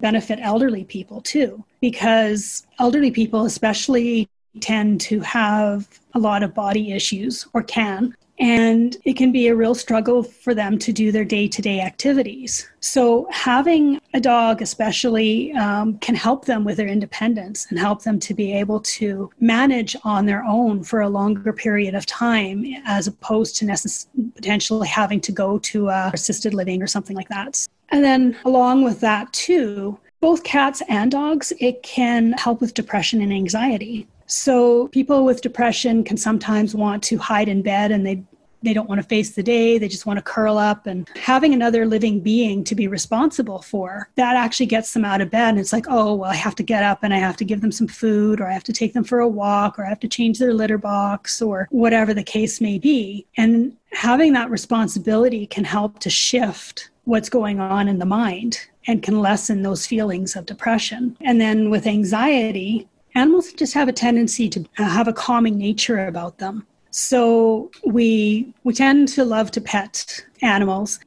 benefit 0.00 0.38
elderly 0.42 0.84
people 0.84 1.22
too, 1.22 1.64
because 1.80 2.66
elderly 2.78 3.10
people, 3.10 3.46
especially, 3.46 4.28
tend 4.60 5.00
to 5.00 5.20
have 5.20 5.88
a 6.12 6.18
lot 6.18 6.42
of 6.42 6.54
body 6.54 6.92
issues 6.92 7.46
or 7.54 7.62
can 7.62 8.14
and 8.40 8.96
it 9.04 9.16
can 9.18 9.30
be 9.30 9.48
a 9.48 9.54
real 9.54 9.74
struggle 9.74 10.22
for 10.22 10.54
them 10.54 10.78
to 10.78 10.92
do 10.92 11.12
their 11.12 11.26
day 11.26 11.46
to 11.46 11.60
day 11.60 11.80
activities. 11.80 12.66
So, 12.80 13.28
having 13.30 14.00
a 14.14 14.20
dog, 14.20 14.62
especially, 14.62 15.52
um, 15.52 15.98
can 15.98 16.14
help 16.14 16.46
them 16.46 16.64
with 16.64 16.78
their 16.78 16.88
independence 16.88 17.66
and 17.68 17.78
help 17.78 18.02
them 18.02 18.18
to 18.20 18.34
be 18.34 18.52
able 18.52 18.80
to 18.80 19.30
manage 19.40 19.94
on 20.04 20.24
their 20.24 20.42
own 20.44 20.82
for 20.82 21.02
a 21.02 21.08
longer 21.08 21.52
period 21.52 21.94
of 21.94 22.06
time, 22.06 22.64
as 22.86 23.06
opposed 23.06 23.56
to 23.56 23.66
necess- 23.66 24.06
potentially 24.34 24.88
having 24.88 25.20
to 25.20 25.32
go 25.32 25.58
to 25.58 25.90
uh, 25.90 26.10
assisted 26.14 26.54
living 26.54 26.82
or 26.82 26.86
something 26.86 27.16
like 27.16 27.28
that. 27.28 27.66
And 27.90 28.02
then, 28.02 28.36
along 28.46 28.84
with 28.84 29.00
that, 29.00 29.30
too, 29.34 29.98
both 30.20 30.44
cats 30.44 30.82
and 30.88 31.10
dogs, 31.10 31.52
it 31.60 31.82
can 31.82 32.32
help 32.32 32.60
with 32.62 32.72
depression 32.72 33.20
and 33.20 33.32
anxiety. 33.32 34.06
So 34.26 34.86
people 34.88 35.24
with 35.24 35.42
depression 35.42 36.04
can 36.04 36.16
sometimes 36.16 36.72
want 36.72 37.02
to 37.04 37.18
hide 37.18 37.48
in 37.48 37.62
bed 37.62 37.90
and 37.90 38.06
they 38.06 38.22
they 38.62 38.72
don't 38.72 38.88
want 38.88 39.00
to 39.00 39.06
face 39.06 39.30
the 39.30 39.42
day 39.42 39.78
they 39.78 39.88
just 39.88 40.06
want 40.06 40.16
to 40.16 40.22
curl 40.22 40.58
up 40.58 40.86
and 40.86 41.08
having 41.16 41.54
another 41.54 41.86
living 41.86 42.20
being 42.20 42.62
to 42.64 42.74
be 42.74 42.88
responsible 42.88 43.62
for 43.62 44.08
that 44.16 44.36
actually 44.36 44.66
gets 44.66 44.92
them 44.92 45.04
out 45.04 45.20
of 45.20 45.30
bed 45.30 45.50
and 45.50 45.58
it's 45.58 45.72
like 45.72 45.86
oh 45.88 46.14
well 46.14 46.30
i 46.30 46.34
have 46.34 46.54
to 46.54 46.62
get 46.62 46.82
up 46.82 47.00
and 47.02 47.14
i 47.14 47.18
have 47.18 47.36
to 47.36 47.44
give 47.44 47.60
them 47.60 47.72
some 47.72 47.88
food 47.88 48.40
or 48.40 48.46
i 48.46 48.52
have 48.52 48.64
to 48.64 48.72
take 48.72 48.92
them 48.92 49.04
for 49.04 49.20
a 49.20 49.28
walk 49.28 49.78
or 49.78 49.84
i 49.84 49.88
have 49.88 50.00
to 50.00 50.08
change 50.08 50.38
their 50.38 50.54
litter 50.54 50.78
box 50.78 51.40
or 51.40 51.68
whatever 51.70 52.12
the 52.14 52.22
case 52.22 52.60
may 52.60 52.78
be 52.78 53.26
and 53.36 53.76
having 53.92 54.32
that 54.32 54.50
responsibility 54.50 55.46
can 55.46 55.64
help 55.64 55.98
to 55.98 56.10
shift 56.10 56.90
what's 57.04 57.28
going 57.28 57.60
on 57.60 57.88
in 57.88 57.98
the 57.98 58.06
mind 58.06 58.68
and 58.86 59.02
can 59.02 59.20
lessen 59.20 59.62
those 59.62 59.86
feelings 59.86 60.36
of 60.36 60.46
depression 60.46 61.16
and 61.22 61.40
then 61.40 61.70
with 61.70 61.86
anxiety 61.86 62.86
animals 63.14 63.52
just 63.52 63.74
have 63.74 63.88
a 63.88 63.92
tendency 63.92 64.48
to 64.48 64.64
have 64.74 65.08
a 65.08 65.12
calming 65.12 65.58
nature 65.58 66.06
about 66.06 66.38
them. 66.38 66.66
So 66.90 67.70
we 67.84 68.52
we 68.64 68.74
tend 68.74 69.08
to 69.08 69.24
love 69.24 69.50
to 69.52 69.60
pet 69.60 70.24
animals, 70.42 70.98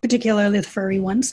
particularly 0.00 0.60
the 0.60 0.66
furry 0.66 1.00
ones. 1.00 1.32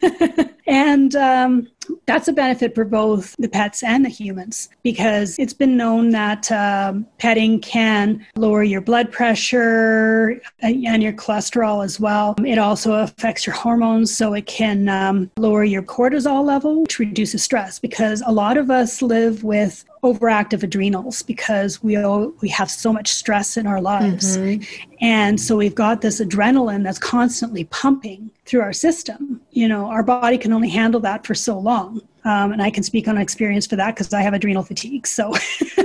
and 0.66 1.14
um, 1.16 1.68
that's 2.06 2.28
a 2.28 2.32
benefit 2.32 2.74
for 2.74 2.84
both 2.84 3.34
the 3.38 3.48
pets 3.48 3.82
and 3.82 4.04
the 4.04 4.08
humans 4.08 4.68
because 4.82 5.38
it's 5.38 5.52
been 5.52 5.76
known 5.76 6.10
that 6.10 6.50
um, 6.52 7.06
petting 7.18 7.60
can 7.60 8.24
lower 8.36 8.62
your 8.62 8.80
blood 8.80 9.10
pressure 9.12 10.40
and 10.60 11.02
your 11.02 11.12
cholesterol 11.12 11.84
as 11.84 11.98
well. 12.00 12.34
It 12.44 12.58
also 12.58 12.94
affects 12.94 13.46
your 13.46 13.54
hormones, 13.54 14.14
so 14.14 14.34
it 14.34 14.46
can 14.46 14.88
um, 14.88 15.30
lower 15.36 15.64
your 15.64 15.82
cortisol 15.82 16.44
level, 16.44 16.82
which 16.82 16.98
reduces 16.98 17.42
stress 17.42 17.78
because 17.78 18.22
a 18.26 18.32
lot 18.32 18.56
of 18.56 18.70
us 18.70 19.02
live 19.02 19.44
with 19.44 19.84
overactive 20.02 20.62
adrenals 20.62 21.22
because 21.22 21.82
we 21.82 21.96
all, 21.96 22.32
we 22.40 22.48
have 22.48 22.70
so 22.70 22.92
much 22.92 23.08
stress 23.08 23.56
in 23.56 23.66
our 23.66 23.80
lives. 23.80 24.36
Mm-hmm. 24.36 24.64
And 25.00 25.40
so 25.40 25.56
we've 25.56 25.74
got 25.74 26.00
this 26.00 26.20
adrenaline 26.20 26.82
that's 26.82 26.98
constantly 26.98 27.64
pumping 27.64 28.30
through 28.44 28.62
our 28.62 28.72
system. 28.72 29.40
You 29.52 29.68
know, 29.68 29.86
our 29.86 30.02
body 30.02 30.38
can 30.38 30.52
only 30.52 30.68
handle 30.70 31.00
that 31.00 31.24
for 31.24 31.34
so 31.34 31.58
long. 31.58 31.81
Um, 32.24 32.52
and 32.52 32.62
I 32.62 32.70
can 32.70 32.82
speak 32.82 33.08
on 33.08 33.18
experience 33.18 33.66
for 33.66 33.76
that 33.76 33.94
because 33.94 34.12
I 34.12 34.20
have 34.22 34.34
adrenal 34.34 34.62
fatigue. 34.62 35.06
So, 35.06 35.34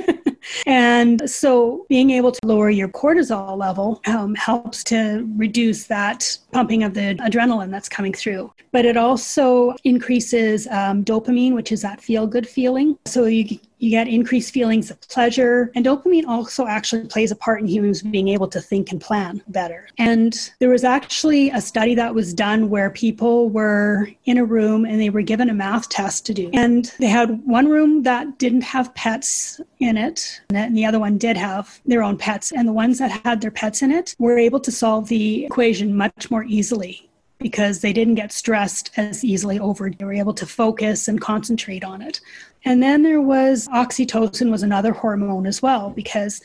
and 0.67 1.27
so 1.29 1.85
being 1.89 2.11
able 2.11 2.31
to 2.31 2.39
lower 2.45 2.69
your 2.69 2.87
cortisol 2.89 3.57
level 3.57 4.01
um, 4.05 4.35
helps 4.35 4.83
to 4.85 5.27
reduce 5.35 5.87
that 5.87 6.37
pumping 6.51 6.83
of 6.83 6.93
the 6.93 7.15
adrenaline 7.15 7.71
that's 7.71 7.89
coming 7.89 8.13
through. 8.13 8.53
But 8.71 8.85
it 8.85 8.97
also 8.97 9.75
increases 9.83 10.67
um, 10.67 11.03
dopamine, 11.03 11.53
which 11.53 11.71
is 11.71 11.81
that 11.81 12.01
feel 12.01 12.27
good 12.27 12.47
feeling. 12.47 12.97
So 13.05 13.25
you 13.25 13.59
you 13.79 13.89
get 13.89 14.07
increased 14.07 14.53
feelings 14.53 14.89
of 14.89 14.99
pleasure. 15.01 15.71
And 15.75 15.85
dopamine 15.85 16.27
also 16.27 16.67
actually 16.67 17.05
plays 17.07 17.31
a 17.31 17.35
part 17.35 17.61
in 17.61 17.67
humans 17.67 18.01
being 18.01 18.27
able 18.29 18.47
to 18.49 18.61
think 18.61 18.91
and 18.91 18.99
plan 18.99 19.41
better. 19.47 19.87
And 19.97 20.51
there 20.59 20.69
was 20.69 20.83
actually 20.83 21.49
a 21.49 21.61
study 21.61 21.95
that 21.95 22.13
was 22.13 22.33
done 22.33 22.69
where 22.69 22.89
people 22.89 23.49
were 23.49 24.09
in 24.25 24.37
a 24.37 24.45
room 24.45 24.85
and 24.85 24.99
they 24.99 25.09
were 25.09 25.21
given 25.21 25.49
a 25.49 25.53
math 25.53 25.89
test 25.89 26.25
to 26.27 26.33
do. 26.33 26.49
And 26.53 26.91
they 26.99 27.07
had 27.07 27.45
one 27.45 27.67
room 27.67 28.03
that 28.03 28.39
didn't 28.39 28.61
have 28.61 28.93
pets 28.95 29.61
in 29.79 29.97
it, 29.97 30.41
and 30.49 30.75
the 30.75 30.85
other 30.85 30.99
one 30.99 31.17
did 31.17 31.37
have 31.37 31.79
their 31.85 32.03
own 32.03 32.17
pets. 32.17 32.51
And 32.51 32.67
the 32.67 32.73
ones 32.73 32.99
that 32.99 33.11
had 33.23 33.41
their 33.41 33.51
pets 33.51 33.81
in 33.81 33.91
it 33.91 34.15
were 34.19 34.37
able 34.37 34.59
to 34.61 34.71
solve 34.71 35.07
the 35.07 35.45
equation 35.45 35.95
much 35.95 36.31
more 36.31 36.43
easily 36.43 37.07
because 37.39 37.81
they 37.81 37.93
didn't 37.93 38.15
get 38.15 38.31
stressed 38.31 38.91
as 38.97 39.23
easily 39.23 39.59
over. 39.59 39.89
They 39.89 40.05
were 40.05 40.13
able 40.13 40.33
to 40.33 40.45
focus 40.45 41.07
and 41.07 41.21
concentrate 41.21 41.83
on 41.83 42.01
it. 42.01 42.19
And 42.67 42.83
then 42.83 43.01
there 43.01 43.21
was 43.21 43.65
oxytocin 43.69 44.51
was 44.51 44.61
another 44.61 44.91
hormone 44.91 45.47
as 45.47 45.61
well 45.61 45.89
because 45.89 46.41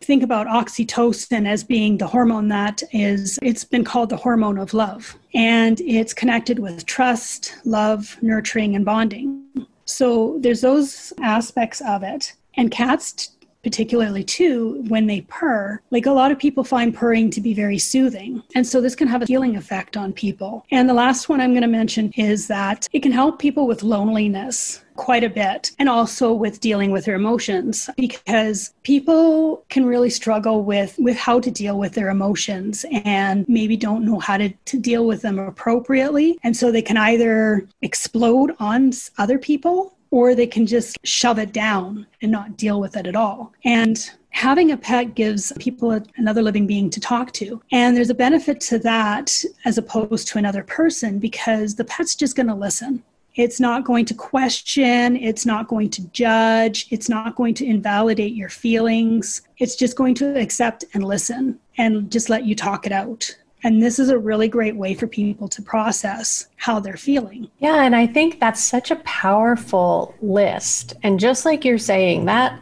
think 0.00 0.24
about 0.24 0.48
oxytocin 0.48 1.46
as 1.46 1.62
being 1.62 1.98
the 1.98 2.06
hormone 2.08 2.48
that 2.48 2.82
is 2.90 3.38
it's 3.42 3.62
been 3.62 3.84
called 3.84 4.08
the 4.08 4.16
hormone 4.16 4.58
of 4.58 4.74
love 4.74 5.16
and 5.34 5.80
it's 5.82 6.12
connected 6.12 6.58
with 6.58 6.84
trust, 6.86 7.54
love, 7.64 8.18
nurturing 8.22 8.74
and 8.74 8.84
bonding. 8.84 9.44
So 9.84 10.36
there's 10.40 10.62
those 10.62 11.12
aspects 11.22 11.80
of 11.86 12.02
it. 12.02 12.32
And 12.56 12.72
cats 12.72 13.31
particularly 13.62 14.24
too 14.24 14.82
when 14.88 15.06
they 15.06 15.20
purr 15.22 15.80
like 15.90 16.06
a 16.06 16.10
lot 16.10 16.32
of 16.32 16.38
people 16.38 16.64
find 16.64 16.94
purring 16.94 17.30
to 17.30 17.40
be 17.40 17.54
very 17.54 17.78
soothing. 17.78 18.42
And 18.54 18.66
so 18.66 18.80
this 18.80 18.94
can 18.94 19.08
have 19.08 19.22
a 19.22 19.26
healing 19.26 19.56
effect 19.56 19.96
on 19.96 20.12
people. 20.12 20.64
And 20.70 20.88
the 20.88 20.94
last 20.94 21.28
one 21.28 21.40
i'm 21.40 21.52
going 21.52 21.62
to 21.62 21.68
mention 21.68 22.12
is 22.16 22.48
that 22.48 22.88
it 22.92 23.02
can 23.02 23.12
help 23.12 23.38
people 23.38 23.66
with 23.66 23.82
loneliness 23.82 24.82
quite 24.94 25.24
a 25.24 25.30
bit 25.30 25.72
and 25.78 25.88
also 25.88 26.32
with 26.32 26.60
dealing 26.60 26.90
with 26.90 27.04
their 27.04 27.14
emotions 27.14 27.88
because 27.96 28.74
people 28.82 29.64
can 29.68 29.86
really 29.86 30.10
struggle 30.10 30.64
with 30.64 30.94
with 30.98 31.16
how 31.16 31.40
to 31.40 31.50
deal 31.50 31.78
with 31.78 31.94
their 31.94 32.10
emotions 32.10 32.84
and 33.04 33.48
maybe 33.48 33.76
don't 33.76 34.04
know 34.04 34.18
how 34.18 34.36
to, 34.36 34.50
to 34.66 34.78
deal 34.78 35.06
with 35.06 35.22
them 35.22 35.38
appropriately. 35.38 36.38
And 36.42 36.56
so 36.56 36.70
they 36.70 36.82
can 36.82 36.96
either 36.96 37.66
explode 37.80 38.54
on 38.58 38.92
other 39.18 39.38
people 39.38 39.94
or 40.12 40.34
they 40.34 40.46
can 40.46 40.66
just 40.66 40.98
shove 41.04 41.38
it 41.38 41.52
down 41.52 42.06
and 42.20 42.30
not 42.30 42.56
deal 42.56 42.80
with 42.80 42.96
it 42.96 43.06
at 43.08 43.16
all. 43.16 43.52
And 43.64 44.08
having 44.28 44.70
a 44.70 44.76
pet 44.76 45.14
gives 45.14 45.52
people 45.58 45.90
a, 45.90 46.02
another 46.16 46.42
living 46.42 46.66
being 46.66 46.90
to 46.90 47.00
talk 47.00 47.32
to. 47.32 47.60
And 47.72 47.96
there's 47.96 48.10
a 48.10 48.14
benefit 48.14 48.60
to 48.60 48.78
that 48.80 49.42
as 49.64 49.78
opposed 49.78 50.28
to 50.28 50.38
another 50.38 50.62
person 50.62 51.18
because 51.18 51.74
the 51.74 51.84
pet's 51.84 52.14
just 52.14 52.36
going 52.36 52.46
to 52.46 52.54
listen. 52.54 53.02
It's 53.34 53.58
not 53.58 53.84
going 53.84 54.04
to 54.04 54.14
question, 54.14 55.16
it's 55.16 55.46
not 55.46 55.66
going 55.66 55.88
to 55.90 56.06
judge, 56.08 56.86
it's 56.90 57.08
not 57.08 57.34
going 57.34 57.54
to 57.54 57.64
invalidate 57.64 58.34
your 58.34 58.50
feelings. 58.50 59.40
It's 59.56 59.74
just 59.74 59.96
going 59.96 60.14
to 60.16 60.38
accept 60.38 60.84
and 60.92 61.02
listen 61.02 61.58
and 61.78 62.12
just 62.12 62.28
let 62.28 62.44
you 62.44 62.54
talk 62.54 62.84
it 62.84 62.92
out. 62.92 63.34
And 63.64 63.82
this 63.82 63.98
is 63.98 64.08
a 64.08 64.18
really 64.18 64.48
great 64.48 64.76
way 64.76 64.94
for 64.94 65.06
people 65.06 65.48
to 65.48 65.62
process 65.62 66.48
how 66.56 66.80
they're 66.80 66.96
feeling. 66.96 67.48
Yeah, 67.58 67.84
and 67.84 67.94
I 67.94 68.06
think 68.06 68.40
that's 68.40 68.62
such 68.62 68.90
a 68.90 68.96
powerful 68.96 70.14
list. 70.20 70.94
And 71.02 71.20
just 71.20 71.44
like 71.44 71.64
you're 71.64 71.78
saying, 71.78 72.24
that 72.24 72.60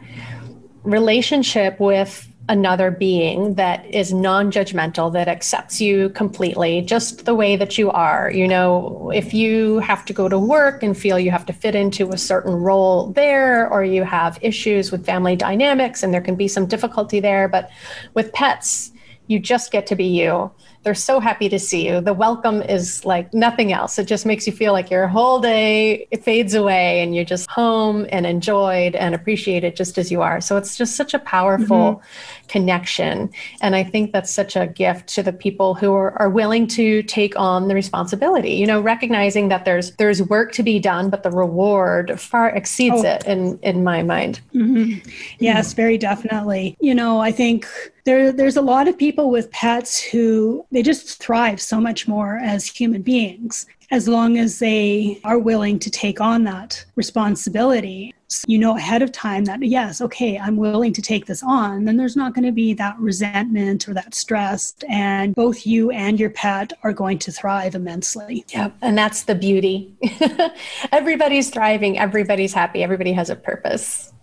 relationship 0.83 1.79
with 1.79 2.27
another 2.49 2.91
being 2.91 3.55
that 3.55 3.85
is 3.85 4.13
non 4.13 4.51
judgmental, 4.51 5.11
that 5.13 5.27
accepts 5.27 5.79
you 5.79 6.09
completely, 6.09 6.81
just 6.81 7.25
the 7.25 7.33
way 7.33 7.55
that 7.55 7.77
you 7.77 7.89
are. 7.89 8.29
You 8.31 8.47
know, 8.47 9.11
if 9.13 9.33
you 9.33 9.79
have 9.79 10.05
to 10.05 10.13
go 10.13 10.27
to 10.27 10.37
work 10.37 10.83
and 10.83 10.97
feel 10.97 11.17
you 11.17 11.31
have 11.31 11.45
to 11.47 11.53
fit 11.53 11.75
into 11.75 12.09
a 12.09 12.17
certain 12.17 12.53
role 12.53 13.07
there, 13.13 13.71
or 13.71 13.83
you 13.83 14.03
have 14.03 14.37
issues 14.41 14.91
with 14.91 15.05
family 15.05 15.35
dynamics 15.35 16.03
and 16.03 16.13
there 16.13 16.21
can 16.21 16.35
be 16.35 16.47
some 16.47 16.65
difficulty 16.67 17.19
there, 17.19 17.47
but 17.47 17.71
with 18.13 18.33
pets, 18.33 18.91
you 19.27 19.39
just 19.39 19.71
get 19.71 19.87
to 19.87 19.95
be 19.95 20.05
you 20.05 20.51
they're 20.83 20.95
so 20.95 21.19
happy 21.19 21.47
to 21.49 21.59
see 21.59 21.87
you. 21.87 22.01
The 22.01 22.13
welcome 22.13 22.61
is 22.63 23.05
like 23.05 23.33
nothing 23.33 23.71
else. 23.71 23.99
It 23.99 24.05
just 24.05 24.25
makes 24.25 24.47
you 24.47 24.53
feel 24.53 24.73
like 24.73 24.89
your 24.89 25.07
whole 25.07 25.39
day 25.39 26.07
it 26.09 26.23
fades 26.23 26.55
away 26.55 27.01
and 27.01 27.15
you're 27.15 27.25
just 27.25 27.49
home 27.49 28.07
and 28.09 28.25
enjoyed 28.25 28.95
and 28.95 29.13
appreciated 29.13 29.75
just 29.75 29.97
as 29.99 30.11
you 30.11 30.21
are. 30.21 30.41
So 30.41 30.57
it's 30.57 30.75
just 30.75 30.95
such 30.95 31.13
a 31.13 31.19
powerful 31.19 31.95
mm-hmm. 31.95 32.47
connection. 32.47 33.29
And 33.61 33.75
I 33.75 33.83
think 33.83 34.11
that's 34.11 34.31
such 34.31 34.55
a 34.55 34.65
gift 34.65 35.07
to 35.09 35.23
the 35.23 35.33
people 35.33 35.75
who 35.75 35.93
are, 35.93 36.19
are 36.19 36.29
willing 36.29 36.65
to 36.69 37.03
take 37.03 37.37
on 37.37 37.67
the 37.67 37.75
responsibility, 37.75 38.53
you 38.53 38.65
know, 38.65 38.81
recognizing 38.81 39.49
that 39.49 39.65
there's 39.65 39.91
there's 39.97 40.23
work 40.23 40.51
to 40.53 40.63
be 40.63 40.79
done, 40.79 41.11
but 41.11 41.21
the 41.21 41.31
reward 41.31 42.19
far 42.19 42.49
exceeds 42.49 43.03
oh. 43.03 43.07
it 43.07 43.25
in, 43.25 43.59
in 43.61 43.83
my 43.83 44.01
mind. 44.01 44.41
Mm-hmm. 44.55 45.07
Yes, 45.39 45.73
very 45.73 45.99
definitely. 45.99 46.75
You 46.79 46.95
know, 46.95 47.19
I 47.19 47.31
think 47.31 47.67
there 48.03 48.31
there's 48.31 48.57
a 48.57 48.61
lot 48.61 48.87
of 48.87 48.97
people 48.97 49.29
with 49.29 49.51
pets 49.51 50.01
who 50.01 50.65
they 50.71 50.81
just 50.81 51.19
thrive 51.19 51.61
so 51.61 51.79
much 51.79 52.07
more 52.07 52.37
as 52.37 52.65
human 52.65 53.01
beings 53.01 53.65
as 53.91 54.07
long 54.07 54.37
as 54.37 54.59
they 54.59 55.19
are 55.25 55.37
willing 55.37 55.77
to 55.77 55.89
take 55.89 56.21
on 56.21 56.45
that 56.45 56.83
responsibility. 56.95 58.13
So 58.29 58.45
you 58.47 58.57
know 58.57 58.77
ahead 58.77 59.01
of 59.01 59.11
time 59.11 59.43
that 59.43 59.61
yes 59.61 59.99
okay 59.99 60.39
i'm 60.39 60.55
willing 60.55 60.93
to 60.93 61.01
take 61.01 61.25
this 61.25 61.43
on. 61.43 61.83
Then 61.83 61.97
there's 61.97 62.15
not 62.15 62.33
going 62.33 62.45
to 62.45 62.53
be 62.53 62.73
that 62.75 62.97
resentment 62.97 63.89
or 63.89 63.93
that 63.93 64.15
stress 64.15 64.73
and 64.87 65.35
both 65.35 65.67
you 65.67 65.91
and 65.91 66.17
your 66.17 66.29
pet 66.29 66.71
are 66.83 66.93
going 66.93 67.19
to 67.19 67.31
thrive 67.31 67.75
immensely. 67.75 68.45
Yep 68.53 68.77
and 68.81 68.97
that's 68.97 69.23
the 69.23 69.35
beauty. 69.35 69.93
Everybody's 70.93 71.49
thriving 71.49 71.99
everybody's 71.99 72.53
happy 72.53 72.83
everybody 72.83 73.11
has 73.11 73.29
a 73.29 73.35
purpose 73.35 74.13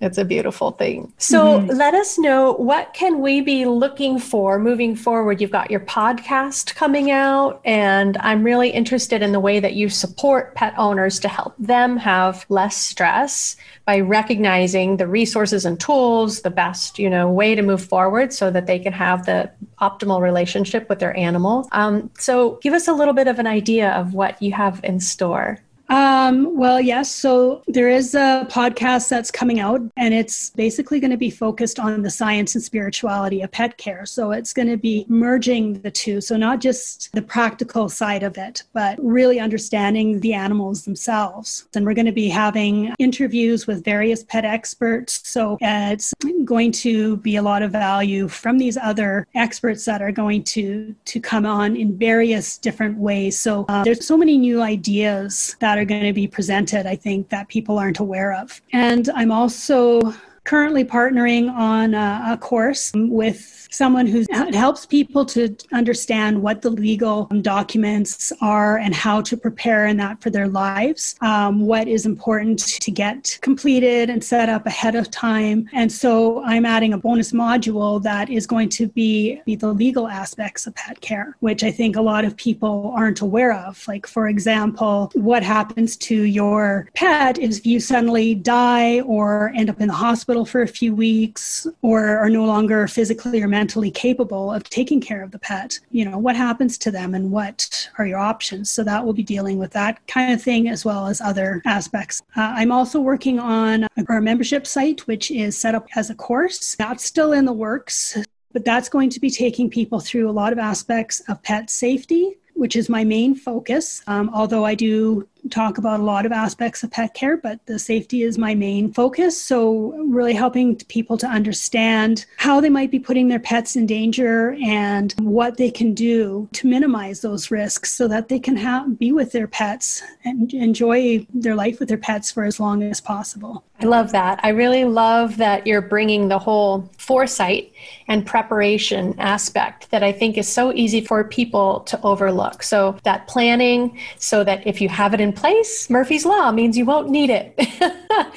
it's 0.00 0.18
a 0.18 0.24
beautiful 0.24 0.72
thing. 0.72 1.12
So 1.18 1.60
mm-hmm. 1.60 1.76
let 1.76 1.94
us 1.94 2.18
know 2.18 2.52
what 2.52 2.94
can 2.94 3.20
we 3.20 3.40
be 3.40 3.66
looking 3.66 4.18
for 4.18 4.58
moving 4.58 4.94
forward. 4.94 5.40
You've 5.40 5.50
got 5.50 5.70
your 5.70 5.80
podcast 5.80 6.74
coming 6.74 7.10
out 7.10 7.60
and 7.64 8.16
I'm 8.18 8.44
really 8.44 8.70
interested 8.70 9.22
in 9.22 9.32
the 9.32 9.40
way 9.40 9.60
that 9.60 9.74
you 9.74 9.88
support 9.88 10.54
pet 10.54 10.74
owners 10.78 11.18
to 11.20 11.28
help 11.28 11.54
them 11.58 11.96
have 11.96 12.46
less 12.48 12.76
stress 12.76 13.56
by 13.84 14.00
recognizing 14.00 14.98
the 14.98 15.06
resources 15.06 15.64
and 15.64 15.80
tools, 15.80 16.42
the 16.42 16.50
best, 16.50 16.98
you 16.98 17.10
know, 17.10 17.30
way 17.30 17.54
to 17.54 17.62
move 17.62 17.84
forward 17.84 18.32
so 18.32 18.50
that 18.50 18.66
they 18.66 18.78
can 18.78 18.92
have 18.92 19.26
the 19.26 19.50
optimal 19.80 20.20
relationship 20.20 20.88
with 20.88 20.98
their 20.98 21.16
animal. 21.16 21.68
Um, 21.72 22.10
so 22.18 22.58
give 22.62 22.74
us 22.74 22.86
a 22.86 22.92
little 22.92 23.14
bit 23.14 23.28
of 23.28 23.38
an 23.38 23.46
idea 23.46 23.90
of 23.92 24.14
what 24.14 24.40
you 24.42 24.52
have 24.52 24.80
in 24.84 25.00
store. 25.00 25.58
Um, 25.88 26.56
well, 26.56 26.80
yes. 26.80 27.10
So 27.10 27.62
there 27.66 27.88
is 27.88 28.14
a 28.14 28.46
podcast 28.50 29.08
that's 29.08 29.30
coming 29.30 29.60
out, 29.60 29.80
and 29.96 30.12
it's 30.12 30.50
basically 30.50 31.00
going 31.00 31.10
to 31.10 31.16
be 31.16 31.30
focused 31.30 31.78
on 31.78 32.02
the 32.02 32.10
science 32.10 32.54
and 32.54 32.62
spirituality 32.62 33.42
of 33.42 33.50
pet 33.50 33.78
care. 33.78 34.04
So 34.04 34.32
it's 34.32 34.52
going 34.52 34.68
to 34.68 34.76
be 34.76 35.06
merging 35.08 35.80
the 35.80 35.90
two. 35.90 36.20
So 36.20 36.36
not 36.36 36.60
just 36.60 37.10
the 37.12 37.22
practical 37.22 37.88
side 37.88 38.22
of 38.22 38.36
it, 38.36 38.62
but 38.72 38.98
really 39.02 39.40
understanding 39.40 40.20
the 40.20 40.34
animals 40.34 40.84
themselves. 40.84 41.66
And 41.74 41.86
we're 41.86 41.94
going 41.94 42.06
to 42.06 42.12
be 42.12 42.28
having 42.28 42.94
interviews 42.98 43.66
with 43.66 43.84
various 43.84 44.24
pet 44.24 44.44
experts. 44.44 45.26
So 45.28 45.56
it's 45.60 46.12
going 46.44 46.72
to 46.72 47.16
be 47.18 47.36
a 47.36 47.42
lot 47.42 47.62
of 47.62 47.70
value 47.70 48.28
from 48.28 48.58
these 48.58 48.76
other 48.76 49.26
experts 49.34 49.84
that 49.86 50.02
are 50.02 50.12
going 50.12 50.44
to 50.44 50.94
to 51.04 51.20
come 51.20 51.46
on 51.46 51.76
in 51.76 51.96
various 51.96 52.58
different 52.58 52.98
ways. 52.98 53.38
So 53.38 53.64
uh, 53.68 53.84
there's 53.84 54.06
so 54.06 54.16
many 54.16 54.36
new 54.36 54.60
ideas 54.60 55.56
that 55.60 55.77
that 55.78 55.82
are 55.82 55.86
going 55.86 56.02
to 56.02 56.12
be 56.12 56.26
presented, 56.26 56.86
I 56.86 56.96
think, 56.96 57.28
that 57.28 57.46
people 57.46 57.78
aren't 57.78 58.00
aware 58.00 58.32
of. 58.32 58.60
And 58.72 59.08
I'm 59.14 59.30
also 59.30 60.12
currently 60.48 60.82
partnering 60.82 61.52
on 61.52 61.92
a, 61.92 62.24
a 62.30 62.38
course 62.38 62.90
with 62.94 63.68
someone 63.70 64.06
who 64.06 64.24
helps 64.54 64.86
people 64.86 65.22
to 65.22 65.54
understand 65.72 66.40
what 66.40 66.62
the 66.62 66.70
legal 66.70 67.26
documents 67.42 68.32
are 68.40 68.78
and 68.78 68.94
how 68.94 69.20
to 69.20 69.36
prepare 69.36 69.84
in 69.84 69.98
that 69.98 70.22
for 70.22 70.30
their 70.30 70.48
lives, 70.48 71.16
um, 71.20 71.60
what 71.60 71.86
is 71.86 72.06
important 72.06 72.58
to 72.60 72.90
get 72.90 73.38
completed 73.42 74.08
and 74.08 74.24
set 74.24 74.48
up 74.48 74.64
ahead 74.64 74.94
of 74.94 75.10
time. 75.10 75.68
And 75.74 75.92
so 75.92 76.42
I'm 76.44 76.64
adding 76.64 76.94
a 76.94 76.98
bonus 76.98 77.32
module 77.32 78.02
that 78.04 78.30
is 78.30 78.46
going 78.46 78.70
to 78.70 78.88
be, 78.88 79.42
be 79.44 79.54
the 79.54 79.70
legal 79.70 80.08
aspects 80.08 80.66
of 80.66 80.74
pet 80.74 80.98
care, 81.02 81.36
which 81.40 81.62
I 81.62 81.70
think 81.70 81.94
a 81.94 82.00
lot 82.00 82.24
of 82.24 82.34
people 82.38 82.90
aren't 82.96 83.20
aware 83.20 83.52
of. 83.52 83.86
Like, 83.86 84.06
for 84.06 84.28
example, 84.28 85.10
what 85.12 85.42
happens 85.42 85.94
to 86.08 86.14
your 86.14 86.88
pet 86.94 87.38
if 87.38 87.66
you 87.66 87.80
suddenly 87.80 88.34
die 88.34 89.00
or 89.02 89.52
end 89.54 89.68
up 89.68 89.82
in 89.82 89.88
the 89.88 89.94
hospital 89.94 90.37
for 90.44 90.62
a 90.62 90.68
few 90.68 90.94
weeks 90.94 91.66
or 91.82 92.18
are 92.18 92.30
no 92.30 92.44
longer 92.44 92.86
physically 92.88 93.42
or 93.42 93.48
mentally 93.48 93.90
capable 93.90 94.52
of 94.52 94.64
taking 94.64 95.00
care 95.00 95.22
of 95.22 95.30
the 95.30 95.38
pet 95.38 95.78
you 95.90 96.04
know 96.04 96.18
what 96.18 96.36
happens 96.36 96.78
to 96.78 96.90
them 96.90 97.14
and 97.14 97.30
what 97.30 97.88
are 97.98 98.06
your 98.06 98.18
options? 98.18 98.70
So 98.70 98.84
that 98.84 99.04
will 99.04 99.12
be 99.12 99.22
dealing 99.22 99.58
with 99.58 99.72
that 99.72 100.06
kind 100.06 100.32
of 100.32 100.42
thing 100.42 100.68
as 100.68 100.84
well 100.84 101.06
as 101.06 101.20
other 101.20 101.62
aspects. 101.66 102.22
Uh, 102.36 102.52
i'm 102.56 102.72
also 102.72 103.00
working 103.00 103.38
on 103.38 103.86
our 104.08 104.20
membership 104.20 104.66
site 104.66 105.06
which 105.06 105.30
is 105.30 105.56
set 105.56 105.74
up 105.74 105.86
as 105.96 106.10
a 106.10 106.14
course. 106.14 106.74
That's 106.76 107.04
still 107.04 107.32
in 107.32 107.44
the 107.44 107.52
works 107.52 108.16
but 108.52 108.64
that's 108.64 108.88
going 108.88 109.10
to 109.10 109.20
be 109.20 109.30
taking 109.30 109.68
people 109.68 110.00
through 110.00 110.28
a 110.28 110.32
lot 110.32 110.52
of 110.52 110.58
aspects 110.58 111.20
of 111.28 111.42
pet 111.42 111.70
safety 111.70 112.38
which 112.58 112.74
is 112.74 112.88
my 112.88 113.04
main 113.04 113.36
focus. 113.36 114.02
Um, 114.08 114.30
although 114.34 114.64
I 114.64 114.74
do 114.74 115.28
talk 115.50 115.78
about 115.78 116.00
a 116.00 116.02
lot 116.02 116.26
of 116.26 116.32
aspects 116.32 116.82
of 116.82 116.90
pet 116.90 117.14
care, 117.14 117.36
but 117.36 117.64
the 117.66 117.78
safety 117.78 118.22
is 118.22 118.38
my 118.38 118.54
main 118.54 118.92
focus. 118.92 119.40
So, 119.40 119.92
really 120.06 120.34
helping 120.34 120.76
people 120.76 121.16
to 121.18 121.26
understand 121.26 122.26
how 122.36 122.60
they 122.60 122.68
might 122.68 122.90
be 122.90 122.98
putting 122.98 123.28
their 123.28 123.38
pets 123.38 123.76
in 123.76 123.86
danger 123.86 124.56
and 124.62 125.14
what 125.18 125.56
they 125.56 125.70
can 125.70 125.94
do 125.94 126.48
to 126.52 126.66
minimize 126.66 127.20
those 127.20 127.50
risks 127.50 127.92
so 127.92 128.08
that 128.08 128.28
they 128.28 128.38
can 128.38 128.56
have, 128.56 128.98
be 128.98 129.12
with 129.12 129.32
their 129.32 129.46
pets 129.46 130.02
and 130.24 130.52
enjoy 130.52 131.26
their 131.32 131.54
life 131.54 131.78
with 131.80 131.88
their 131.88 131.98
pets 131.98 132.30
for 132.30 132.44
as 132.44 132.60
long 132.60 132.82
as 132.82 133.00
possible. 133.00 133.64
I 133.80 133.86
love 133.86 134.10
that. 134.12 134.40
I 134.42 134.48
really 134.48 134.84
love 134.84 135.36
that 135.36 135.66
you're 135.66 135.80
bringing 135.80 136.28
the 136.28 136.38
whole 136.38 136.90
foresight 136.98 137.72
and 138.08 138.26
preparation 138.26 139.14
aspect 139.18 139.90
that 139.90 140.02
I 140.02 140.10
think 140.10 140.36
is 140.36 140.48
so 140.48 140.72
easy 140.72 141.00
for 141.00 141.22
people 141.24 141.80
to 141.80 142.00
overlook. 142.02 142.62
So, 142.62 142.98
that 143.04 143.28
planning, 143.28 143.98
so 144.18 144.42
that 144.44 144.66
if 144.66 144.80
you 144.80 144.88
have 144.88 145.14
it 145.14 145.20
in 145.20 145.27
place, 145.32 145.88
Murphy's 145.90 146.24
Law 146.24 146.50
means 146.52 146.76
you 146.76 146.84
won't 146.84 147.08
need 147.08 147.30
it. 147.30 147.54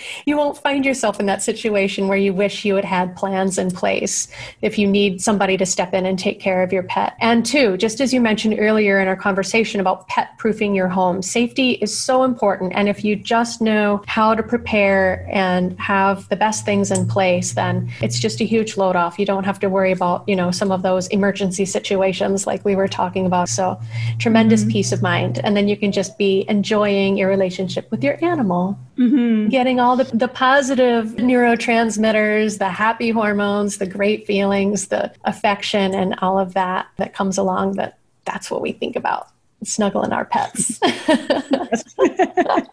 you 0.25 0.37
won't 0.37 0.57
find 0.57 0.85
yourself 0.85 1.19
in 1.19 1.25
that 1.27 1.41
situation 1.41 2.07
where 2.07 2.17
you 2.17 2.33
wish 2.33 2.65
you 2.65 2.75
had 2.75 2.85
had 2.85 3.15
plans 3.15 3.57
in 3.57 3.71
place 3.71 4.27
if 4.61 4.77
you 4.77 4.87
need 4.87 5.21
somebody 5.21 5.57
to 5.57 5.65
step 5.65 5.93
in 5.93 6.05
and 6.05 6.19
take 6.19 6.39
care 6.39 6.63
of 6.63 6.73
your 6.73 6.83
pet. 6.83 7.15
And 7.19 7.45
two, 7.45 7.77
just 7.77 8.01
as 8.01 8.13
you 8.13 8.21
mentioned 8.21 8.55
earlier 8.59 8.99
in 8.99 9.07
our 9.07 9.15
conversation 9.15 9.79
about 9.79 10.07
pet 10.07 10.37
proofing 10.37 10.75
your 10.75 10.87
home, 10.87 11.21
safety 11.21 11.71
is 11.73 11.97
so 11.97 12.23
important. 12.23 12.73
And 12.75 12.89
if 12.89 13.03
you 13.03 13.15
just 13.15 13.61
know 13.61 14.03
how 14.07 14.35
to 14.35 14.43
prepare 14.43 15.27
and 15.31 15.79
have 15.79 16.27
the 16.29 16.35
best 16.35 16.65
things 16.65 16.91
in 16.91 17.07
place, 17.07 17.53
then 17.53 17.91
it's 18.01 18.19
just 18.19 18.41
a 18.41 18.43
huge 18.43 18.77
load 18.77 18.95
off. 18.95 19.17
You 19.17 19.25
don't 19.25 19.43
have 19.43 19.59
to 19.59 19.69
worry 19.69 19.91
about, 19.91 20.27
you 20.27 20.35
know, 20.35 20.51
some 20.51 20.71
of 20.71 20.81
those 20.81 21.07
emergency 21.07 21.65
situations 21.65 22.45
like 22.45 22.63
we 22.65 22.75
were 22.75 22.87
talking 22.87 23.25
about. 23.25 23.49
So 23.49 23.79
tremendous 24.19 24.61
mm-hmm. 24.61 24.71
peace 24.71 24.91
of 24.91 25.01
mind. 25.01 25.39
And 25.43 25.55
then 25.55 25.67
you 25.67 25.77
can 25.77 25.91
just 25.91 26.17
be 26.17 26.45
enjoying 26.47 26.80
your 26.89 27.29
relationship 27.29 27.89
with 27.91 28.03
your 28.03 28.23
animal, 28.23 28.77
mm-hmm. 28.97 29.49
getting 29.49 29.79
all 29.79 29.95
the, 29.95 30.03
the 30.15 30.27
positive 30.27 31.15
neurotransmitters, 31.15 32.59
the 32.59 32.69
happy 32.69 33.09
hormones, 33.09 33.77
the 33.77 33.87
great 33.87 34.25
feelings, 34.27 34.87
the 34.87 35.11
affection, 35.23 35.93
and 35.93 36.15
all 36.19 36.37
of 36.37 36.53
that 36.53 36.87
that 36.97 37.13
comes 37.13 37.37
along 37.37 37.73
that 37.73 37.97
that's 38.25 38.51
what 38.51 38.61
we 38.61 38.71
think 38.71 38.95
about. 38.95 39.30
Snuggling 39.63 40.11
our 40.11 40.25
pets. 40.25 40.79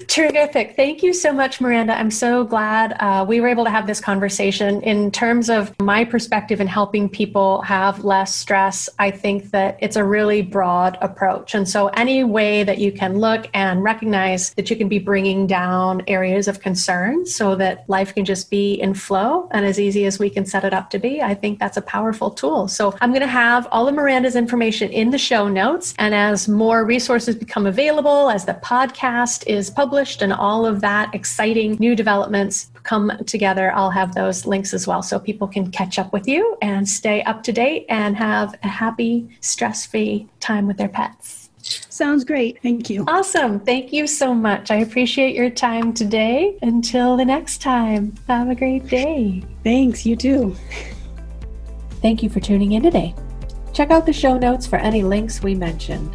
Terrific. 0.08 0.74
Thank 0.74 1.02
you 1.02 1.12
so 1.12 1.32
much, 1.32 1.60
Miranda. 1.60 1.98
I'm 1.98 2.10
so 2.10 2.44
glad 2.44 2.96
uh, 3.00 3.24
we 3.28 3.40
were 3.40 3.48
able 3.48 3.64
to 3.64 3.70
have 3.70 3.86
this 3.86 4.00
conversation. 4.00 4.82
In 4.82 5.10
terms 5.10 5.50
of 5.50 5.78
my 5.80 6.04
perspective 6.04 6.60
in 6.60 6.66
helping 6.66 7.08
people 7.08 7.62
have 7.62 8.04
less 8.04 8.34
stress, 8.34 8.88
I 8.98 9.10
think 9.10 9.50
that 9.50 9.78
it's 9.80 9.96
a 9.96 10.04
really 10.04 10.42
broad 10.42 10.98
approach. 11.00 11.54
And 11.54 11.68
so, 11.68 11.88
any 11.88 12.24
way 12.24 12.64
that 12.64 12.78
you 12.78 12.90
can 12.90 13.18
look 13.18 13.48
and 13.54 13.82
recognize 13.82 14.54
that 14.54 14.70
you 14.70 14.76
can 14.76 14.88
be 14.88 14.98
bringing 14.98 15.46
down 15.46 16.02
areas 16.06 16.48
of 16.48 16.60
concern 16.60 17.26
so 17.26 17.54
that 17.56 17.88
life 17.88 18.14
can 18.14 18.24
just 18.24 18.50
be 18.50 18.74
in 18.74 18.94
flow 18.94 19.48
and 19.52 19.66
as 19.66 19.78
easy 19.78 20.06
as 20.06 20.18
we 20.18 20.30
can 20.30 20.46
set 20.46 20.64
it 20.64 20.72
up 20.72 20.90
to 20.90 20.98
be, 20.98 21.20
I 21.20 21.34
think 21.34 21.58
that's 21.58 21.76
a 21.76 21.82
powerful 21.82 22.30
tool. 22.30 22.68
So, 22.68 22.96
I'm 23.00 23.10
going 23.10 23.20
to 23.20 23.26
have 23.26 23.68
all 23.70 23.88
of 23.88 23.94
Miranda's 23.94 24.36
information 24.36 24.90
in 24.90 25.10
the 25.10 25.18
show 25.18 25.48
notes. 25.48 25.94
And 25.98 26.14
as 26.14 26.48
more 26.78 26.86
resources 26.86 27.34
become 27.34 27.66
available, 27.66 28.30
as 28.30 28.44
the 28.44 28.54
podcast 28.54 29.44
is 29.48 29.68
published, 29.68 30.22
and 30.22 30.32
all 30.32 30.64
of 30.64 30.80
that 30.80 31.12
exciting 31.12 31.76
new 31.80 31.96
developments 31.96 32.70
come 32.84 33.10
together, 33.26 33.72
I'll 33.74 33.90
have 33.90 34.14
those 34.14 34.46
links 34.46 34.72
as 34.72 34.86
well 34.86 35.02
so 35.02 35.18
people 35.18 35.48
can 35.48 35.72
catch 35.72 35.98
up 35.98 36.12
with 36.12 36.28
you 36.28 36.56
and 36.62 36.88
stay 36.88 37.24
up 37.24 37.42
to 37.42 37.52
date 37.52 37.84
and 37.88 38.16
have 38.16 38.54
a 38.62 38.68
happy, 38.68 39.28
stress 39.40 39.86
free 39.86 40.28
time 40.38 40.68
with 40.68 40.76
their 40.76 40.88
pets. 40.88 41.50
Sounds 41.62 42.22
great. 42.22 42.62
Thank 42.62 42.88
you. 42.88 43.04
Awesome. 43.08 43.58
Thank 43.58 43.92
you 43.92 44.06
so 44.06 44.32
much. 44.32 44.70
I 44.70 44.76
appreciate 44.76 45.34
your 45.34 45.50
time 45.50 45.92
today. 45.92 46.56
Until 46.62 47.16
the 47.16 47.24
next 47.24 47.60
time, 47.60 48.14
have 48.28 48.50
a 48.50 48.54
great 48.54 48.86
day. 48.86 49.42
Thanks. 49.64 50.06
You 50.06 50.14
too. 50.14 50.54
Thank 52.02 52.22
you 52.22 52.30
for 52.30 52.38
tuning 52.38 52.72
in 52.72 52.84
today. 52.84 53.16
Check 53.72 53.90
out 53.90 54.06
the 54.06 54.12
show 54.12 54.38
notes 54.38 54.64
for 54.64 54.76
any 54.76 55.02
links 55.02 55.42
we 55.42 55.56
mentioned. 55.56 56.08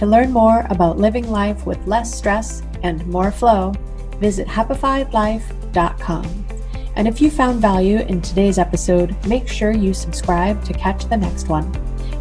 To 0.00 0.06
learn 0.06 0.32
more 0.32 0.66
about 0.70 0.96
living 0.96 1.30
life 1.30 1.66
with 1.66 1.86
less 1.86 2.16
stress 2.16 2.62
and 2.82 3.06
more 3.06 3.30
flow, 3.30 3.74
visit 4.16 4.48
happifiedlife.com. 4.48 6.46
And 6.96 7.06
if 7.06 7.20
you 7.20 7.30
found 7.30 7.60
value 7.60 7.98
in 7.98 8.22
today's 8.22 8.58
episode, 8.58 9.14
make 9.26 9.46
sure 9.46 9.72
you 9.72 9.92
subscribe 9.92 10.64
to 10.64 10.72
catch 10.72 11.04
the 11.04 11.18
next 11.18 11.50
one 11.50 11.70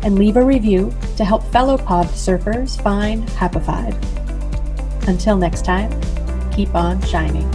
and 0.03 0.19
leave 0.19 0.35
a 0.35 0.43
review 0.43 0.93
to 1.15 1.23
help 1.23 1.41
fellow 1.53 1.77
pod 1.77 2.07
surfers 2.07 2.77
find 2.83 3.25
Happified. 3.29 3.95
Until 5.07 5.37
next 5.37 5.63
time, 5.63 5.89
keep 6.51 6.75
on 6.75 7.01
shining. 7.03 7.49